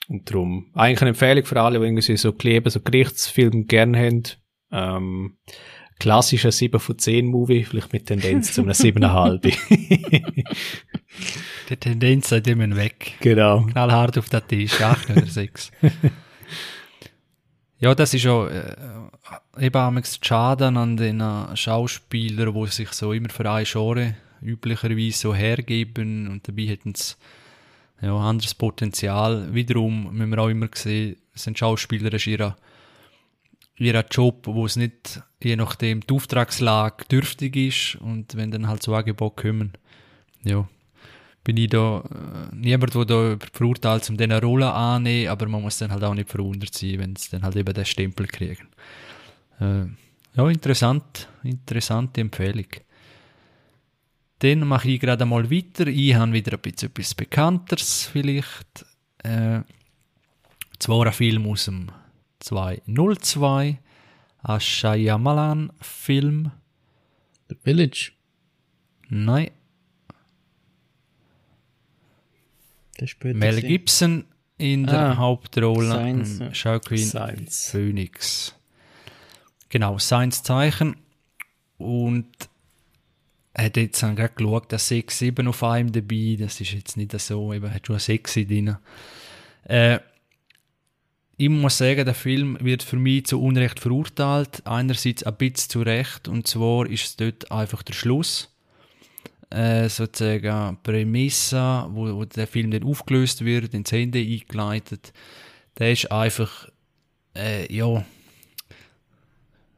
[0.09, 4.23] Und darum eigentlich eine Empfehlung für alle, die irgendwie so kleben, so Gerichtsfilme gerne haben.
[4.71, 5.37] Ähm,
[5.97, 9.55] klassischer 7 von 10 Movie, vielleicht mit Tendenz zu einem 7,5.
[11.69, 13.13] Die Tendenz seid immer weg.
[13.21, 13.61] genau.
[13.61, 15.71] Knallhart auf den Tisch, 8 oder 6.
[17.79, 18.75] ja, das ist ja äh,
[19.59, 25.17] eben am Schaden an den äh, Schauspielern, die sich so immer für ein Genre üblicherweise
[25.17, 27.15] so hergeben und dabei hätten sie
[28.01, 29.53] ja, anderes Potenzial.
[29.53, 32.55] Wiederum müssen wir auch immer sehen, sind Schauspieler, ist ihr,
[33.77, 38.81] ihr Job, wo es nicht je nachdem die Auftragslage dürftig ist und wenn dann halt
[38.81, 39.73] so Angebote kommen,
[40.43, 40.67] ja,
[41.45, 45.77] bin ich da äh, niemand, der da verurteilt, um diese Rolle anzunehmen, aber man muss
[45.77, 48.67] dann halt auch nicht verwundert sein, wenn sie dann halt eben den Stempel kriegen.
[49.59, 49.85] Äh,
[50.35, 52.65] ja, interessant, interessante Empfehlung.
[54.39, 55.87] Dann mache ich gerade mal weiter.
[55.87, 58.85] Ich habe wieder ein bisschen etwas Bekannteres vielleicht.
[59.23, 59.61] Äh,
[60.79, 61.89] zwar ein Film aus dem
[62.39, 63.77] 202,
[64.41, 66.51] ein Shyamalan-Film.
[67.49, 68.11] The Village.
[69.09, 69.51] Nein,
[72.84, 72.84] Der später
[73.23, 73.61] Mel.
[73.61, 74.25] Gibson
[74.57, 75.89] in der Ah, Hauptrolle.
[75.89, 76.49] Science, ja.
[76.51, 77.69] Joaquin Science.
[77.71, 78.55] Phoenix.
[79.69, 80.95] Genau, Science Zeichen.
[81.77, 82.27] Und
[83.53, 86.97] er hat jetzt dann gerade geschaut, dass 6, 7 auf einem dabei, das ist jetzt
[86.97, 88.77] nicht so, eben hat schon eine 6 drin.
[89.65, 89.99] Äh,
[91.37, 94.61] ich muss sagen, der Film wird für mich zu Unrecht verurteilt.
[94.65, 98.54] Einerseits ein bisschen zu Recht, und zwar ist es dort einfach der Schluss.
[99.55, 105.13] Äh, sozusagen Prämisse, wo, wo der Film dann aufgelöst wird, ins Ende eingeleitet.
[105.79, 106.67] Der ist einfach,
[107.37, 108.03] äh, ja,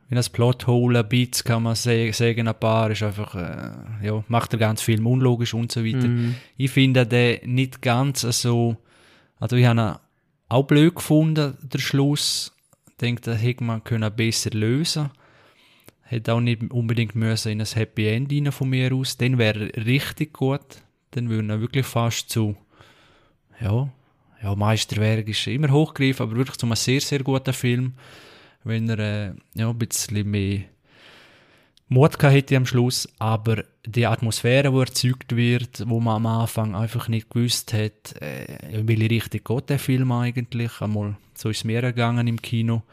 [0.09, 4.53] wie das Plothole, ein bisschen kann man sagen, ein paar, ist einfach, äh, ja, macht
[4.53, 6.07] den ganzen Film unlogisch und so weiter.
[6.07, 6.33] Mhm.
[6.57, 8.77] Ich finde den nicht ganz so,
[9.39, 9.95] also ich habe ihn
[10.49, 12.51] auch blöd gefunden, der Schluss.
[12.89, 15.11] Ich denke, da hätte man können besser lösen
[16.09, 19.17] Hätte auch nicht unbedingt müssen in ein Happy End rein von mir aus.
[19.17, 20.81] Dann wäre er richtig gut.
[21.11, 22.55] Dann würde er wirklich fast zu,
[23.59, 23.89] ja,
[24.41, 27.93] ja, Meisterwerk ist immer hochgegriffen, aber wirklich zu einem sehr, sehr guten Film.
[28.63, 30.61] Wenn er, äh, ja, ein bisschen mehr
[31.89, 37.07] Mut hätte am Schluss, aber die Atmosphäre, die erzeugt wird, wo man am Anfang einfach
[37.07, 41.63] nicht gewusst hat, äh, in welche Richtung geht der Film eigentlich, einmal, so ist es
[41.63, 42.83] mir gegangen im Kino,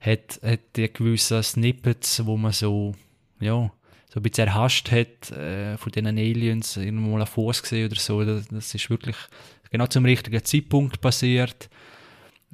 [0.00, 2.94] hat, hat die gewissen Snippets, wo man so,
[3.40, 3.70] ja,
[4.10, 8.00] so ein bisschen erhascht hat äh, von diesen Aliens, irgendwo mal einen Fuß gesehen oder
[8.00, 9.16] so, das, das ist wirklich
[9.70, 11.68] genau zum richtigen Zeitpunkt passiert.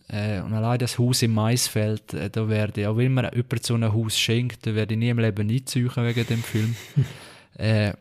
[0.09, 3.64] Äh, und allein das Haus im Maisfeld, äh, da werde ich, auch wenn mir jemand
[3.64, 6.76] so ein Haus schenkt, da werde ich nie im Leben suchen wegen dem Film.
[7.55, 7.92] äh,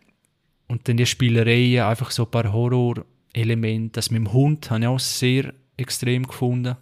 [0.67, 3.93] und dann die Spielereien, einfach so ein paar Horror-Elemente.
[3.93, 6.75] Das mit dem Hund habe ich auch sehr extrem gefunden.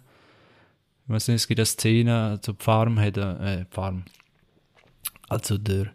[1.12, 4.04] Weiß nicht, es gibt eine Szene, also die Farm hat, eine- äh, Farm,
[5.28, 5.92] also der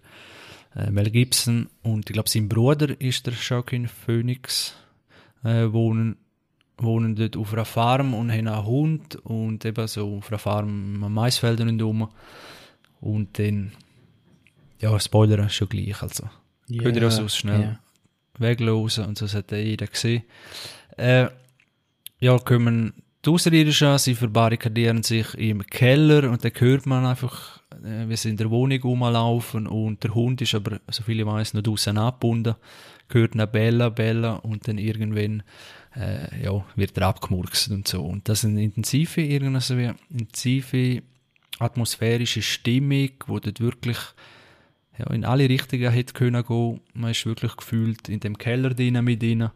[0.75, 4.75] äh, Mel Gibson und ich glaube sein Bruder ist der Joaquin Phoenix,
[5.43, 6.17] äh, wohnen
[6.79, 11.03] wohnen dort auf einer Farm und haben einen Hund und eben so auf einer Farm
[11.03, 12.09] am Maisfeldern rundherum.
[13.01, 13.71] Und dann,
[14.79, 16.29] ja, Spoiler ist schon gleich, also.
[16.77, 17.79] Könnt ihr auch so schnell ja.
[18.37, 20.23] weglosen und so das hat jeder gesehen.
[20.97, 21.29] Äh,
[22.19, 22.93] ja, kommen
[23.27, 28.29] die Außerirdischen, sie verbarrikadieren sich im Keller und dann hört man einfach, äh, wie sie
[28.29, 32.55] in der Wohnung rumlaufen und der Hund ist aber, soviel ich weiß, noch draußen abgebunden,
[33.09, 35.43] hört eine Bella, Bella und dann irgendwann
[35.95, 38.01] äh, ja, wird er abgemurkst und so.
[38.01, 41.03] Und das ist eine intensive, irgendeine so intensive
[41.59, 43.97] atmosphärische Stimmung, wo dort wirklich
[44.97, 46.79] ja, in alle Richtungen hätte können gehen.
[46.93, 49.51] Man ist wirklich gefühlt in dem Keller drin mit ihnen.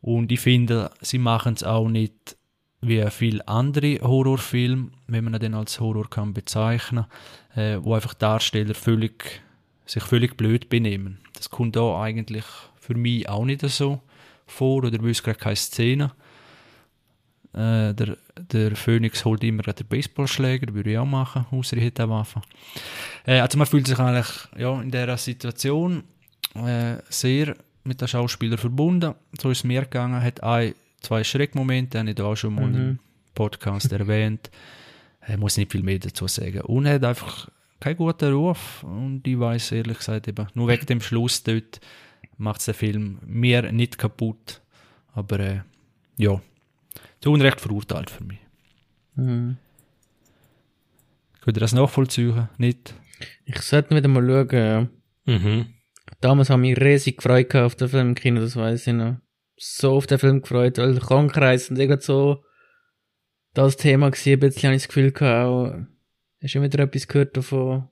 [0.00, 2.36] Und ich finde, sie machen es auch nicht
[2.80, 7.06] wie viele andere Horrorfilme, wenn man dann als Horror kann bezeichnen,
[7.54, 9.40] äh, wo einfach Darsteller völlig,
[9.84, 11.18] sich völlig blöd benehmen.
[11.34, 12.44] Das kommt da eigentlich
[12.76, 14.00] für mich auch nicht so
[14.46, 16.12] vor oder wüsste gerade keine Szene.
[17.52, 22.04] Äh, der, der Phoenix holt immer den Baseballschläger, würde ich auch machen, außer ich hätte
[22.04, 22.42] eine Waffe.
[23.26, 26.04] Äh, also man fühlt sich eigentlich ja, in dieser Situation
[26.54, 29.14] äh, sehr mit den Schauspielern verbunden.
[29.40, 30.22] So ist es mir gegangen.
[30.22, 32.98] Hat ein, zwei Schreckmomente, habe ich da auch schon mal im
[33.34, 34.50] Podcast erwähnt.
[35.28, 36.62] Ich muss nicht viel mehr dazu sagen.
[36.62, 37.48] Und er hat einfach
[37.80, 38.82] keinen guten Ruf.
[38.82, 41.80] Und ich weiß ehrlich gesagt eben, nur wegen dem Schluss dort
[42.36, 44.60] macht der Film mir nicht kaputt.
[45.12, 45.60] Aber äh,
[46.16, 46.40] ja,
[47.20, 48.38] zu Unrecht verurteilt für mich.
[49.16, 49.56] Mhm.
[51.40, 52.48] Könnt ihr das nachvollziehen?
[52.58, 52.94] Nicht?
[53.44, 54.48] Ich sollte wieder mal schauen.
[54.52, 54.88] ja.
[55.34, 55.66] Mhm.
[56.20, 59.16] Damals haben wir riesig gefreut gehabt auf den Film im Kino, das weiß ich noch.
[59.58, 62.44] So auf den Film gefreut, weil Krankreis und irgend so
[63.54, 65.74] das Thema gewesen, ein bisschen habe ich das Gefühl gehabt, auch,
[66.42, 67.88] hast du wieder etwas gehört davon?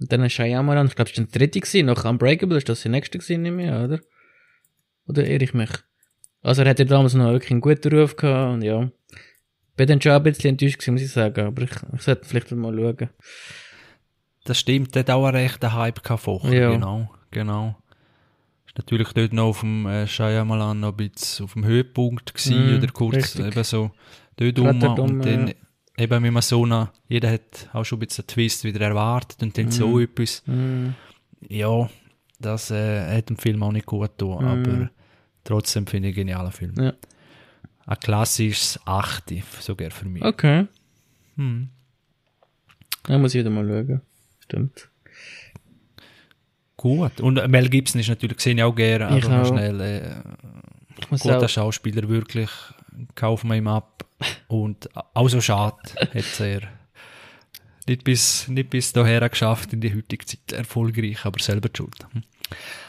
[0.00, 2.90] Und dann Shyamalan, ich glaube, das war der dritte gewesen, nach Unbreakable, ist das der
[2.90, 4.00] nächste gewesen, nicht mehr, oder?
[5.06, 5.70] Oder irre ich mich?
[6.40, 8.90] Also er hatte damals noch wirklich einen guten Ruf gehabt und ja.
[9.76, 12.50] Bin dann schon ein bisschen enttäuscht gewesen, muss ich sagen, aber ich, ich sollte vielleicht
[12.52, 13.10] mal schauen.
[14.44, 16.52] Das stimmt, der hat auch einen rechten Hype gehabt vorher.
[16.52, 16.70] Ja.
[16.70, 17.81] Genau, genau.
[18.76, 22.78] Natürlich dort noch auf dem äh, Shyamalan noch ein bisschen auf dem Höhepunkt gewesen, Mm,
[22.78, 23.46] oder kurz richtig.
[23.46, 23.90] eben so
[24.36, 25.54] dort dort Und dann ja.
[25.98, 29.56] eben mit so einer, jeder hat auch schon ein bisschen einen Twist wieder erwartet und
[29.58, 30.42] dann so etwas.
[30.46, 30.88] Mm.
[31.48, 31.90] Ja,
[32.38, 34.28] das äh, hat dem Film auch nicht gut getan,
[34.62, 34.64] Mm.
[34.66, 34.90] aber
[35.44, 36.74] Trotzdem finde ich einen genialen Film.
[36.78, 36.92] Ja.
[37.84, 40.22] Ein klassisches Achte, sogar für mich.
[40.24, 40.66] Okay.
[41.36, 41.68] Hm.
[43.08, 44.00] Ja, muss ich wieder mal schauen.
[44.38, 44.88] Stimmt.
[46.82, 47.20] Gut.
[47.20, 49.46] Und Mel Gibson ist natürlich, sehe ich auch gerne, Ich aber auch.
[49.46, 50.10] schnell, äh,
[50.98, 52.50] Ich muss guter auch, Schauspieler, wirklich,
[53.14, 54.04] kaufen wir ihm ab.
[54.48, 56.62] Und auch so schade, hat er
[57.88, 61.94] nicht bis, nicht bis daher geschafft in die heutige Zeit erfolgreich, aber selber die schuld.
[62.12, 62.22] Hm.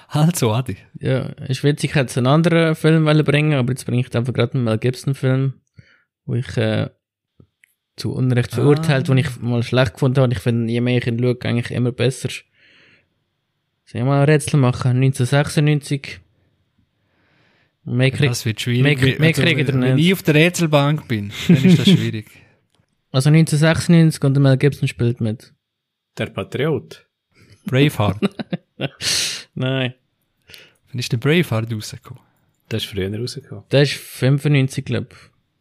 [0.07, 0.77] Also, Adi.
[0.99, 4.33] ja, ist witzig, ich hätte jetzt einen anderen Film bringen, aber jetzt bringe ich einfach
[4.33, 5.53] gerade einen Mel Gibson Film,
[6.25, 6.89] wo ich, äh,
[7.95, 9.13] zu Unrecht verurteilt, Ah.
[9.13, 10.33] wo ich mal schlecht gefunden habe.
[10.33, 12.29] Ich finde, je mehr ich ihn schaue, eigentlich immer besser.
[13.93, 14.89] Soll ich mal ein Rätsel machen?
[14.97, 16.19] 1996.
[17.85, 18.99] Mehr krieg, Das wird schwierig.
[19.01, 20.05] mehr mehr Also, wenn nicht.
[20.07, 22.27] ich auf der Rätselbank bin, dann ist das schwierig.
[23.11, 25.53] also 1996 und der Mel Gibson spielt mit.
[26.17, 27.05] Der Patriot.
[27.65, 28.17] Braveheart.
[29.53, 29.93] Nein.
[30.89, 32.23] Wann ist der Braveheart rausgekommen?
[32.71, 33.63] Der ist früher rausgekommen.
[33.71, 35.09] Der ist 95, glaube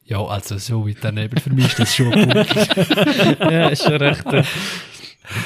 [0.04, 1.38] Ja, also so weit daneben.
[1.38, 2.34] Für mich ist das schon gut.
[3.40, 4.24] ja, ist schon recht.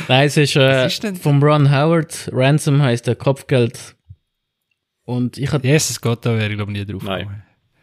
[0.08, 2.30] Nein, es ist, äh, ist vom Ron Howard.
[2.32, 3.96] Ransom heißt der Kopfgeld.
[5.04, 7.20] Und ich hatte, Jesus Gott, da wäre ich glaube nie drauf Nein.
[7.20, 7.42] gekommen.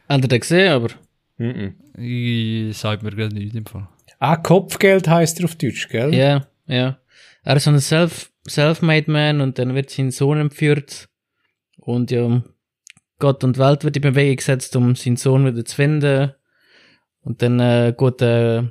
[0.09, 0.89] habt ihr den gesehen, aber
[1.37, 1.75] Mhm.
[1.97, 3.87] Ich sage mir gerade nicht im Fall.
[4.19, 6.13] Ah, Kopfgeld heißt er auf Deutsch, gell?
[6.13, 6.99] ja, ja.
[7.43, 11.09] Er ist so ein Self, Self-Made Man und dann wird sein Sohn entführt.
[11.77, 12.41] Und ja,
[13.19, 16.31] Gott und Welt wird in Bewegung gesetzt, um seinen Sohn wieder zu finden.
[17.21, 18.63] Und dann äh, geht äh,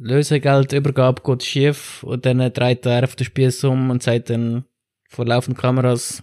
[0.00, 4.64] Lösegeldübergabe geht schief und dann äh, dreht er auf den Spieß um und sagt dann
[5.08, 6.22] vor laufenden Kameras,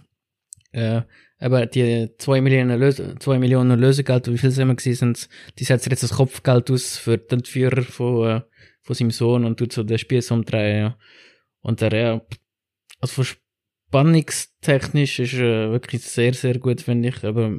[0.72, 1.02] äh,
[1.38, 5.64] aber die zwei Millionen, Löse, zwei Millionen Lösegeld, wie viel es immer gewesen sind, die
[5.64, 8.40] setzt jetzt das Kopfgeld aus für den Entführer von, äh,
[8.82, 10.78] von seinem Sohn und tut so den Spieß umdrehen.
[10.78, 10.98] Ja.
[11.60, 12.20] Und der, ja,
[13.00, 13.36] also von
[13.88, 17.58] spannungstechnisch ist er wirklich sehr, sehr gut, finde ich, aber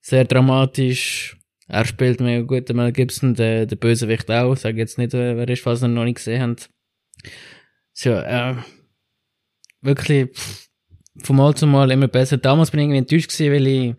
[0.00, 1.36] sehr dramatisch.
[1.72, 4.56] Er spielt mega gut, der Mel Gibson, der, der Bösewicht auch.
[4.56, 6.68] Sag jetzt nicht, wer ist, falls ihr noch nicht gesehen habt.
[7.92, 8.56] So, äh,
[9.80, 10.68] wirklich pff,
[11.22, 12.38] von Mal zu Mal immer besser.
[12.38, 13.94] Damals bin ich irgendwie enttäuscht gewesen, weil ich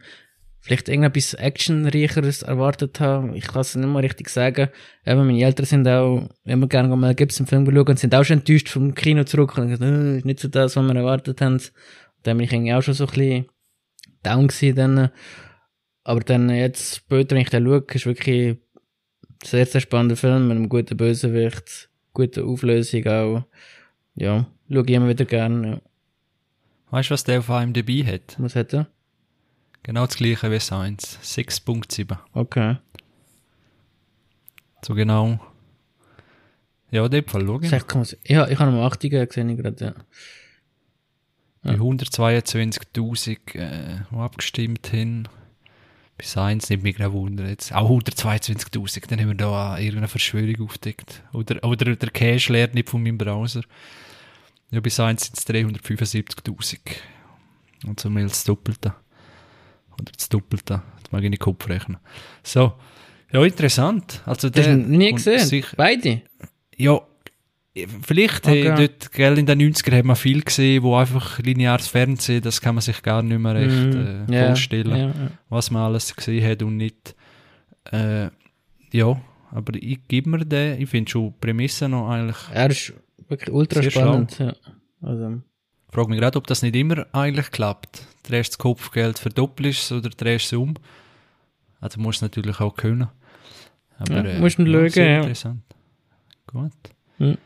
[0.59, 3.37] vielleicht irgendetwas Actionreicheres erwartet habe.
[3.37, 4.67] Ich kann es nicht mal richtig sagen.
[5.05, 8.39] Eben, meine Eltern sind auch immer gerne mal Gibson Film geschaut und sind auch schon
[8.39, 11.61] enttäuscht vom Kino zurück und gesagt, äh, ist nicht so das, was wir erwartet haben.
[12.23, 13.45] Dann bin ich irgendwie auch schon so ein bisschen
[14.23, 15.09] down gewesen dann.
[16.03, 18.59] Aber dann jetzt später, wenn ich den schaue, ist wirklich ein
[19.43, 23.43] sehr, sehr spannender Film mit einem guten Bösewicht, gute Auflösung auch.
[24.15, 25.67] Ja, schaue ich immer wieder gerne.
[25.67, 25.81] Ja.
[26.91, 28.35] Weißt du, was der auf IMDb hat?
[28.39, 28.87] Was hat er?
[29.83, 31.17] Genau das gleiche wie Science.
[31.23, 32.17] 6.7.
[32.33, 32.77] Okay.
[34.83, 35.39] So genau.
[36.91, 37.59] Ja, in dem Fall, schau.
[37.63, 39.93] Sag, kann man's- Ja, ich habe noch 80 gesehen, ich gerade, ja.
[41.63, 45.27] Bei 122.000, äh, die abgestimmt haben.
[46.21, 47.49] Bei Science nimmt mich gerade Wunder.
[47.49, 51.23] Jetzt auch 122.000, dann haben wir da irgendeine Verschwörung aufgedeckt.
[51.33, 53.63] Oder, oder der Cache lernt nicht von meinem Browser.
[54.69, 56.77] Ja, bei Science sind es 375.000.
[57.87, 58.93] Und so mehr das Doppelte.
[59.93, 60.83] Oder das Doppelte.
[61.01, 61.97] Das mag ich nicht Kopf rechnen.
[62.43, 62.73] So.
[63.33, 64.21] Ja, interessant.
[64.27, 65.39] Also Das der du nie gesehen?
[65.39, 66.21] sich- Beide?
[66.77, 67.01] ja,
[68.03, 68.67] vielleicht Okay.
[68.67, 72.59] äh, dort, gell, in den 90er hat man viel gesehen, wo einfach lineares Fernsehen, das
[72.61, 74.25] kann man sich gar nicht mehr recht Mhm.
[74.29, 75.31] äh, Ja, vorstellen, Ja, ja.
[75.49, 77.15] was man alles gesehen hat und nicht.
[77.91, 78.29] Äh,
[78.91, 82.37] ja, aber ich gebe mir den, ich finde schon Prämisse noch eigentlich.
[82.53, 82.93] Er ist
[83.29, 84.37] wirklich ultra spannend.
[84.39, 84.53] Ja.
[85.01, 85.41] Also,
[85.87, 88.05] Ich frage mich gerade, ob das nicht immer eigentlich klappt.
[88.23, 90.73] Drehst das Kopfgeld verdoppelst oder drehst es um.
[91.79, 93.07] Also musst du natürlich auch können.
[93.97, 95.17] Aber, Ja, musst du schauen, sehr ja.
[95.21, 95.63] interessant.
[96.47, 96.71] Gut.
[97.17, 97.37] Mhm.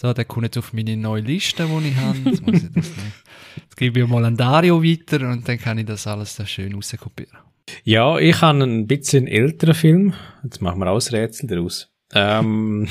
[0.00, 2.18] So, der kommt jetzt auf meine neue Liste, die ich habe.
[2.24, 3.12] Jetzt, muss ich das nicht.
[3.56, 6.72] jetzt gebe ich mal an Dario weiter und dann kann ich das alles da schön
[6.72, 7.36] rauskopieren.
[7.82, 10.14] Ja, ich habe einen bisschen älteren Film.
[10.44, 11.90] Jetzt machen wir auch ein Rätsel daraus.
[12.14, 12.86] Ähm,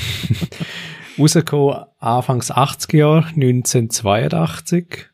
[1.18, 5.06] rausgekommen Anfangs 80er Jahre, 1982.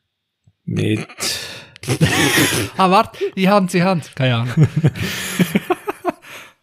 [0.66, 1.08] Mit,
[2.76, 4.16] Ah, warte, ich habe sie Hand.
[4.16, 4.68] Keine Ahnung.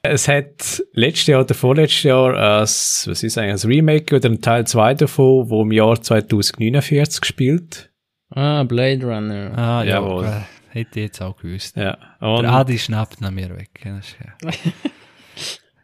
[0.03, 4.41] es hat letztes Jahr oder vorletztes Jahr ein, was ist eigentlich, ein Remake oder ein
[4.41, 7.91] Teil 2 davon, wo im Jahr 2049 gespielt.
[8.31, 9.53] ah, Blade Runner.
[9.57, 10.25] Ah, ja, Jawohl.
[10.25, 10.41] äh,
[10.71, 11.77] hätte ich jetzt auch gewusst.
[11.77, 11.99] Ja.
[12.21, 13.71] Und, Der Adi schnappt nach mir weg.
[13.85, 14.01] Ja-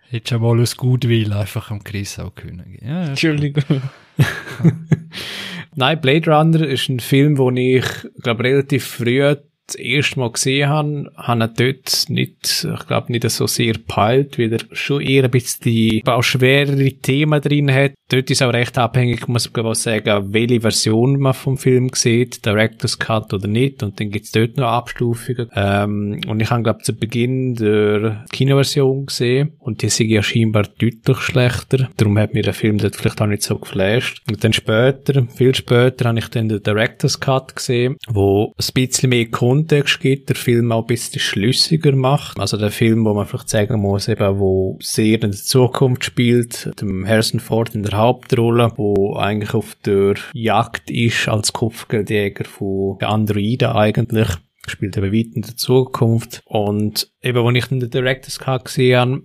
[0.09, 2.79] Hätte schon mal aus Gutwill einfach am Chris auch können.
[2.81, 3.09] Ja, ja.
[3.09, 3.83] Entschuldigung.
[5.75, 7.85] Nein, Blade Runner ist ein Film, wo ich,
[8.23, 9.35] glaube relativ früh
[9.67, 14.39] das erste Mal gesehen habe, habe ich dort nicht, ich glaube, nicht so sehr peilt,
[14.39, 17.93] weil er schon eher ein bisschen die, auch schwerere Themen drin hat.
[18.09, 22.99] Dort ist auch recht abhängig, muss man sagen, welche Version man vom Film sieht, Director's
[22.99, 23.83] Cut oder nicht.
[23.83, 25.51] Und dann gibt's dort noch Abstufungen.
[25.55, 30.65] Ähm, und ich habe, glaube zu Beginn der Kinoversion gesehen und die sind ja scheinbar
[30.79, 31.89] deutlich schlechter.
[31.97, 34.23] Darum hat mir der Film dort vielleicht auch nicht so geflasht.
[34.29, 39.11] Und dann später, viel später, habe ich dann den Director's Cut gesehen, wo ein bisschen
[39.11, 39.27] mehr
[39.57, 42.39] Kontext gibt, der Film auch ein bisschen schlüssiger macht.
[42.39, 46.71] Also der Film, wo man vielleicht sagen muss, eben, wo sehr in der Zukunft spielt,
[46.81, 52.99] dem Harrison Ford in der Hauptrolle, wo eigentlich auf der Jagd ist als Kopfgeldjäger von
[53.01, 54.29] Androiden eigentlich
[54.69, 56.43] spielt eben weit in der Zukunft.
[56.45, 59.23] Und eben, wo ich dann den Director's Cut gesehen habe,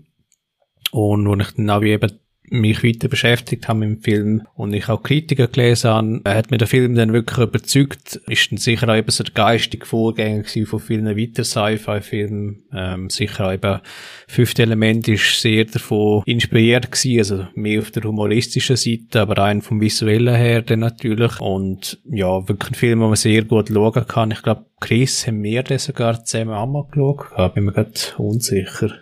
[0.91, 2.19] und wo ich dann auch eben
[2.51, 6.67] mich weiter beschäftigt habe dem Film und ich auch Kritiker gelesen habe, hat mir der
[6.67, 8.19] Film dann wirklich überzeugt.
[8.27, 12.63] Ist dann sicher auch eben so der geistige Vorgänger von vielen weiteren Sci-Fi-Filmen.
[12.73, 13.79] Ähm, sicher auch eben
[14.27, 19.61] Fünfte Element ist sehr davon inspiriert gewesen, also mehr auf der humoristischen Seite, aber rein
[19.61, 21.39] vom visuellen her dann natürlich.
[21.39, 24.31] Und ja, wirklich ein Film, wo man sehr gut schauen kann.
[24.31, 27.27] Ich glaube, Chris haben wir den sogar zusammen einmal geschaut.
[27.37, 29.00] Da bin mir gerade unsicher.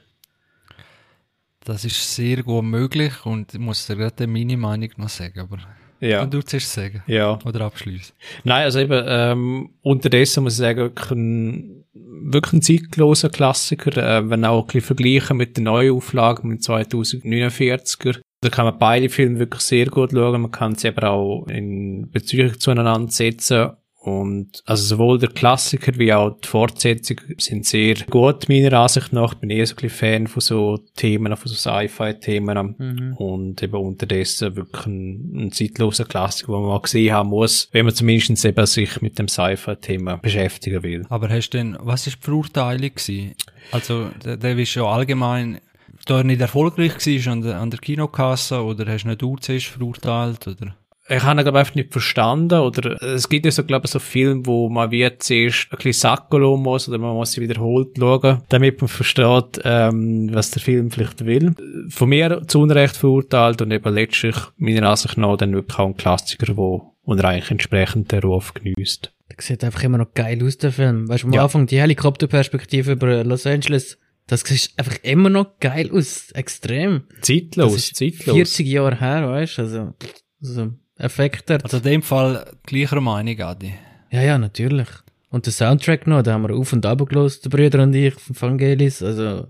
[1.70, 5.60] Das ist sehr gut möglich und ich muss dir gerade meine Meinung noch sagen, aber
[6.00, 6.26] ja.
[6.26, 7.04] du zuerst sagen.
[7.06, 7.38] Ja.
[7.46, 8.16] Oder abschließen.
[8.44, 14.28] Nein, also eben, ähm, unterdessen muss ich sagen, wirklich ein, wirklich ein zeitloser Klassiker, äh,
[14.28, 18.20] wenn auch ein bisschen vergleichen mit der Neuauflage mit 2049er.
[18.42, 20.42] Da kann man beide Filme wirklich sehr gut schauen.
[20.42, 23.74] Man kann sie eben auch in Beziehung zueinander setzen
[24.10, 29.34] und also sowohl der Klassiker wie auch die Fortsetzung sind sehr gut, meiner Ansicht nach.
[29.34, 32.76] Ich bin eher so ein bisschen Fan von so Themen, von so Sci-Fi-Themen.
[32.78, 33.14] Mhm.
[33.14, 37.86] Und eben unterdessen wirklich ein, ein zeitloser Klassiker, den man mal gesehen haben muss, wenn
[37.86, 41.06] man zumindest eben sich mit dem Sci-Fi-Thema beschäftigen will.
[41.10, 43.36] Aber hast du denn, was ist die Verurteilung gewesen?
[43.72, 45.60] Also, der, der ist ja allgemein
[46.06, 49.36] da er nicht erfolgreich war an der, an der Kinokasse oder hast du nicht du
[49.38, 50.76] zuerst verurteilt oder?
[51.10, 54.46] Ich habe glaube einfach nicht verstanden, oder es gibt ja so, glaube ich, so Filme,
[54.46, 58.80] wo man wie zuerst ein bisschen sacken muss, oder man muss sie wiederholt schauen, damit
[58.80, 61.56] man versteht, ähm, was der Film vielleicht will.
[61.90, 65.98] Von mir zu Unrecht verurteilt und eben letztlich, meiner Ansicht nach, dann wirklich auch ein
[65.98, 69.12] Klassiker, wo, er eigentlich entsprechend den Ruf genießt.
[69.32, 71.08] Der sieht einfach immer noch geil aus, der Film.
[71.10, 71.44] Weißt du, am ja.
[71.44, 73.98] Anfang die Helikopterperspektive über Los Angeles,
[74.28, 76.30] das sieht einfach immer noch geil aus.
[76.32, 77.04] Extrem.
[77.22, 78.36] Zeitlos, zeitlos.
[78.36, 79.94] 40 Jahre her, weißt du, also,
[80.42, 83.74] also Effekt Also in dem Fall gleicher Meinung, Adi.
[84.12, 84.88] Ja, ja, natürlich.
[85.30, 88.16] Und der Soundtrack noch, da haben wir auf und ab gelost, die Brüder und ich,
[88.16, 89.48] von Vangelis, also,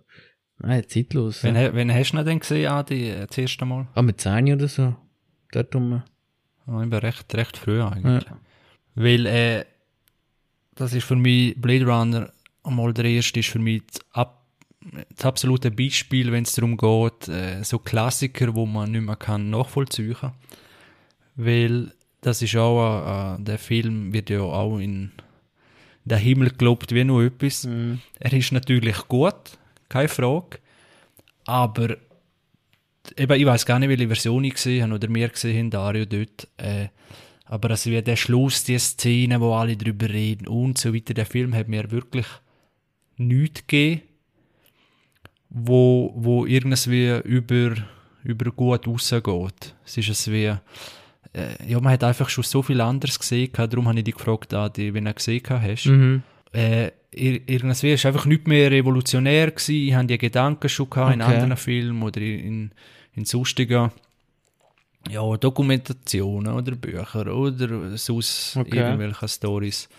[0.60, 1.44] nein, zeitlos.
[1.44, 1.74] Wenn, ja.
[1.74, 3.88] wenn hast du denn gesehen, Adi, das erste Mal?
[3.96, 4.96] Ah, mit 10 oder so.
[5.52, 6.04] Dort rum.
[6.68, 8.26] Oh, ich bin recht, recht früh eigentlich.
[8.26, 8.38] Ja.
[8.96, 9.66] Weil, äh,
[10.76, 12.32] das ist für mich, Blade Runner,
[12.64, 14.46] einmal der erste, ist für mich das, ab,
[15.16, 19.50] das absolute Beispiel, wenn es darum geht, äh, so Klassiker, wo man nicht mehr kann
[19.50, 20.34] nachvollziehen kann
[21.40, 25.12] weil das ist auch, äh, der Film wird ja auch in
[26.04, 27.66] den Himmel gelobt wie nur etwas.
[27.66, 28.02] Mhm.
[28.20, 30.60] Er ist natürlich gut, keine Frage,
[31.46, 31.96] aber
[33.16, 36.06] eben, ich weiß gar nicht, welche Version ich gesehen habe oder wir gesehen haben, Dario
[36.06, 36.90] dort, äh,
[37.46, 41.26] aber also wie der Schluss, die Szene, wo alle drüber reden und so weiter, der
[41.26, 42.28] Film hat mir wirklich
[43.16, 44.02] nichts gegeben,
[45.50, 47.76] wo, wo irgendwie über,
[48.26, 49.74] über gut rausgeht.
[49.86, 50.54] Es ist es wie,
[51.40, 54.54] äh, ja, man hat einfach schon so viel anderes gesehen, darum habe ich dich gefragt,
[54.54, 55.86] Adi, wenn du gesehen hast.
[55.86, 56.24] Mhm.
[56.52, 61.16] Äh, irgendwie ist einfach nicht mehr revolutionär gewesen, ich hatte die Gedanken schon gehabt okay.
[61.16, 62.72] in anderen Filmen oder in,
[63.16, 63.92] in sonstigen
[65.10, 68.78] ja, Dokumentationen oder Bücher oder sonst okay.
[68.78, 69.90] irgendwelche Stories.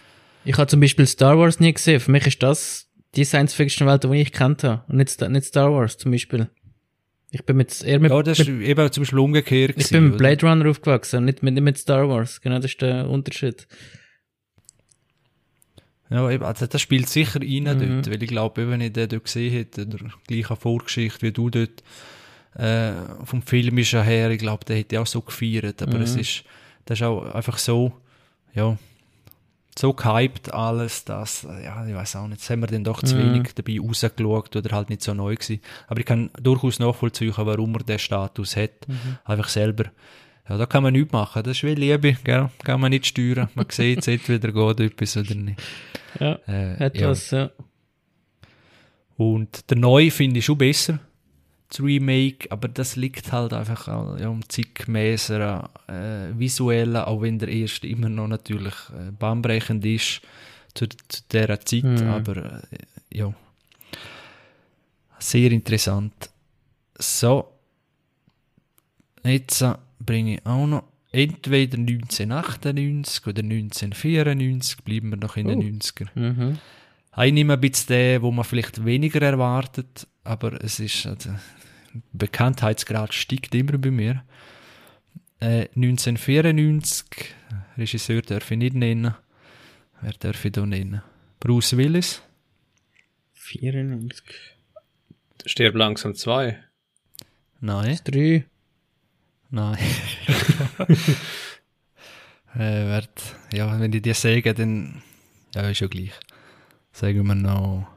[0.45, 2.01] Ich habe zum Beispiel Star Wars nie gesehen.
[2.01, 4.83] Für mich ist das die Science-Fiction-Welt, die ich kennt habe.
[4.89, 6.49] Und nicht, nicht Star Wars zum Beispiel.
[7.33, 9.71] Ich bin mit, eher mit, ja, das ist mit, eben zum Beispiel umgekehrt.
[9.71, 12.41] Ich gewesen, bin mit Blade Runner aufgewachsen, nicht mit, nicht mit Star Wars.
[12.41, 13.69] Genau, das ist der Unterschied.
[16.11, 18.03] Ja, eben, also das spielt sicher rein mhm.
[18.03, 21.51] dort, weil ich glaube, wenn ich den dort gesehen hätte, der gleiche Vorgeschichte wie du
[21.51, 21.85] dort,
[22.57, 22.93] äh,
[23.25, 26.03] vom Filmischen her, ich glaube, der hätte auch so gefeiert, aber mhm.
[26.03, 26.45] es ist,
[26.85, 27.93] das ist auch einfach so,
[28.55, 28.77] ja,
[29.79, 33.35] so gehypt alles, dass, ja, ich weiß auch nicht, haben wir dann doch zu mhm.
[33.35, 35.61] wenig dabei rausgeschaut oder halt nicht so neu gewesen.
[35.89, 38.89] Aber ich kann durchaus nachvollziehen, warum er den Status hat.
[38.89, 39.19] Mhm.
[39.25, 39.85] Einfach selber.
[40.49, 41.43] Ja, da kann man nichts machen.
[41.45, 42.51] Das ist wie Liebe, gell?
[42.65, 43.49] Kann man nicht steuern.
[43.55, 45.61] Man sieht, es entweder geht etwas oder nicht.
[46.19, 47.43] Ja, äh, etwas, ja.
[47.43, 47.51] ja.
[49.17, 50.99] Und der Neue finde ich schon besser
[51.71, 53.87] das Remake, aber das liegt halt einfach
[54.19, 60.21] ja, um zeitgemäßer, äh, visuellen, auch wenn der erste immer noch natürlich äh, bahnbrechend ist.
[60.75, 62.09] zu, zu dieser Zeit, Mhm.
[62.09, 62.37] aber
[62.71, 63.33] äh, ja,
[65.19, 66.31] sehr interessant.
[66.99, 67.49] So,
[69.25, 75.59] jetzt äh, bringe ich auch noch entweder 1998 oder 1994, bleiben wir noch in den
[75.59, 75.63] Oh.
[75.63, 76.09] 90er.
[76.15, 76.59] Mhm.
[77.23, 81.31] Ich nehme ein bisschen den, wo man vielleicht weniger erwartet, aber es ist, also,
[82.13, 84.25] Bekanntheitsgrad steigt immer bei mir.
[85.41, 87.35] Äh, 1994,
[87.79, 89.15] Regisseur darf ich nicht nennen.
[90.01, 91.03] Wer darf ich da nennen?
[91.41, 92.23] Bruce Willis?
[93.35, 94.23] 94.
[95.47, 96.63] Stirb langsam zwei.
[97.61, 98.45] Nein, 3.
[99.51, 99.79] nein.
[102.55, 105.03] äh, werd, ja, wenn ich dir sage, dann
[105.55, 106.13] ja, ist ja gleich.
[106.93, 107.89] Sagen wir noch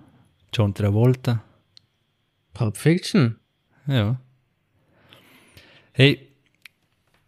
[0.53, 1.43] John Travolta.
[2.53, 3.39] Pulp Fiction.
[3.88, 4.19] Ja.
[5.91, 6.27] Hey,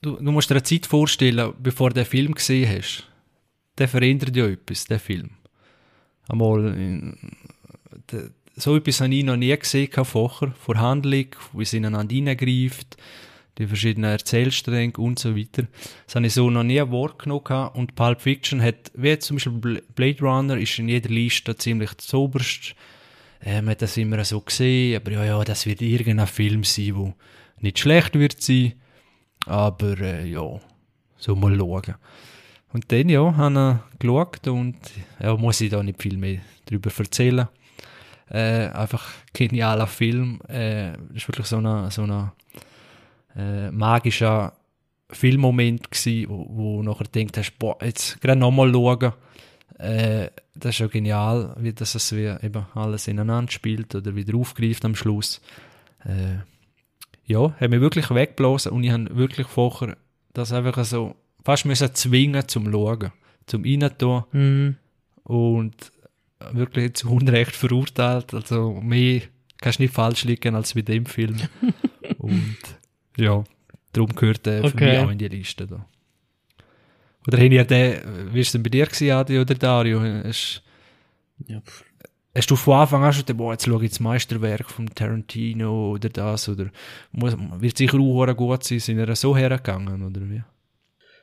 [0.01, 3.07] du, du musst dir eine Zeit vorstellen, bevor du den Film gesehen hast.
[3.77, 5.31] Der verändert ja etwas, der Film.
[6.27, 7.17] Einmal, in,
[8.11, 10.53] de, so etwas habe ich noch nie gesehen vorher.
[10.57, 12.97] Vor Handlung, wie es ineinander hineingreift,
[13.57, 15.67] die verschiedenen Erzählstränge und so weiter.
[16.05, 17.69] Das habe ich so noch nie wahrgenommen.
[17.73, 21.97] Und Pulp Fiction hat, wie zum Beispiel Bl- Blade Runner, ist in jeder Liste ziemlich
[21.97, 22.75] zoberst.
[23.45, 26.95] Äh, man hat das immer so gesehen, aber ja, ja, das wird irgendein Film sein,
[26.95, 27.13] wo
[27.59, 28.73] nicht schlecht wird sein,
[29.45, 30.59] aber äh, ja,
[31.17, 31.95] so mal schauen.
[32.73, 34.75] Und dann, ja, habe ich geschaut und
[35.19, 37.47] ja, muss ich da nicht viel mehr darüber erzählen.
[38.29, 40.39] Äh, einfach genialer Film.
[40.49, 42.33] Äh, ist wirklich so ein so eine,
[43.35, 44.53] äh, magischer
[45.09, 49.13] Filmmoment gsi, wo, wo nachher denkt hast, boah, jetzt gerade nochmal schauen.
[49.77, 54.37] Äh, das ist ja genial, wie das es wie eben alles ineinander spielt oder wieder
[54.37, 55.41] aufgreift am Schluss.
[56.05, 56.37] Äh,
[57.25, 59.97] ja, hat mich wirklich weggeblasen und ich habe wirklich vorher
[60.33, 63.11] das einfach so fast müssen zwingen zum Schauen,
[63.47, 64.75] zum Reintun Mhm.
[65.23, 65.91] und
[66.51, 68.33] wirklich zu Unrecht verurteilt.
[68.33, 69.21] Also mehr
[69.59, 71.37] kannst du nicht falsch liegen als bei dem Film.
[72.17, 72.57] und
[73.17, 73.43] ja,
[73.93, 74.91] darum gehört für Okay.
[74.91, 75.85] mich auch in die Liste da.
[77.27, 78.01] Oder haben ja den,
[78.31, 80.01] wie war es denn bei dir gewesen, Adi oder Dario?
[80.01, 80.63] Hast,
[81.47, 81.61] Ja,
[82.35, 85.91] hast du von Anfang an schon gedacht, boah, jetzt schaue ich das Meisterwerk von Tarantino
[85.91, 86.69] oder das, oder
[87.11, 90.43] muss, wird sicher auch gut sein, sind wir so hergegangen, oder wie?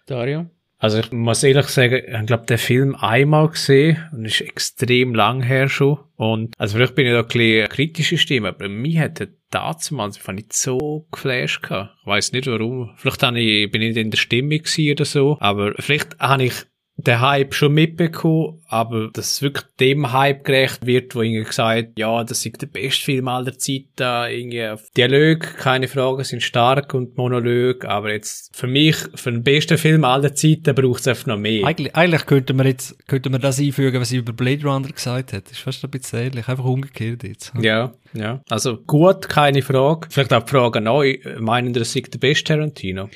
[0.06, 0.50] Dario?
[0.78, 5.40] Also ich muss ehrlich sagen, ich glaube, den Film einmal gesehen und ist extrem lang
[5.40, 6.00] her schon.
[6.16, 9.20] Und also vielleicht bin ich da ein bisschen kritische Stimme, aber mich hat
[9.54, 11.62] damals fand ich so geflasht.
[11.64, 12.90] Ich weiß nicht warum.
[12.96, 14.60] Vielleicht ich, bin ich nicht in der Stimmung
[14.92, 16.54] oder so, aber vielleicht habe ich
[16.96, 21.98] den Hype schon mitbekommen, aber dass es wirklich dem Hype gerecht wird, wo irgendwie gesagt,
[21.98, 27.16] ja, das ist der beste Film aller Zeiten, irgendwie Dialoge, keine Frage, sind stark und
[27.16, 31.38] Monolog, aber jetzt für mich, für den besten Film aller Zeiten braucht es einfach noch
[31.38, 31.66] mehr.
[31.66, 35.32] Eigentlich, eigentlich könnte man jetzt, könnte man das einfügen, was ich über Blade Runner gesagt
[35.32, 35.50] hat.
[35.50, 37.52] Ist fast ein bisschen ähnlich, einfach umgekehrt jetzt.
[37.60, 38.42] Ja, ja.
[38.50, 40.08] Also gut, keine Frage.
[40.10, 43.08] Vielleicht auch die Frage neu, meinen das ist der beste Tarantino?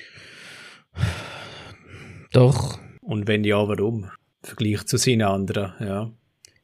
[2.33, 2.79] Doch.
[3.07, 4.05] Und wenn ja, warum?
[4.05, 4.11] Im
[4.43, 6.11] Vergleich zu seinen anderen, ja.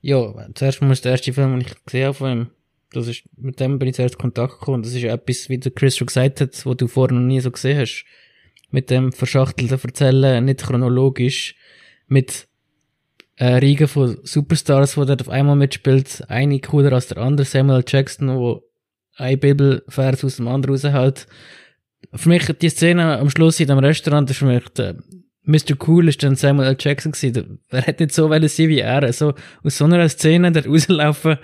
[0.00, 2.50] Ja, zuerst muss der erste Film, den ich gesehen habe von ihm,
[2.90, 4.82] das ist, mit dem bin ich zuerst in Kontakt gekommen.
[4.82, 7.50] Das ist etwas, wie der Chris schon gesagt hat, was du vorher noch nie so
[7.50, 8.04] gesehen hast.
[8.70, 11.54] Mit dem verschachtelten Erzählen, nicht chronologisch,
[12.08, 12.48] mit
[13.36, 17.84] äh, Riegen von Superstars, wo dort auf einmal mitspielt, eine cooler als der andere, Samuel.
[17.86, 18.64] Jackson, wo
[19.16, 21.28] ein Bibelvers aus dem anderen raushält.
[22.12, 24.96] Für mich, die Szene am Schluss in dem Restaurant, ist für mich der
[25.44, 25.74] Mr.
[25.86, 26.76] Cool ist dann Samuel L.
[26.78, 27.58] Jackson gewesen.
[27.68, 29.12] Wer hätte nicht so wollen sein wie er?
[29.12, 29.34] So,
[29.64, 31.38] aus so einer Szene dort rauslaufen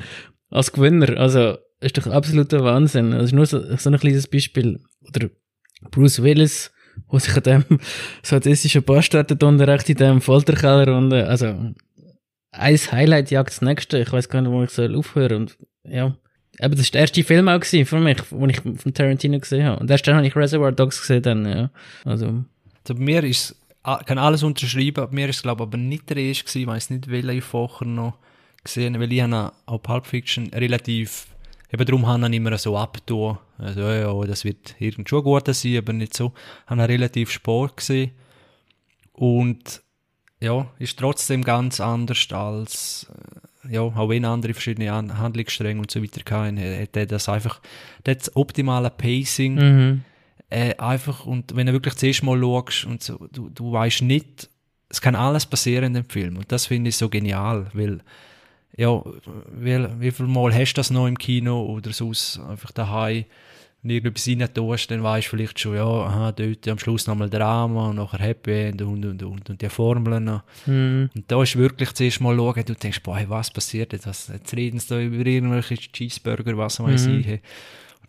[0.51, 1.19] als Gewinner.
[1.19, 3.11] Also, ist doch absoluter Wahnsinn.
[3.11, 4.81] Das ist nur so, so ein kleines Beispiel.
[5.07, 5.31] Oder
[5.91, 6.73] Bruce Willis,
[7.09, 7.65] wo sich an dem
[8.23, 11.73] sadistischen Bastard unten recht in dem Folterkeller und, äh, also,
[12.51, 13.99] ein Highlight jagt das nächste.
[13.99, 16.17] Ich weiß gar nicht, wo ich soll aufhören und, ja.
[16.61, 19.65] Aber das war der erste Film auch gewesen für mich, den ich von Tarantino gesehen
[19.65, 19.81] habe.
[19.81, 21.71] Und erst dann habe ich Reservoir Dogs gesehen, dann, ja.
[22.05, 22.45] Also,
[22.83, 23.55] Also bei mir ist,
[23.97, 26.67] kann alles unterschreiben, bei mir ist es glaube ich aber nicht der erste gewesen, ich
[26.67, 28.19] weiss nicht, welchen ich vorher noch
[28.65, 31.27] gesehen weil ich habe auch Pulp Fiction relativ,
[31.73, 35.79] eben darum habe ich immer so abgetan, also ja, das wird irgend schon gut sein,
[35.79, 36.33] aber nicht so,
[36.67, 38.13] habe ihn relativ spät gesehen.
[39.13, 39.83] Und
[40.41, 43.11] ja, ist trotzdem ganz anders als,
[43.65, 47.29] äh, ja, auch wenn andere verschiedene An- Handlungsstränge und so weiter hatten, hat er das
[47.29, 47.61] einfach,
[48.05, 50.05] das optimale Pacing, mhm.
[50.51, 54.03] Äh, einfach, und wenn du wirklich das erste Mal schaust und so, du, du weißt
[54.03, 54.49] nicht,
[54.89, 56.37] es kann alles passieren in dem Film.
[56.39, 58.01] Und das finde ich so genial, weil,
[58.77, 59.03] ja,
[59.53, 63.25] weil, wie viel Mal hast du das noch im Kino oder sonst einfach daheim?
[63.81, 67.07] wenn du irgendetwas rein tust, dann weißt du vielleicht schon, ja, aha, dort am Schluss
[67.07, 70.43] nochmal Drama und nachher Happy End und, und, und, und die Formeln noch.
[70.67, 71.09] Mhm.
[71.15, 74.07] Und da ist wirklich zuerst mal schauen, du denkst, boah, hey, was passiert jetzt?
[74.07, 77.19] Jetzt reden sie da über irgendwelche Cheeseburger, was weiß Mhm.
[77.21, 77.41] ich.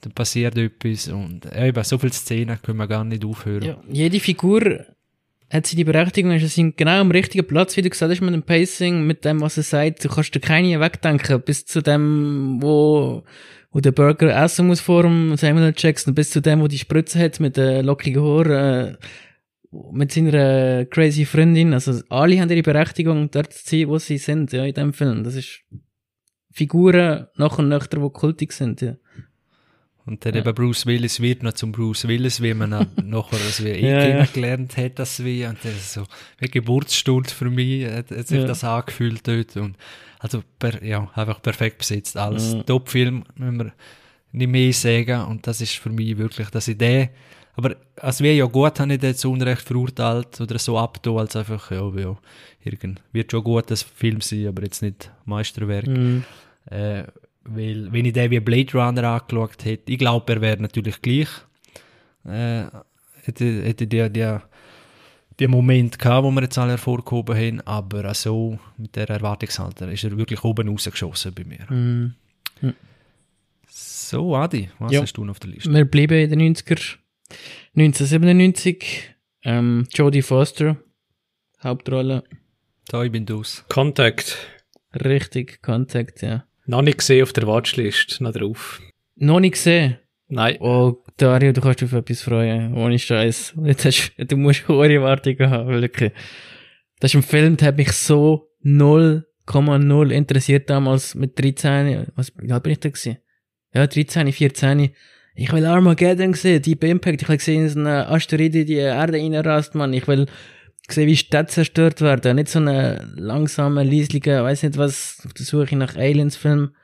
[0.02, 3.64] Dann passiert etwas und ja, eben, so viele Szenen können wir gar nicht aufhören.
[3.64, 4.86] Ja, jede Figur
[5.52, 8.44] hat seine Berechtigung, ist sind genau am richtigen Platz, wie du gesagt hast, mit dem
[8.44, 10.06] Pacing, mit dem, was er sagt.
[10.06, 13.24] Du kannst dir keine wegdenken, bis zu dem, wo,
[13.72, 15.74] wo der Burger essen muss vor dem Samuel.
[15.76, 18.98] Jackson, bis zu dem, wo die Spritze hat mit der lockigen Haar, äh,
[19.92, 21.74] mit seiner crazy Freundin.
[21.74, 25.24] Also, alle haben ihre Berechtigung, dort zu sein, wo sie sind, ja, in dem Film.
[25.24, 25.62] Das ist
[26.52, 28.96] Figuren nach und nach, die kultig sind, ja.
[30.06, 30.42] Und dann Ja.
[30.42, 32.70] eben Bruce Willis wird noch zum Bruce Willis, wie man
[33.04, 34.08] nachher wie eh Ja, ja.
[34.26, 36.04] kennengelernt hat, das wie, und das ist so,
[36.40, 38.46] wie Geburtsstunde für mich, hat, hat sich Ja.
[38.48, 39.76] das angefühlt dort, und,
[40.20, 42.54] also, per, ja, einfach perfekt besetzt, alles.
[42.54, 42.64] Ja.
[42.64, 43.74] Top-Film, müssen wir
[44.32, 47.10] nicht mehr sagen, und das ist für mich wirklich, dass ich den,
[47.56, 51.36] aber, als wäre ja gut, habe ich den zu Unrecht verurteilt, oder so abgetan, als
[51.36, 52.18] einfach, ja, ja,
[52.64, 55.88] irgend, wird schon gut, das Film sein, aber jetzt nicht Meisterwerk.
[55.88, 56.24] Mhm.
[56.72, 57.04] Äh,
[57.44, 61.30] weil, wenn ich den wie Blade Runner angeschaut hätte, ich glaube, er wäre natürlich gleich.
[62.26, 62.66] Äh,
[63.24, 64.44] hätte, hätte der, der,
[65.40, 69.90] der Moment gehabt, wo wir jetzt alle hervorgehoben haben, aber auch so mit der Erwartungshalter
[69.91, 71.66] ist er wirklich oben rausgeschossen bei mir.
[71.70, 72.14] Mhm.
[73.72, 75.02] So, Adi, was Ja.
[75.02, 75.72] hast du noch auf der Liste?
[75.72, 76.98] Wir bleiben in den 90er.
[77.76, 80.78] 1997, ähm, Jodie Foster,
[81.64, 82.24] Hauptrolle,
[82.88, 83.64] Da, ich bin aus.
[83.70, 84.36] Contact.
[85.06, 86.44] richtig, Contact, ja.
[86.70, 88.80] Noch nicht gesehen auf der Watchlist, noch drauf.
[89.16, 89.98] Noch nicht gesehen.
[90.28, 90.58] Nein.
[90.60, 93.56] Oh, Dario, du kannst dich auf etwas freuen, ohne Scheiß.
[93.64, 96.12] Jetzt hast, du musst hohe Erwartungen haben, wirklich.
[97.00, 102.52] Das ist ein Film, der hat mich so 0,0 interessiert damals mit 13, was, wie
[102.52, 103.18] alt bin ich da gewesen?
[103.74, 104.91] Ja, 13, 14.
[105.34, 107.24] Ich will Armageddon sehen, Deep Impact.
[107.24, 109.91] Ich will sehen, wie so eine Asteroide in die Erde reinrast, man.
[109.94, 110.28] Ich will
[110.91, 112.36] sehen, wie Städte zerstört werden.
[112.36, 116.76] Nicht so eine langsame, leislige, weiß nicht was, auf der Suche nach Aliens-Film.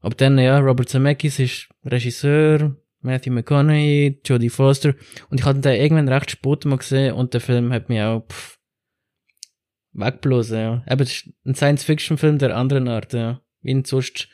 [0.00, 4.94] Aber dann, ja, Robert Zemeckis ist Regisseur, Matthew McConaughey, Jodie Foster.
[5.28, 8.26] Und ich hatte den irgendwann recht spät mal gesehen und der Film hat mich auch,
[8.26, 8.58] pff,
[9.92, 10.84] weggeblasen, ja.
[10.90, 11.08] Eben,
[11.44, 13.40] ein Science-Fiction-Film der anderen Art, ja.
[13.62, 14.28] Wie ihn sonst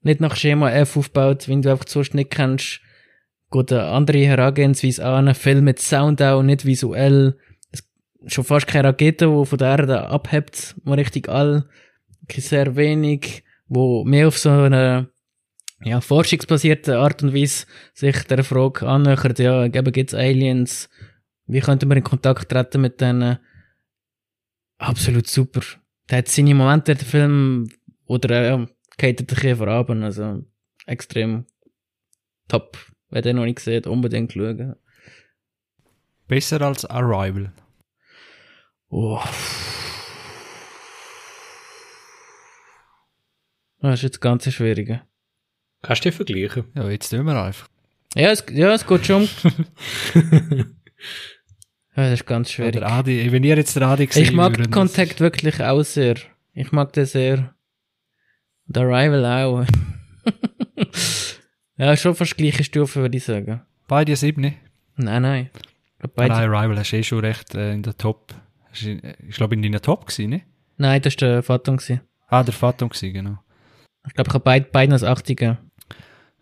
[0.00, 2.80] nicht nach Schema F aufbaut, wenn du einfach sonst nicht kennst,
[3.50, 7.38] geht eine andere Herangehensweise an, Film mit Sound auch, nicht visuell.
[8.24, 11.68] Es, schon fast keine Rakete, die von der Erde abhebt, mal richtig all,
[12.30, 15.10] sehr wenig, wo mehr auf so eine,
[15.82, 20.88] ja, forschungsbasierte Art und Weise sich der Frage annähert, ja, eben gibt's Aliens,
[21.46, 23.38] wie könnten wir in Kontakt treten mit denen?
[24.78, 25.60] Absolut super.
[26.10, 27.68] Der hat seine Momente, der Film,
[28.06, 30.44] oder, ja, geht ein bisschen voran, also,
[30.86, 31.46] extrem
[32.48, 32.78] top.
[33.10, 34.74] Wer den noch nicht gesehen, unbedingt schauen.
[36.26, 37.52] Besser als Arrival.
[38.96, 39.20] Oh.
[43.80, 45.00] Das ist jetzt ganz schwierig.
[45.82, 46.64] Kannst du die vergleichen?
[46.74, 47.68] Ja, jetzt tun wir einfach.
[48.14, 49.22] Ja, es, ja, es geht schon.
[50.14, 50.64] ja,
[51.96, 52.72] das ist ganz Ja, schwierig.
[52.74, 56.14] der Adi, wenn ihr jetzt den Adi gesehen Ich mag würdet, Contact wirklich auch sehr.
[56.52, 57.54] Ich mag den sehr.
[58.72, 59.66] The Arrival auch.
[61.76, 63.60] ja, schon fast gleiche Stufe, würde ich sagen.
[63.88, 64.54] Beide sieben.
[64.96, 65.50] Nein, nein.
[65.98, 68.32] Glaub, Ah, beide- Nein, Arrival hast du eh schon recht äh, in der Top.
[68.80, 70.42] Du- Ich glaube, in deiner Top gewesen, ne?
[70.76, 71.76] Nein, das war der Fatum.
[71.76, 72.00] gewesen.
[72.28, 73.38] Ah, der Fatum gewesen, genau.
[74.06, 75.58] Ich glaube, ich habe beide, beiden als 80er.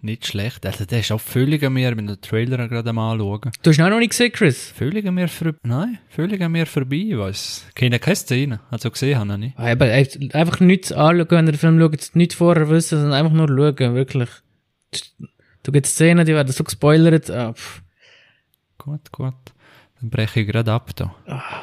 [0.04, 0.66] Nicht schlecht.
[0.66, 3.52] Also, der ist auch völlig an mir, wenn den Trailer gerade mal anschauen.
[3.62, 4.70] Du hast ihn auch noch nicht gesehen, Chris?
[4.72, 5.59] Völlig an mir vorbei.
[5.62, 7.14] Nein, völlig an mir vorbei.
[7.30, 7.62] Ich.
[7.76, 8.60] Kenne keine Szene.
[8.70, 9.59] Also gesehen habe ich nicht.
[9.59, 13.32] Ah, aber einfach nichts anschauen, wenn ihr den Film schaut, nichts vorher wissen, sondern einfach
[13.32, 14.28] nur schauen, wirklich.
[15.62, 17.30] Du gibt Szenen, die werden so gespoilert.
[17.30, 17.54] Ah.
[18.78, 19.34] Gut, gut.
[20.00, 21.14] Dann breche ich gerade ab da.
[21.28, 21.62] Ah.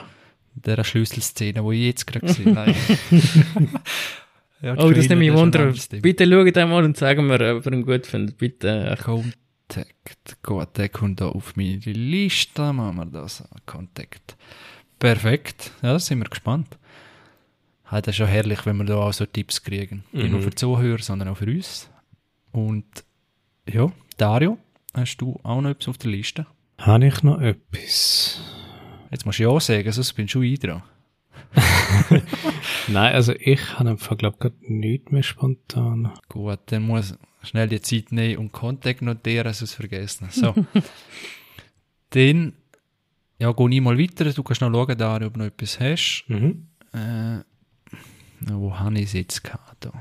[0.55, 2.76] Der Schlüsselszene, die ich jetzt gerade gesehen habe.
[4.61, 5.73] Ja, Oh, das ist ein Wunder.
[6.01, 8.38] Bitte schaut einmal und sagen mir, ob ihr ihn gut findet.
[8.38, 8.97] Bitte.
[9.01, 10.38] Contact.
[10.43, 12.73] Gut, der kommt da auf meine Liste.
[12.73, 13.43] Machen wir das.
[13.65, 14.35] Contact.
[14.97, 15.71] Perfekt.
[15.81, 16.77] Ja, da sind wir gespannt.
[17.85, 20.03] Halt, das ist schon herrlich, wenn wir da auch so Tipps kriegen.
[20.11, 20.31] Nicht Mhm.
[20.31, 21.89] nur für die Zuhörer, sondern auch für uns.
[22.51, 22.85] Und
[23.67, 24.57] ja, Dario,
[24.93, 26.45] hast du auch noch etwas auf der Liste?
[26.80, 28.41] Habe ich noch etwas?
[29.11, 30.84] Jetzt musst du ja sagen, sonst bin ich schon dran.
[32.88, 36.14] Nein, also ich habe einfach, glaube ich, gerade nichts mehr spontan.
[36.27, 40.27] Gut, dann muss ich schnell die Zeit nehmen und Kontakt notieren, sonst vergessen.
[40.31, 40.53] So.
[42.11, 42.53] dann,
[43.40, 44.31] ja, geh ich mal weiter.
[44.31, 46.26] Du kannst noch schauen, Dario, ob du noch etwas hast.
[46.27, 46.68] Mhm.
[46.94, 47.40] Äh,
[48.41, 49.86] wo habe ich es jetzt gehabt?
[49.86, 49.91] Da?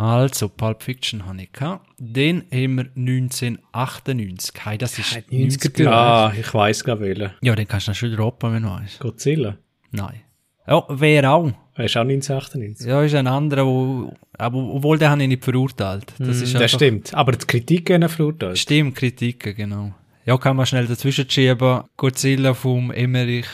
[0.00, 1.86] Also Pulp Fiction habe ich gehabt.
[1.98, 4.54] Dann haben wir 1998.
[4.64, 5.88] Hey, das ist Hey, 90er 90er.
[5.88, 7.32] Ah, ich weiss gar welchen.
[7.42, 8.98] Ja, den kannst du noch schon droppen, wenn du weißt.
[8.98, 9.58] Godzilla.
[9.90, 10.22] Nein.
[10.66, 11.52] Ja, wer auch.
[11.74, 12.86] Er ist auch 1998.
[12.86, 16.12] Ja, ist ein anderer, wo, aber obwohl den habe ich nicht verurteilt.
[16.18, 17.12] Das ist Das stimmt.
[17.14, 18.58] Aber die Kritik haben verurteilt.
[18.58, 19.94] Stimmt, Kritiken, genau.
[20.24, 21.82] Ja, kann man schnell dazwischen schieben.
[21.96, 23.48] Godzilla vom Emmerich.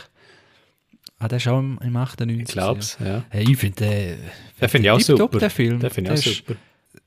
[1.19, 2.43] Ah, der ist auch im, im 98.
[2.49, 3.07] Ich glaub's, ja.
[3.07, 3.25] Ja.
[3.31, 4.19] Hey, ich finde den,
[4.61, 5.39] Den finde ich auch super.
[5.39, 5.81] den Film.
[5.81, 6.57] Den finde ich auch Der ist- super.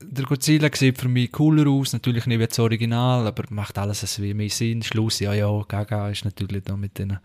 [0.02, 4.18] Der Godzilla sieht für mich cooler aus, natürlich nicht wie das Original, aber macht alles
[4.18, 4.82] ein wie mehr Sinn.
[4.82, 7.18] Schluss, ja, ja, Gaga ist natürlich da mit den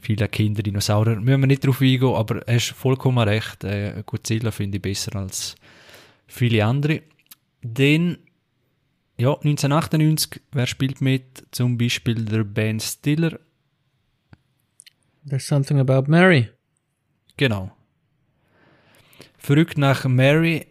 [0.00, 1.16] vielen Kinder, Dinosaurier.
[1.16, 3.64] Müssen wir nicht drauf eingehen, aber er ist vollkommen recht.
[3.64, 5.56] Äh, Godzilla finde ich besser als
[6.26, 7.02] viele andere.
[7.62, 8.18] Dann,
[9.18, 11.44] ja, 1998, wer spielt mit?
[11.50, 13.38] Zum Beispiel der Ben Stiller.
[15.24, 16.50] There's something about Mary.
[17.36, 17.72] Genau.
[19.38, 20.66] Verrückt nach Mary.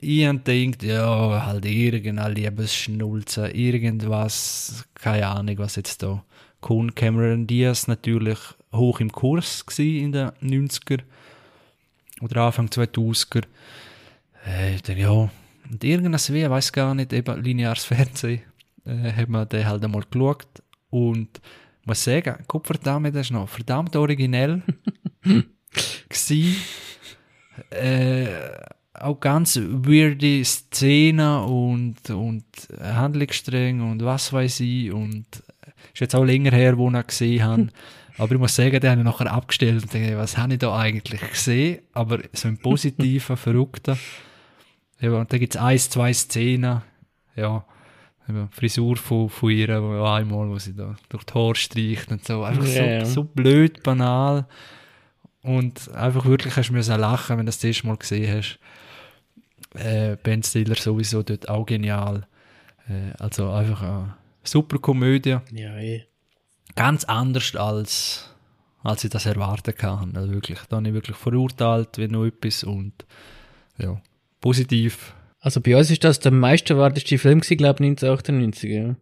[0.00, 6.22] Hab gedacht, ja, halt irgendeine Liebesschnulze, irgendwas, keine Ahnung, was jetzt da
[6.60, 6.94] kommt.
[6.94, 8.38] Cameron Diaz natürlich
[8.72, 11.00] hoch im Kurs in den 90er
[12.20, 13.44] oder Anfang 2000er.
[14.46, 15.10] Äh, ja,
[15.70, 18.42] und irgendwas wie, ich weiß gar nicht, eben lineares Fernsehen,
[18.84, 20.46] äh, hat man den halt einmal geschaut
[20.90, 21.40] und
[21.88, 24.62] muss sagen, Kupferdame, das ist noch verdammt originell
[26.08, 26.54] gsi.
[27.70, 28.26] Äh,
[28.94, 32.44] auch ganz weirde Szenen und, und
[32.80, 35.26] Handlungsstränge und was weiß ich und
[35.92, 37.68] ist jetzt auch länger her, wo ich ihn gesehen habe.
[38.18, 40.76] Aber ich muss sagen, den habe ich nachher abgestellt und dachte, was habe ich da
[40.76, 41.80] eigentlich gesehen?
[41.92, 43.96] Aber so im positiven, verrückten.
[45.00, 46.82] Ja, und da gibt es eins, zwei Szenen.
[47.36, 47.64] Ja,
[48.28, 52.24] eben Frisur von, von ihr, wo einmal, wo sie da durch die Haare streicht und
[52.24, 52.42] so.
[52.42, 53.04] Einfach so, Ja, ja.
[53.04, 54.46] so blöd, banal.
[55.42, 58.58] Und einfach wirklich hast du müssen lachen, wenn du das, das erste Mal gesehen hast.
[59.74, 62.26] Äh, ben Stiller sowieso dort auch genial.
[62.88, 65.38] Äh, also einfach eine super Komödie.
[65.52, 66.04] Ja, eh.
[66.74, 68.34] Ganz anders als,
[68.82, 70.16] als ich das erwarten kann.
[70.16, 72.92] Also wirklich, da habe ich wirklich verurteilt wie noch etwas und
[73.78, 74.00] ja,
[74.40, 75.14] positiv.
[75.40, 78.96] Also bei uns ist das der meist erwarteste Film glaube ich, 1998, ja.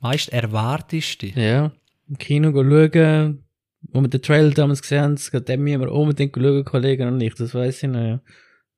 [0.00, 1.26] Meist erwartest du.
[1.28, 1.72] Ja.
[2.08, 3.44] Im Kino schauen,
[3.92, 7.34] wo wir den Trailer damals gesehen haben, dem müssen wir unbedingt schauen, Kollegen und ich,
[7.34, 8.20] das weiß ich noch, ja.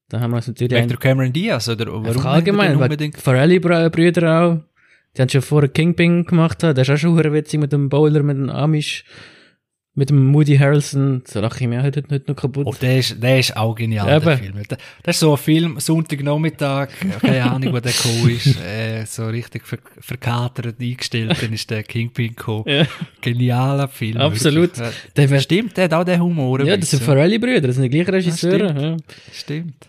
[0.08, 3.16] Da haben wir uns natürlich Wegen der Cameron Diaz oder warum allgemein, unbedingt?
[3.16, 4.60] Farrelly-Brüder auch.
[5.16, 8.36] Die haben schon vorher Kingpin gemacht, der ist auch schon witzig mit dem Bowler, mit
[8.36, 9.04] dem Amish,
[9.94, 11.22] mit dem Moody Harrelson.
[11.26, 12.66] So lache ich mir heute nicht noch kaputt.
[12.66, 14.38] Oh, der ist, der ist auch genial, der Eben.
[14.54, 14.62] Film.
[14.68, 16.88] Der- Das ist so ein Film, Sonntagnachmittag,
[17.20, 21.82] keine Ahnung, wo der gekommen ist, äh, so richtig ver verkatert eingestellt, dann ist der
[21.82, 22.64] Kingpin gekommen.
[22.66, 22.86] Ja.
[23.20, 24.18] Genialer Film.
[24.18, 24.78] Absolut.
[24.78, 24.94] wirklich.
[25.16, 26.62] Der Äh, wär- Stimmt, der hat auch den Humor.
[26.64, 27.02] ja, das sind.
[27.02, 28.68] Farrelly-Brüder, das sind die gleichen Regisseure.
[28.70, 28.80] stimmt.
[28.80, 28.96] ja.
[29.32, 29.88] Stimmt.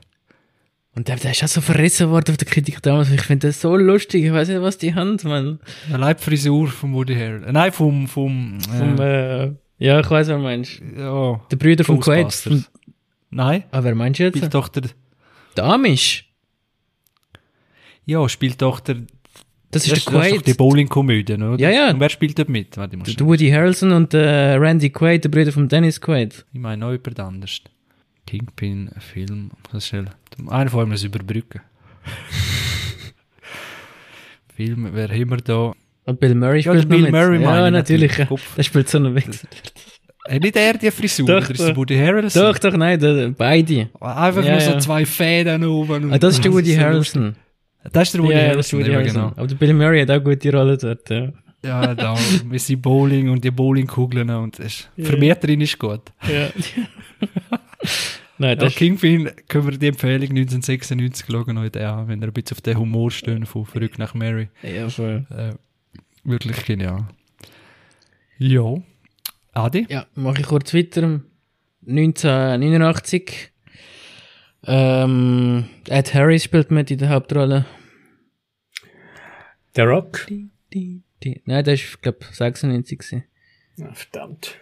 [0.94, 3.10] Und der, der ist auch so verrissen worden auf der Kritik damals.
[3.11, 4.26] Ich finde das so lustig.
[4.26, 5.60] Ich weiß nicht, was die haben, man.
[5.94, 7.53] Allein die Frisur von Woody Harrelson.
[7.53, 9.52] Nein, vom, vom, Vom, äh, äh,
[9.82, 10.82] ja, ich weiß, wer du meinst.
[10.98, 12.28] ja, Der Brüder vom Quaid.
[13.30, 14.38] Nein, ah, wer meinst du jetzt?
[14.38, 14.84] spielt doch der,
[15.58, 16.30] Der Amish.
[18.06, 18.98] ja, spielt doch der,
[19.72, 20.48] Das ist das, der das ist Quaid.
[20.48, 21.58] die Bowling-Komödie, oder?
[21.60, 21.90] Ja, ja.
[21.91, 22.76] Und wer spielt dort mit?
[22.78, 26.45] Warte, Der Woody Harrelson und der Randy Quaid, der Brüder von Dennis Quaid.
[26.53, 27.62] Ich meine noch jemand anders.
[28.28, 30.06] Kingpin, Film, das schnell.
[30.48, 31.62] Einer von uns überbrücken.
[34.56, 35.74] Film, wer wir da?
[36.06, 37.12] Und Bill Murray Ja, spielt noch Bill mit.
[37.12, 38.12] Murray Ja, ich natürlich.
[38.58, 39.48] Der spielt so einen Wechsel.
[40.30, 41.26] Hat nicht er die Frisur?
[41.26, 41.76] Doch, oder ist es doch.
[41.76, 42.43] Woody Harrelson?
[42.43, 43.89] Doch, doch, nein, der, beide.
[43.99, 44.80] Einfach Ja, nur so ja.
[44.80, 46.14] zwei Fäden oben.
[46.14, 47.35] Ah, das ist der Woody so Harrelson.
[47.91, 49.14] Das ist der Woody ja, Harrelson, das ist Woody Harrelson.
[49.22, 49.34] genau.
[49.35, 51.31] Aber der Bill Murray hat auch gute Rolle dort, ja.
[51.64, 52.15] Ja, da,
[52.45, 56.02] mit seinem Bowling und die Bowlingkugeln und das ist, für mich drin ist gut.
[56.27, 56.49] Ja.
[58.38, 62.57] nein, Ja, Kingpin können wir die Empfehlung 1996 schauen heute an, wenn er ein bisschen
[62.57, 64.49] auf den Humor stehen von Verrückt nach Mary.
[64.64, 65.26] ja, voll.
[65.30, 65.53] Äh,
[66.23, 67.07] wirklich genial.
[68.39, 68.76] Ja.
[69.53, 69.86] Adi?
[69.90, 71.22] Ja, mache ich kurz weiter.
[71.88, 73.52] 1989.
[74.64, 77.65] Ähm, Ed Harris spielt mit in der Hauptrolle.
[79.76, 80.26] Der Rock.
[80.30, 81.41] Die, die, die.
[81.45, 83.23] Nein, der ist, glaube 96 gewesen.
[83.82, 84.57] Ah, verdammt.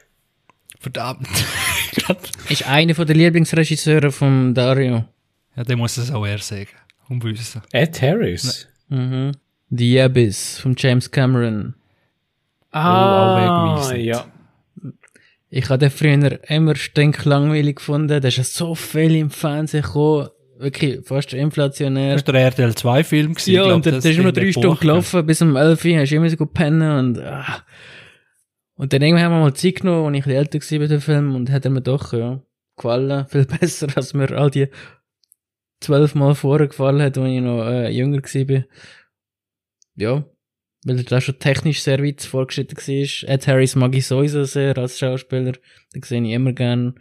[0.80, 1.28] Verdammt.
[2.50, 5.04] Ist einer von den Lieblingsregisseure von Dario.
[5.58, 6.70] ja, der muss es auch er sagen.
[7.10, 7.62] Und wissen.
[7.74, 8.68] Ed Harris.
[8.88, 9.34] Mhm.
[9.70, 11.76] The Abyss von James Cameron.
[12.72, 14.06] Ah, auch wegweisend.
[14.06, 14.26] ja.
[15.50, 18.08] Ich habe den früher immer stinklangweilig gefunden.
[18.08, 20.30] Der ist ja so viel im Fernsehen gekommen.
[20.58, 22.16] Wirklich fast inflationär.
[22.16, 23.34] Das war der RTL 2 Film.
[23.34, 24.82] gewesen, Ja, ich glaub, und der ist immer drei Stunden Epoche.
[24.82, 27.64] gelaufen, bis um 11 Uhr, hast du immer so gut pennen und, ah.
[28.76, 31.36] Und dann irgendwann haben wir mal Zeit genommen, als ich älter war bei dem Film,
[31.36, 32.42] und hat er mir doch, ja,
[32.76, 33.26] gefallen.
[33.28, 34.68] Viel besser, als mir all die
[35.80, 38.64] zwölfmal vorgefallen hat, als ich noch äh, jünger war.
[39.96, 40.26] Ja,
[40.86, 43.30] weil er da schon technisch sehr weit vorgeschritten war.
[43.30, 45.54] Ed Harris mag ich sowieso sehr als Schauspieler.
[45.94, 47.00] Den sehe ich immer gern.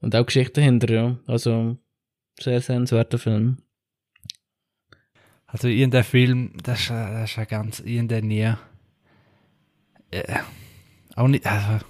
[0.00, 1.18] Und auch Geschichten hinter, ja.
[1.26, 1.78] Also,
[2.40, 3.58] sehr sehenswerter Film.
[5.46, 8.52] Also in der Film, das ist, äh, das ist ja ganz, in der nie.
[10.10, 10.40] Äh,
[11.14, 11.84] auch nicht, also,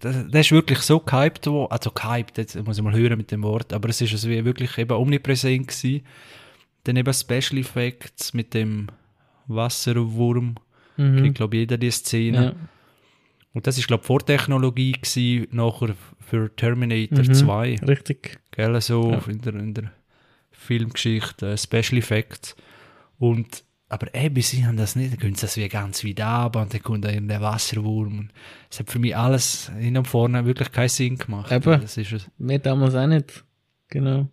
[0.00, 3.42] das, das ist wirklich so gehypt, also gehypt, jetzt muss ich mal hören mit dem
[3.42, 6.06] Wort, aber es ist also wirklich eben omnipräsent gewesen.
[6.84, 8.88] Dann eben Special Effects mit dem
[9.46, 10.54] Wasserwurm,
[10.96, 11.24] Mhm.
[11.24, 12.44] ich glaube jeder die Szene.
[12.44, 12.52] Ja.
[13.52, 17.34] Und das ist glaube Vortechnologie gewesen, nachher für Terminator Mhm.
[17.34, 17.76] 2.
[17.86, 18.38] Richtig.
[18.52, 19.20] Gell, so Ja.
[19.28, 19.92] in, der, in der
[20.50, 22.56] Filmgeschichte, äh, Special Effects.
[23.18, 26.56] Und, aber eben, sie haben das nicht, dann können sie das wie ganz weit ab
[26.56, 28.30] und dann kommt da der Wasserwurm.
[28.70, 31.52] Es hat für mich alles hin und vorne wirklich keinen Sinn gemacht.
[31.52, 31.80] Eben.
[31.80, 32.30] Das ist, es.
[32.38, 33.44] Mir damals auch nicht.
[33.88, 34.28] Genau.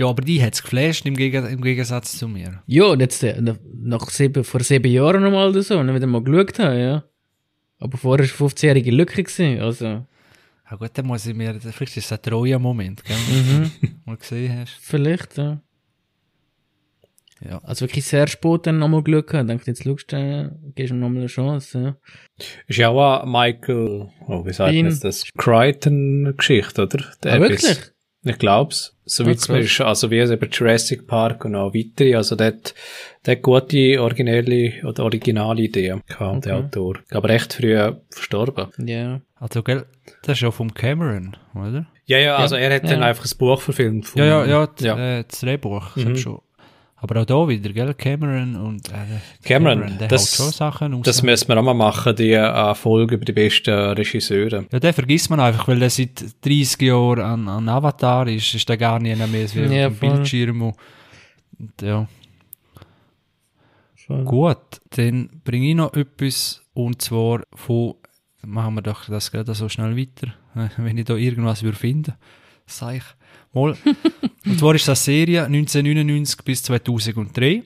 [0.00, 2.62] Ja, aber die hat es geflasht im, Gegen im Gegensatz zu mir.
[2.66, 3.40] Ja, und jetzt, äh,
[3.74, 7.04] nach sieben, vor sieben Jahren nochmal oder so, und dann wieder mal geschaut habe, ja.
[7.78, 9.84] Aber vorher war 15-jährige Lücke gewesen, also.
[10.70, 13.70] Ja gut, dann muss ich mir, vielleicht ist es ein Troja-Moment, gell, Mhm.
[14.06, 14.72] mal gesehen hast.
[14.80, 15.60] Vielleicht, ja.
[17.42, 17.58] Ja.
[17.64, 19.48] Also wirklich sehr spät dann nochmal geschaut gehabt.
[19.48, 21.96] Denkt, jetzt schaust du, äh, gehst du nochmal eine Chance, ja.
[22.66, 25.24] Ist ja auch eine Michael, oh, wie sagt man jetzt das?
[25.38, 27.04] Crichton-Geschichte, oder?
[27.22, 27.78] Der Ah, wirklich?
[28.22, 28.94] Ich glaub's.
[29.06, 29.48] So wie krass.
[29.48, 32.74] ist, also wie es eben Jurassic Park und auch weitere, also der hat,
[33.26, 36.52] der hat gute, originelle oder originale Ideen der Okay.
[36.52, 36.98] Autor.
[37.10, 37.76] Aber recht früh
[38.10, 38.68] verstorben.
[38.86, 39.20] Ja.
[39.36, 39.86] Also, gell,
[40.22, 41.86] das ist ja vom Cameron, oder?
[42.04, 43.06] Ja, ja, also er hat dann Ja.
[43.06, 44.06] einfach ein Buch verfilmt.
[44.06, 45.18] vom- Ja, ja, ja, ja.
[45.20, 46.08] Äh, das Drehbuch, das Mhm.
[46.10, 46.40] hab schon.
[47.02, 48.92] Aber auch da wieder, gell, Cameron und, äh,
[49.42, 51.02] Cameron, der das- schon Sachen raus.
[51.04, 54.66] Das müssen wir auch mal machen, die äh, Folge über die besten Regisseure.
[54.70, 58.68] Ja, den vergisst man einfach, weil der seit 30 Jahren an, an Avatar ist, ist
[58.68, 60.12] der gar nicht mehr wie Ja, auf dem.
[60.12, 60.60] Bildschirm.
[60.62, 60.76] Und,
[61.82, 62.06] ja,
[63.94, 64.24] Voll.
[64.24, 64.58] gut,
[64.90, 67.94] dann bringe ich noch etwas, und zwar von,
[68.44, 70.34] machen wir doch das gerade so schnell weiter,
[70.76, 72.12] wenn ich da irgendwas würde finden,
[72.66, 73.02] sag ich
[73.54, 73.74] mal.
[74.46, 77.62] Und zwar ist das Serie 1999 bis 2003.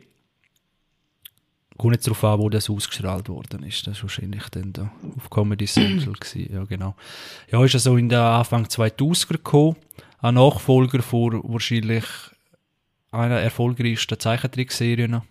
[1.76, 3.86] Kommt jetzt darauf an, wo das ausgestrahlt worden ist.
[3.86, 6.52] Das war wahrscheinlich dann da auf Comedy Central gewesen.
[6.52, 6.94] Ja, genau.
[7.51, 9.76] Ja, ist ja so in der Anfang 2000er gekommen.
[10.20, 12.05] Ein Nachfolger von wahrscheinlich
[13.10, 15.22] einer erfolgreichsten Zeichentrickserien.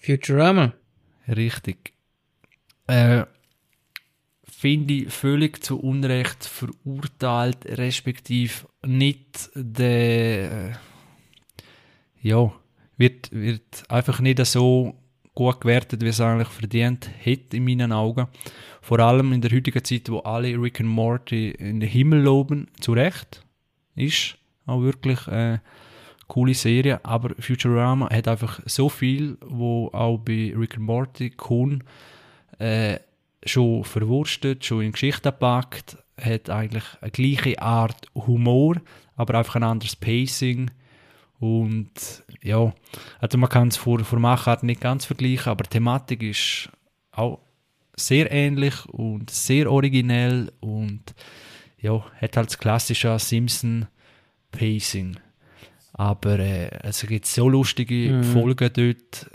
[0.00, 0.72] Futurama.
[1.28, 1.92] Richtig.
[2.86, 3.24] Äh,
[4.64, 10.72] Finde ich völlig zu Unrecht verurteilt, respektive nicht der, äh,
[12.22, 12.50] ja,
[12.96, 14.94] wird, wird einfach nicht so
[15.34, 18.26] gut gewertet, wie es eigentlich verdient hätte in meinen Augen.
[18.80, 22.68] Vor allem in der heutigen Zeit, wo alle Rick and Morty in den Himmel loben,
[22.80, 23.44] zu Recht,
[23.96, 25.58] ist auch wirklich äh,
[26.26, 31.84] coole Serie, aber Futurama hat einfach so viel, wo auch bei Rick and Morty kommt,
[32.58, 32.98] äh,
[33.44, 38.76] schon verwurstet, schon in Geschichten gepackt, hat eigentlich eine gleiche Art Humor,
[39.16, 40.70] aber einfach ein anderes Pacing
[41.40, 41.90] und
[42.42, 42.72] ja,
[43.20, 46.70] also man kann es vor, vor Machart nicht ganz vergleichen, aber die Thematik ist
[47.10, 47.40] auch
[47.96, 51.14] sehr ähnlich und sehr originell und
[51.80, 53.86] ja, hat halt das klassische Simpson
[54.52, 55.16] Pacing.
[55.92, 58.24] Aber äh, es gibt so lustige Mhm.
[58.24, 59.30] Folgen dort,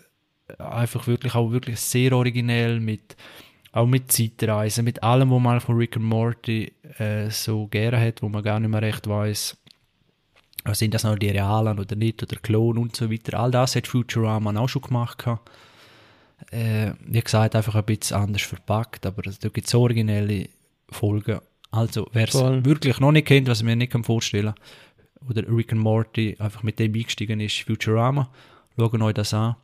[0.58, 3.16] einfach wirklich auch wirklich sehr originell mit
[3.80, 8.22] auch mit Zeitreisen, mit allem, was man von Rick and Morty äh, so gerne hat,
[8.22, 9.58] wo man gar nicht mehr recht weiß,
[10.74, 13.40] sind das noch die realen oder nicht oder Klon und so weiter.
[13.40, 15.26] All das hat Futurama auch schon gemacht.
[16.52, 20.50] Äh, wie gesagt, einfach ein bisschen anders verpackt, aber da gibt es so originelle
[20.90, 21.40] Folgen.
[21.72, 24.54] Also, wer es wirklich noch nicht kennt, was ich mir nicht kann vorstellen
[25.28, 28.30] oder Rick and Morty einfach mit dem eingestiegen ist, Futurama,
[28.78, 29.56] schauen euch das an.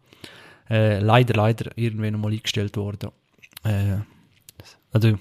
[0.69, 3.11] Äh, leider, leider irgendwann mal eingestellt worden.
[3.65, 3.97] Äh,
[4.91, 5.17] also,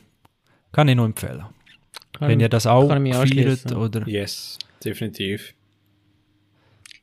[0.72, 1.44] kann ich nur empfehlen.
[2.12, 5.54] Kann, Wenn ihr das auch feiert oder Yes, definitiv.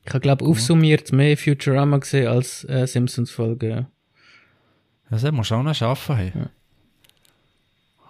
[0.04, 3.68] Ich habe, glaube aufsummiert mehr Futurama gesehen als äh, Simpsons-Folge.
[3.68, 3.90] Ja.
[5.10, 6.16] Das muss man auch noch schaffen.
[6.16, 6.32] Hey.
[6.34, 6.50] Ja.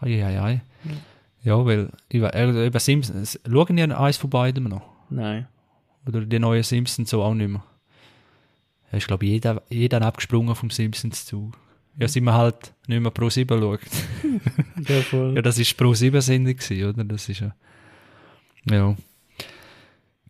[0.01, 0.61] Ei, ei, ei.
[1.43, 4.89] Ja, weil über, äh, über Simpsons, schauen die eins von beidem noch?
[5.11, 5.49] Nein.
[6.07, 7.65] Oder die neuen Simpsons so auch nicht mehr?
[8.91, 11.53] Da ist, glaube ich, jeder, jeder abgesprungen vom Simpsons zu.
[11.99, 13.81] Ja, sind wir halt nicht mehr Pro 7 schaut.
[14.89, 15.35] Ja, voll.
[15.37, 17.05] Ja, das ist Pro 7 Sendung gewesen, oder?
[17.05, 17.55] Das ist ja.
[18.69, 18.97] Ja.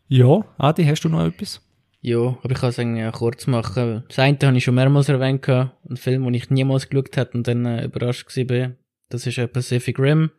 [0.08, 1.60] Ja, Adi, hast du noch etwas?
[2.02, 4.04] Ja, aber ich kann es eigentlich kurz machen.
[4.08, 7.46] Das eine habe ich schon mehrmals erwähnt, ein Film, den ich niemals geschaut habe und
[7.48, 8.72] dann äh, überrascht war.
[9.08, 10.30] Das ist äh, Pacific Rim.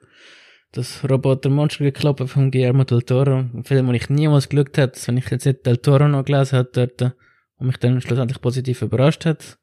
[0.73, 3.45] das Roboter-Monster geklappt von Guillermo del Toro.
[3.53, 6.57] Ein Film, den ich niemals geschaut habe, wenn ich jetzt nicht del Toro noch gelesen
[6.57, 7.15] habe dort
[7.57, 9.57] und mich dann schlussendlich positiv überrascht hat.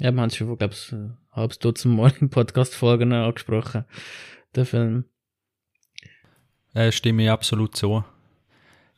[0.00, 3.84] Ja, wir haben es schon, glaube ich, ein halbes Dutzend Mal in Podcast-Folgen angesprochen,
[4.54, 5.04] der Film.
[6.74, 8.04] Äh, stimme ich absolut zu.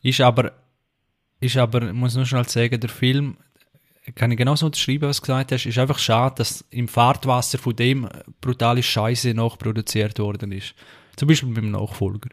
[0.03, 0.53] Ist aber,
[1.41, 3.37] ist aber, ich muss nur schnell sagen, der Film,
[4.15, 7.77] kann ich genauso unterschreiben, was du gesagt hast, ist einfach schade, dass im Fahrtwasser von
[7.77, 8.09] dem
[8.41, 10.75] brutale Scheiße nachproduziert worden ist.
[11.17, 12.31] Zum Beispiel beim Nachfolger.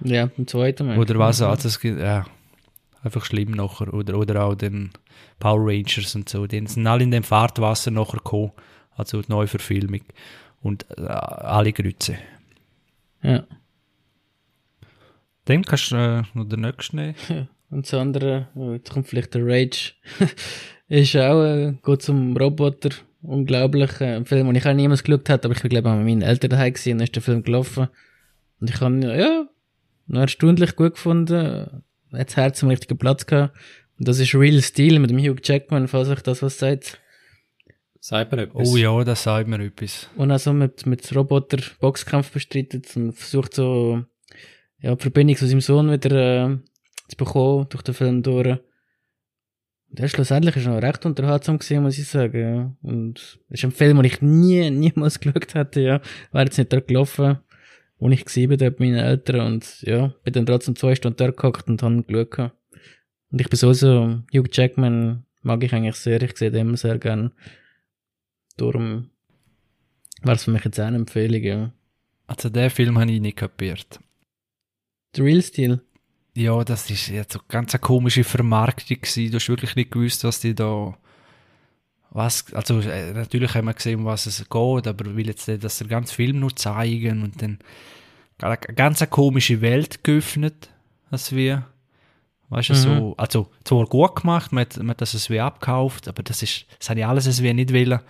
[0.00, 0.98] Ja, im zweiten Mal.
[0.98, 2.24] Oder was, also es gibt, ja,
[3.06, 3.92] einfach schlimm nachher.
[3.92, 4.90] Oder, oder auch den
[5.38, 8.52] Power Rangers und so, die sind alle in dem Fahrtwasser nachher gekommen,
[8.96, 10.02] also die Neuverfilmung.
[10.62, 12.18] Und äh, alle Grütze.
[13.22, 13.44] Ja.
[15.44, 17.14] Dann kannst du äh, noch den nächsten nehmen.
[17.68, 19.94] Und das andere, oh, jetzt kommt vielleicht der Rage,
[20.88, 22.90] ist auch, äh, geht zum Roboter.
[23.22, 26.22] Unglaublich, äh, ein Film, den ich auch niemals geschaut habe, aber ich glaube, mit meinen
[26.22, 27.88] Eltern daheim gewesen, und dann ist der Film gelaufen.
[28.60, 29.48] Und ich habe, ja,
[30.06, 31.82] noch erstaunlich gut gefunden.
[32.16, 33.56] Hat das Herz am richtigen Platz gehabt.
[33.98, 37.00] Und das ist Real Steel mit dem Hugh Jackman, falls euch das was sagt.
[38.00, 38.68] Sagt mir etwas.
[38.68, 40.08] Oh ja, das sagt mir etwas.
[40.16, 44.04] Und also mit, mit Roboter Boxkampf bestreitet und versucht so,
[44.80, 46.12] ja, die Verbindung zu seinem Sohn wieder
[46.44, 46.58] äh,
[47.08, 48.58] zu bekommen durch den Film durch.
[49.88, 52.76] Und der schlussendlich ist noch recht unterhaltsam gewesen, muss ich sagen, ja.
[52.82, 56.00] Und es ist ein Film, den ich nie, niemals geschaut hätte, ja.
[56.32, 57.38] Wäre jetzt nicht da gelaufen,
[57.98, 61.30] wo ich gesehen bin, mit meinen Eltern und, ja, bin dann trotzdem zwei Stunden da
[61.30, 62.56] gehockt und habe gehabt.
[63.30, 66.76] Und ich bin so, so, Hugh Jackman mag ich eigentlich sehr, ich sehe den immer
[66.76, 67.32] sehr gern.
[68.56, 69.10] Darum
[70.22, 71.72] wäre es für mich jetzt auch eine Empfehlung, ja.
[72.26, 74.00] Also den Film habe ich nicht kapiert.
[75.14, 75.80] The Real Steel.
[76.34, 79.30] Ja, das ist jetzt so ganz eine komische Vermarktung gewesen.
[79.30, 80.98] Du hast wirklich nicht gewusst, was die da,
[82.16, 85.62] was, also äh, natürlich haben wir gesehen, um was es geht, aber will jetzt nicht,
[85.62, 87.58] dass sie ganz Film nur zeigen und dann
[88.40, 90.70] eine ganz eine komische Welt geöffnet,
[91.10, 91.66] als wir,
[92.48, 92.78] weißt du, Mhm.
[92.78, 96.42] so, also zwar gut gemacht, man hat, man hat das es wie abgekauft, aber das
[96.42, 98.00] ist, das habe ich alles es wie nicht wollen,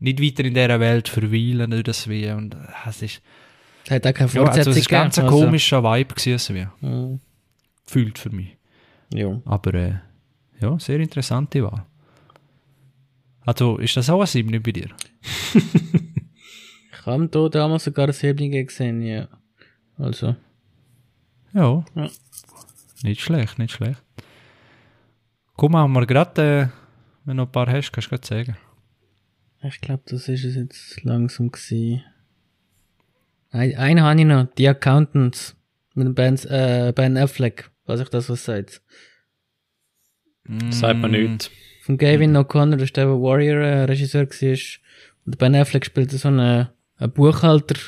[0.00, 2.56] nicht weiter in dieser Welt verweilen, nicht das wie, und
[2.86, 3.22] es ist,
[3.88, 5.40] Hat auch keine ja, also es ist ganz ein also.
[5.40, 7.20] komischer Vibe gewesen, wir, Mhm.
[7.86, 8.56] gefühlt für mich.
[9.12, 9.40] Ja.
[9.46, 9.94] Aber äh,
[10.60, 11.84] ja, sehr interessante Wahl.
[13.46, 14.88] Also, ist das auch ein 7 bei dir?
[17.00, 19.28] Ich habe da damals sogar ein Heblinge gesehen, ja.
[19.98, 20.36] Also,
[21.52, 21.84] Ja.
[21.94, 22.10] Ja.
[23.02, 24.02] Nicht schlecht, nicht schlecht.
[25.56, 26.68] Komm, machen wir gerade, äh,
[27.26, 28.56] wenn du noch ein paar hast, kannst du gerade sagen.
[29.62, 32.02] ich glaube, das ist es jetzt langsam gewesen.
[33.50, 35.56] Ein, einen habe ich noch, The Accountants,
[35.94, 38.80] mit dem Ben, äh, ben Affleck, was ich das was sagt.
[40.70, 41.50] Sagt mir Mm, nichts.
[41.84, 44.58] Von Gavin O'Connor, das ist der, der Warrior-Regisseur war.
[45.26, 47.78] Und Ben Affleck spielt so einen, einen Buchhalter,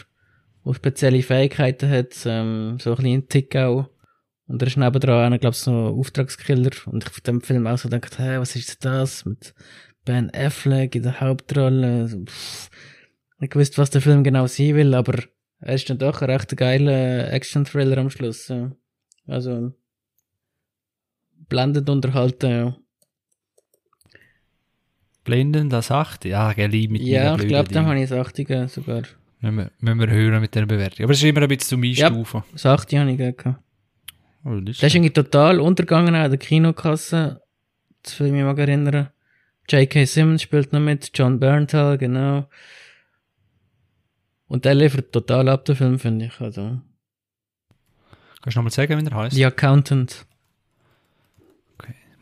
[0.66, 3.89] der spezielle Fähigkeiten hat, ähm, so ein bisschen Tick auch.
[4.48, 6.73] Und er ist nebendran einer, glaube ich, so ein Auftragskiller.
[6.85, 9.55] Und ich von dem Film auch so gedacht, hey, was ist das mit
[10.05, 12.06] Ben Affleck in der Hauptrolle?
[12.09, 12.68] So, pff,
[13.39, 15.23] nicht gewusst, was der Film genau sein will, aber
[15.60, 18.52] er ist dann doch ein recht geiler Action-Thriller am Schluss.
[19.27, 19.73] Also,
[21.48, 22.77] blendend unterhalten, ja.
[25.27, 26.24] Blenden, das 8?
[26.24, 27.86] Ja, gell, mit Ja, ich glaube, da Ding.
[27.89, 29.03] habe ich das 80 gegeben sogar.
[29.40, 31.05] Müssen wir, müssen wir hören mit der Bewertung.
[31.05, 32.07] Aber es ist immer ein bisschen Ja.
[32.07, 32.43] Einstufen.
[32.53, 33.57] Das 80 habe ich gegeben.
[34.44, 37.43] Oh, das ist Der ist irgendwie total untergegangen in der Kinokasse.
[38.03, 39.11] Das will ich mich mal erinnern.
[39.69, 40.05] J.K.
[40.07, 42.48] Simmons spielt noch mit, John Berntal, genau.
[44.47, 46.40] Und der liefert total ab, der Film, finde ich.
[46.40, 46.81] Also,
[48.43, 49.35] Kannst du nochmal sagen, wie er heißt?
[49.35, 50.24] The Accountant.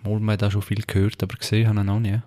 [0.03, 2.19] Mal, man hat da schon viel gehört, aber gesehen habe ich noch nie.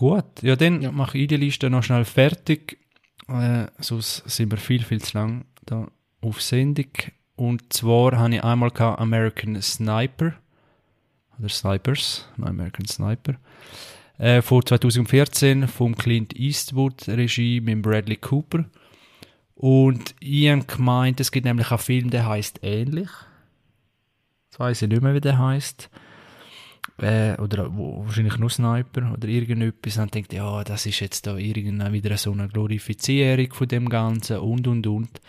[0.00, 0.92] Gut, ja, dann Ja.
[0.92, 2.78] mache ich die Liste noch schnell fertig.
[3.28, 5.88] Äh, sonst sind wir viel, viel zu lang da
[6.22, 6.86] auf Sendung.
[7.36, 10.32] Und zwar habe ich einmal American Sniper.
[11.38, 13.34] Oder Snipers, no, American Sniper.
[14.16, 18.64] Äh, von 2014 vom Clint Eastwood Regie mit Bradley Cooper.
[19.54, 23.10] Und ich habe gemeint, es gibt nämlich einen Film, der heißt ähnlich.
[24.46, 25.90] Jetzt weiß ich nicht mehr, wie der heißt.
[27.00, 29.96] Äh, oder wo, wahrscheinlich nur Sniper oder irgendetwas.
[29.98, 34.38] Und denkt, ja, das ist jetzt da irgendeine wieder so eine Glorifizierung von dem Ganzen
[34.38, 35.20] und und und.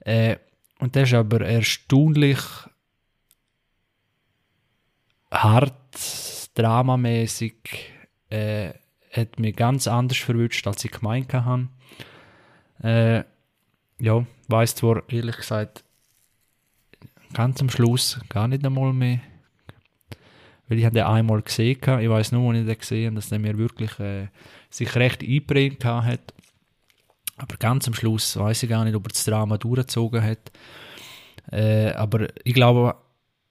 [0.00, 0.36] Äh,
[0.78, 2.38] und der ist aber erstaunlich
[5.30, 7.54] hart, dramamäßig.
[8.30, 8.74] Äh,
[9.12, 11.68] hat mich ganz anders verwünscht, als ich gemeint habe.
[12.82, 13.24] Äh,
[14.00, 15.84] ja, weiß zwar ehrlich gesagt
[17.32, 19.20] ganz am Schluss gar nicht einmal mehr.
[20.68, 22.02] Weil ich habe den einmal gesehen, gehabt.
[22.02, 24.28] ich weiß nur, als ich den gesehen habe, dass der mir wirklich äh,
[24.70, 26.34] sich recht eingeprägt hat.
[27.36, 30.52] Aber ganz am Schluss weiß ich gar nicht, ob er das Drama durchgezogen hat.
[31.50, 32.94] Äh, aber ich glaube,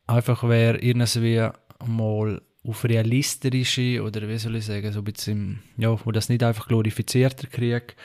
[0.08, 1.48] einfach wäre irgendwie
[1.86, 6.44] mal auf realistische oder wie soll ich sagen, so ein bisschen, ja, wo das nicht
[6.44, 7.96] einfach glorifizierter Krieg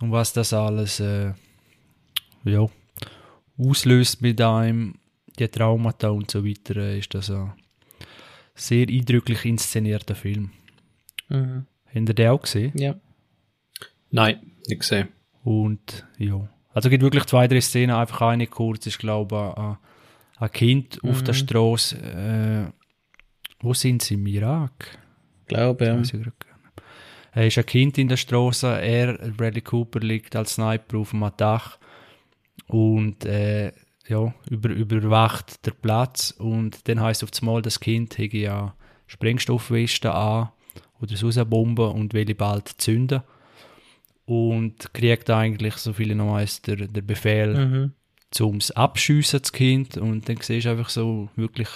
[0.00, 1.32] und was das alles äh,
[2.44, 2.66] ja,
[3.58, 4.94] auslöst mit einem,
[5.38, 7.52] die Traumata und so weiter, äh, ist das ein
[8.60, 10.50] sehr eindrücklich inszenierter Film.
[11.28, 11.66] Mhm.
[11.86, 12.72] Habt ihr den auch gesehen?
[12.76, 12.94] Ja.
[14.10, 15.08] Nein, nicht gesehen.
[15.42, 19.62] Und ja, also es gibt wirklich zwei, drei Szenen, einfach eine kurz, ist glaube ich
[19.62, 19.78] ein,
[20.38, 22.72] ein Kind auf der Straße, äh,
[23.60, 24.98] wo sind sie, im Irak?
[25.46, 26.02] Glaube, ja.
[27.32, 31.28] Er ist ein Kind in der Straße, er, Bradley Cooper, liegt als Sniper auf dem
[31.36, 31.78] Dach
[32.66, 33.72] und äh,
[34.10, 38.74] ja, über, überwacht der Platz und dann heißt auf einmal, das Kind hätte ja
[39.06, 40.50] Sprengstoffweste an
[41.00, 43.22] oder so eine Bombe und will bald zünden
[44.26, 47.92] und kriegt eigentlich, so viele noch weiss, der, der Befehl, Mhm.
[48.30, 51.68] zum Abschiessen das Kind und dann siehst du einfach so wirklich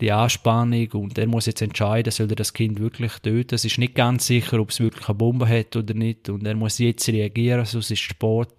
[0.00, 3.54] die Anspannung und er muss jetzt entscheiden, soll er das Kind wirklich töten.
[3.54, 6.56] Es ist nicht ganz sicher, ob es wirklich eine Bombe hat oder nicht und er
[6.56, 8.52] muss jetzt reagieren, sonst ist es Sport.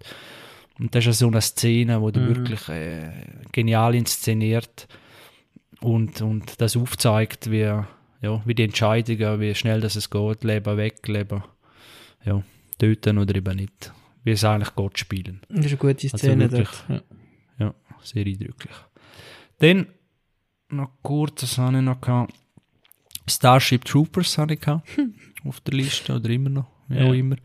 [0.78, 2.28] Und das ist ja so eine Szene, wo du Mhm.
[2.28, 3.12] wirklich äh,
[3.52, 4.88] genial inszeniert
[5.80, 7.86] und, und das aufzeigt, wie, ja,
[8.44, 11.44] wie die Entscheidungen, wie schnell das es geht, leben, wegleben,
[12.24, 12.42] ja,
[12.78, 13.92] töten oder eben nicht.
[14.24, 15.40] Wie es eigentlich Gott spielen.
[15.48, 16.68] Das ist eine gute Also Szene wirklich.
[16.88, 17.02] dort.
[17.58, 17.66] Ja.
[17.66, 18.74] Ja, sehr eindrücklich.
[19.58, 19.86] Dann
[20.70, 22.32] noch kurz, was habe ich noch gehabt?
[23.28, 24.88] Starship Troopers habe ich gehabt,
[25.44, 27.04] auf der Liste, oder immer noch, wie Ja.
[27.04, 27.36] auch immer.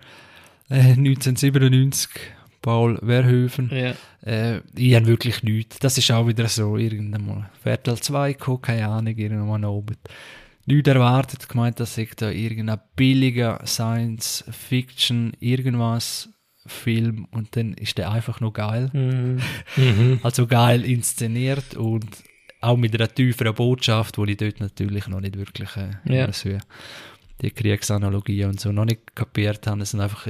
[0.70, 2.10] Äh, 1997,
[2.62, 3.70] Paul Verhoeven.
[3.72, 3.94] Ja.
[4.26, 5.80] Äh, ich habe wirklich nichts.
[5.80, 7.50] Das ist auch wieder so, irgendwann mal.
[7.64, 9.98] Viertel 2 gekommen, keine Ahnung, irgendwann oben.
[10.66, 16.30] Nichts erwartet, gemeint, dass ich da irgendein billiger Science-Fiction, irgendwas
[16.66, 18.90] Film und dann ist der einfach nur geil.
[18.94, 19.40] Mhm.
[19.76, 20.20] Mhm.
[20.24, 22.06] Also geil inszeniert und
[22.62, 26.58] auch mit einer tieferen Botschaft, die ich dort natürlich noch nicht wirklich äh, so
[27.42, 29.82] die Kriegsanalogie und so noch nicht kapiert habe.
[29.82, 30.28] Es sind einfach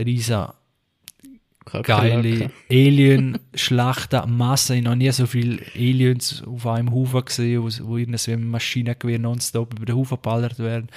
[1.83, 4.77] geile Alien-Schlachten, Massen.
[4.77, 8.45] Ich habe noch nie so viele Aliens auf einem Haufen gesehen, wo, wo irgendwie mit
[8.47, 10.87] Maschinengewehr nonstop über den Haufen geballert werden.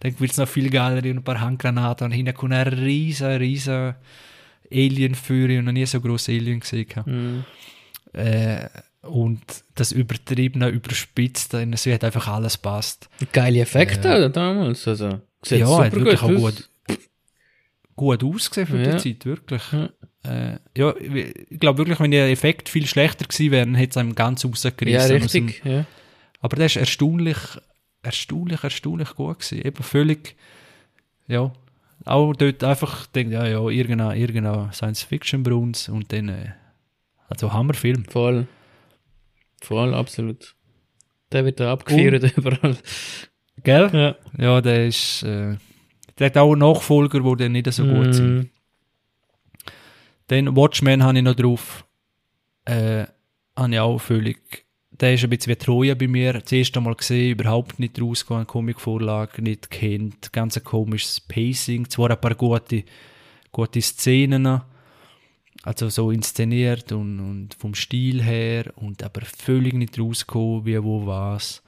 [0.00, 3.26] Dann wird es noch viel geiler, in ein paar Handgranaten und hinten kommt ein riesen,
[3.36, 3.94] riesen
[4.72, 5.50] Alien-Führer.
[5.50, 6.86] Ich habe noch nie so grosse Alien gesehen.
[7.06, 7.44] Mhm.
[8.12, 8.68] Äh,
[9.02, 9.40] und
[9.74, 13.08] das übertriebene, überspitzte, es hat einfach alles passt.
[13.32, 14.86] Geile Effekte oder damals.
[14.86, 16.36] Also, sieht ja, hat wirklich auch aus.
[16.36, 16.68] gut,
[17.96, 18.96] gut ausgesehen für Ja.
[18.96, 19.62] die Zeit, wirklich.
[19.72, 19.88] Ja.
[20.22, 24.14] Äh, ja, ich glaube wirklich, wenn die Effekte viel schlechter gewesen wären, hätte es einem
[24.14, 24.88] ganz rausgerissen.
[25.10, 25.62] Ja, richtig.
[25.62, 25.86] dem- Ja.
[26.40, 27.36] Aber der ist erstaunlich,
[28.02, 29.62] erstaunlich, erstaunlich gut gewesen.
[29.66, 30.36] Eben völlig,
[31.26, 31.52] ja,
[32.04, 36.52] auch dort einfach denkt, ja, ja, irgendein, irgendein Science-Fiction-Bruns und dann, äh,
[37.28, 38.04] also Hammerfilm.
[38.06, 38.46] Voll.
[39.62, 40.54] Voll, absolut.
[41.32, 42.76] Der wird da abgefeiert überall.
[43.62, 43.90] Gell?
[43.92, 44.16] Ja.
[44.38, 45.56] Ja, der ist, äh,
[46.18, 48.50] der hat auch Nachfolger, die dann nicht so gut sind.
[50.30, 51.84] Dann Watchmen habe ich noch drauf.
[52.64, 53.06] Äh,
[53.56, 54.64] habe ich auch völlig.
[54.92, 56.34] Der ist ein bisschen wie Troja bei mir.
[56.34, 60.32] Das erste Mal gesehen, überhaupt nicht rausgegangen, Comicvorlage, nicht kennt.
[60.32, 61.90] Ganz ein komisches Pacing.
[61.90, 62.84] Zwar ein paar gute,
[63.50, 64.60] gute Szenen,
[65.64, 71.06] also so inszeniert und, und vom Stil her, und aber völlig nicht rausgekommen, wie, wo,
[71.06, 71.60] was.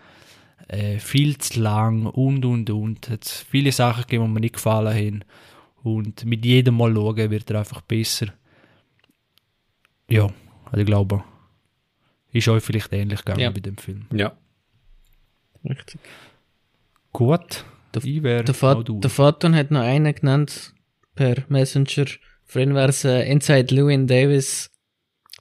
[0.68, 3.10] Äh, viel zu lang und und und.
[3.10, 5.24] Hat viele Sachen gegeben, die mir nicht gefallen haben.
[5.82, 8.32] Und mit jedem Mal schauen wird er einfach besser.
[10.08, 10.28] Ja,
[10.66, 11.22] also ich glaube,
[12.32, 13.50] ist euch vielleicht ähnlich gegangen Ja.
[13.50, 14.06] bei dem Film.
[14.12, 14.36] Ja.
[15.68, 16.00] Richtig.
[17.12, 17.64] Gut,
[17.94, 19.00] Der- ich wäre Der, du.
[19.00, 20.74] der Vater hat noch einen genannt
[21.14, 22.06] per Messenger.
[22.44, 24.70] Vorhin wäre es äh, Inside Llewyn Davis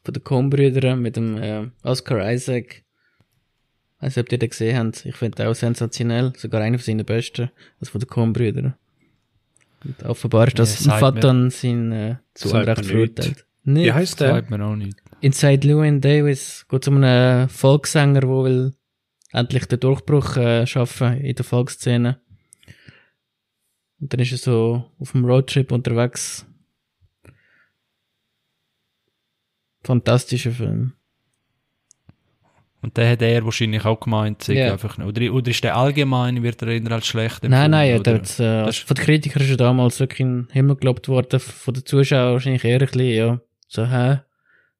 [0.03, 2.83] von den Coen-Brüdern mit dem äh, Oscar Isaac.
[3.97, 5.05] Ich weiß nicht, ob ihr den gesehen habt.
[5.05, 6.33] Ich finde den auch sensationell.
[6.37, 7.51] Sogar einer von seinen besten.
[7.79, 8.75] Also von den Coen-Brüdern.
[9.83, 13.45] Und offenbar ist das Ja, Vater sein äh, zu Unrecht verurteilt.
[13.63, 13.85] Nicht.
[13.85, 14.29] Wie heißt der?
[14.29, 14.97] Sagt mir auch nicht.
[15.21, 18.73] Inside Llewyn Davis geht um einen Volkssänger, der will
[19.31, 22.19] endlich den Durchbruch äh, schaffen in der Volksszene.
[23.99, 26.45] Und dann ist er so auf dem Roadtrip unterwegs.
[29.83, 30.93] Fantastischer Film.
[32.83, 34.71] Und der hat er wahrscheinlich auch gemeint, Ja.
[34.71, 37.99] einfach, oder, oder ist der allgemein, wird er eher als schlecht Nein, empfunden, nein, ja,
[37.99, 38.19] oder?
[38.19, 41.39] das, äh, Das- von den Kritikern ist er damals wirklich in den Himmel gelobt worden,
[41.39, 43.41] von den Zuschauern wahrscheinlich eher ein bisschen, ja,
[43.71, 44.19] so, hä,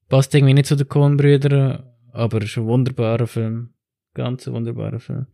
[0.10, 3.74] passt irgendwie nicht zu den Coen-Brüdern, aber ist ein wunderbarer Film.
[4.14, 5.28] Ganz ein wunderbarer Film.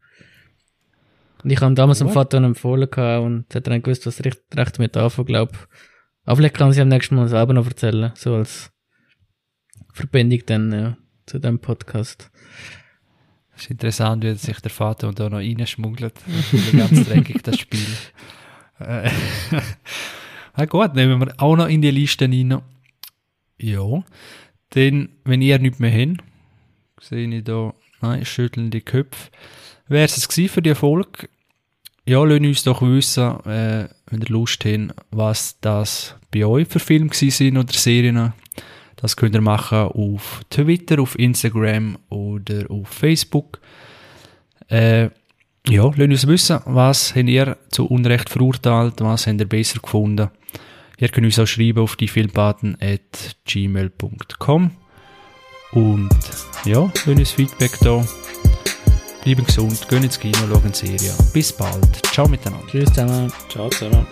[1.44, 2.10] Und ich habe damals dem.
[2.10, 5.68] Vater empfohlen gehabt und hat dann gewusst, was recht, recht mit anfangen, glaub.
[6.26, 8.72] Aber vielleicht kann sie am nächsten Mal selber noch erzählen, so als
[9.92, 12.30] Verbindung dann ja, zu dem Podcast.
[13.56, 16.14] Es ist interessant, wie sich der Vater da noch reinschmuggelt.
[16.78, 17.88] ganz dreckig, das Spiel.
[18.80, 19.10] Äh,
[20.58, 22.62] ja gut, nehmen wir auch noch in die Liste rein.
[23.60, 24.04] Ja.
[24.72, 26.24] Dann, wenn ihr nichts mehr habt,
[27.02, 29.30] sehe ich da, nein, schüttelnde Köpfe.
[29.88, 31.30] Wäre es gewesen für die Folge?
[32.06, 36.80] Ja, lasst uns doch wissen, äh, wenn ihr Lust habt, was das bei euch für
[36.80, 38.34] Filme sind oder Serien.
[38.96, 43.60] Das könnt ihr machen auf Twitter, auf Instagram oder auf Facebook.
[44.70, 45.10] Äh,
[45.68, 50.30] ja, lasst uns wissen, was habt ihr zu Unrecht verurteilt, was habt ihr besser gefunden.
[50.98, 54.72] Ihr könnt uns auch schreiben auf die filmpaten.gmail.com
[55.72, 56.10] und
[56.66, 58.04] ja, lasst uns Feedback da.
[59.24, 61.14] Bleiben gesund, gehen ins Kino, schauen Serie.
[61.34, 62.06] Bis bald.
[62.08, 62.66] Ciao miteinander.
[62.68, 63.32] Tschüss zusammen.
[63.50, 64.08] Ciao zusammen.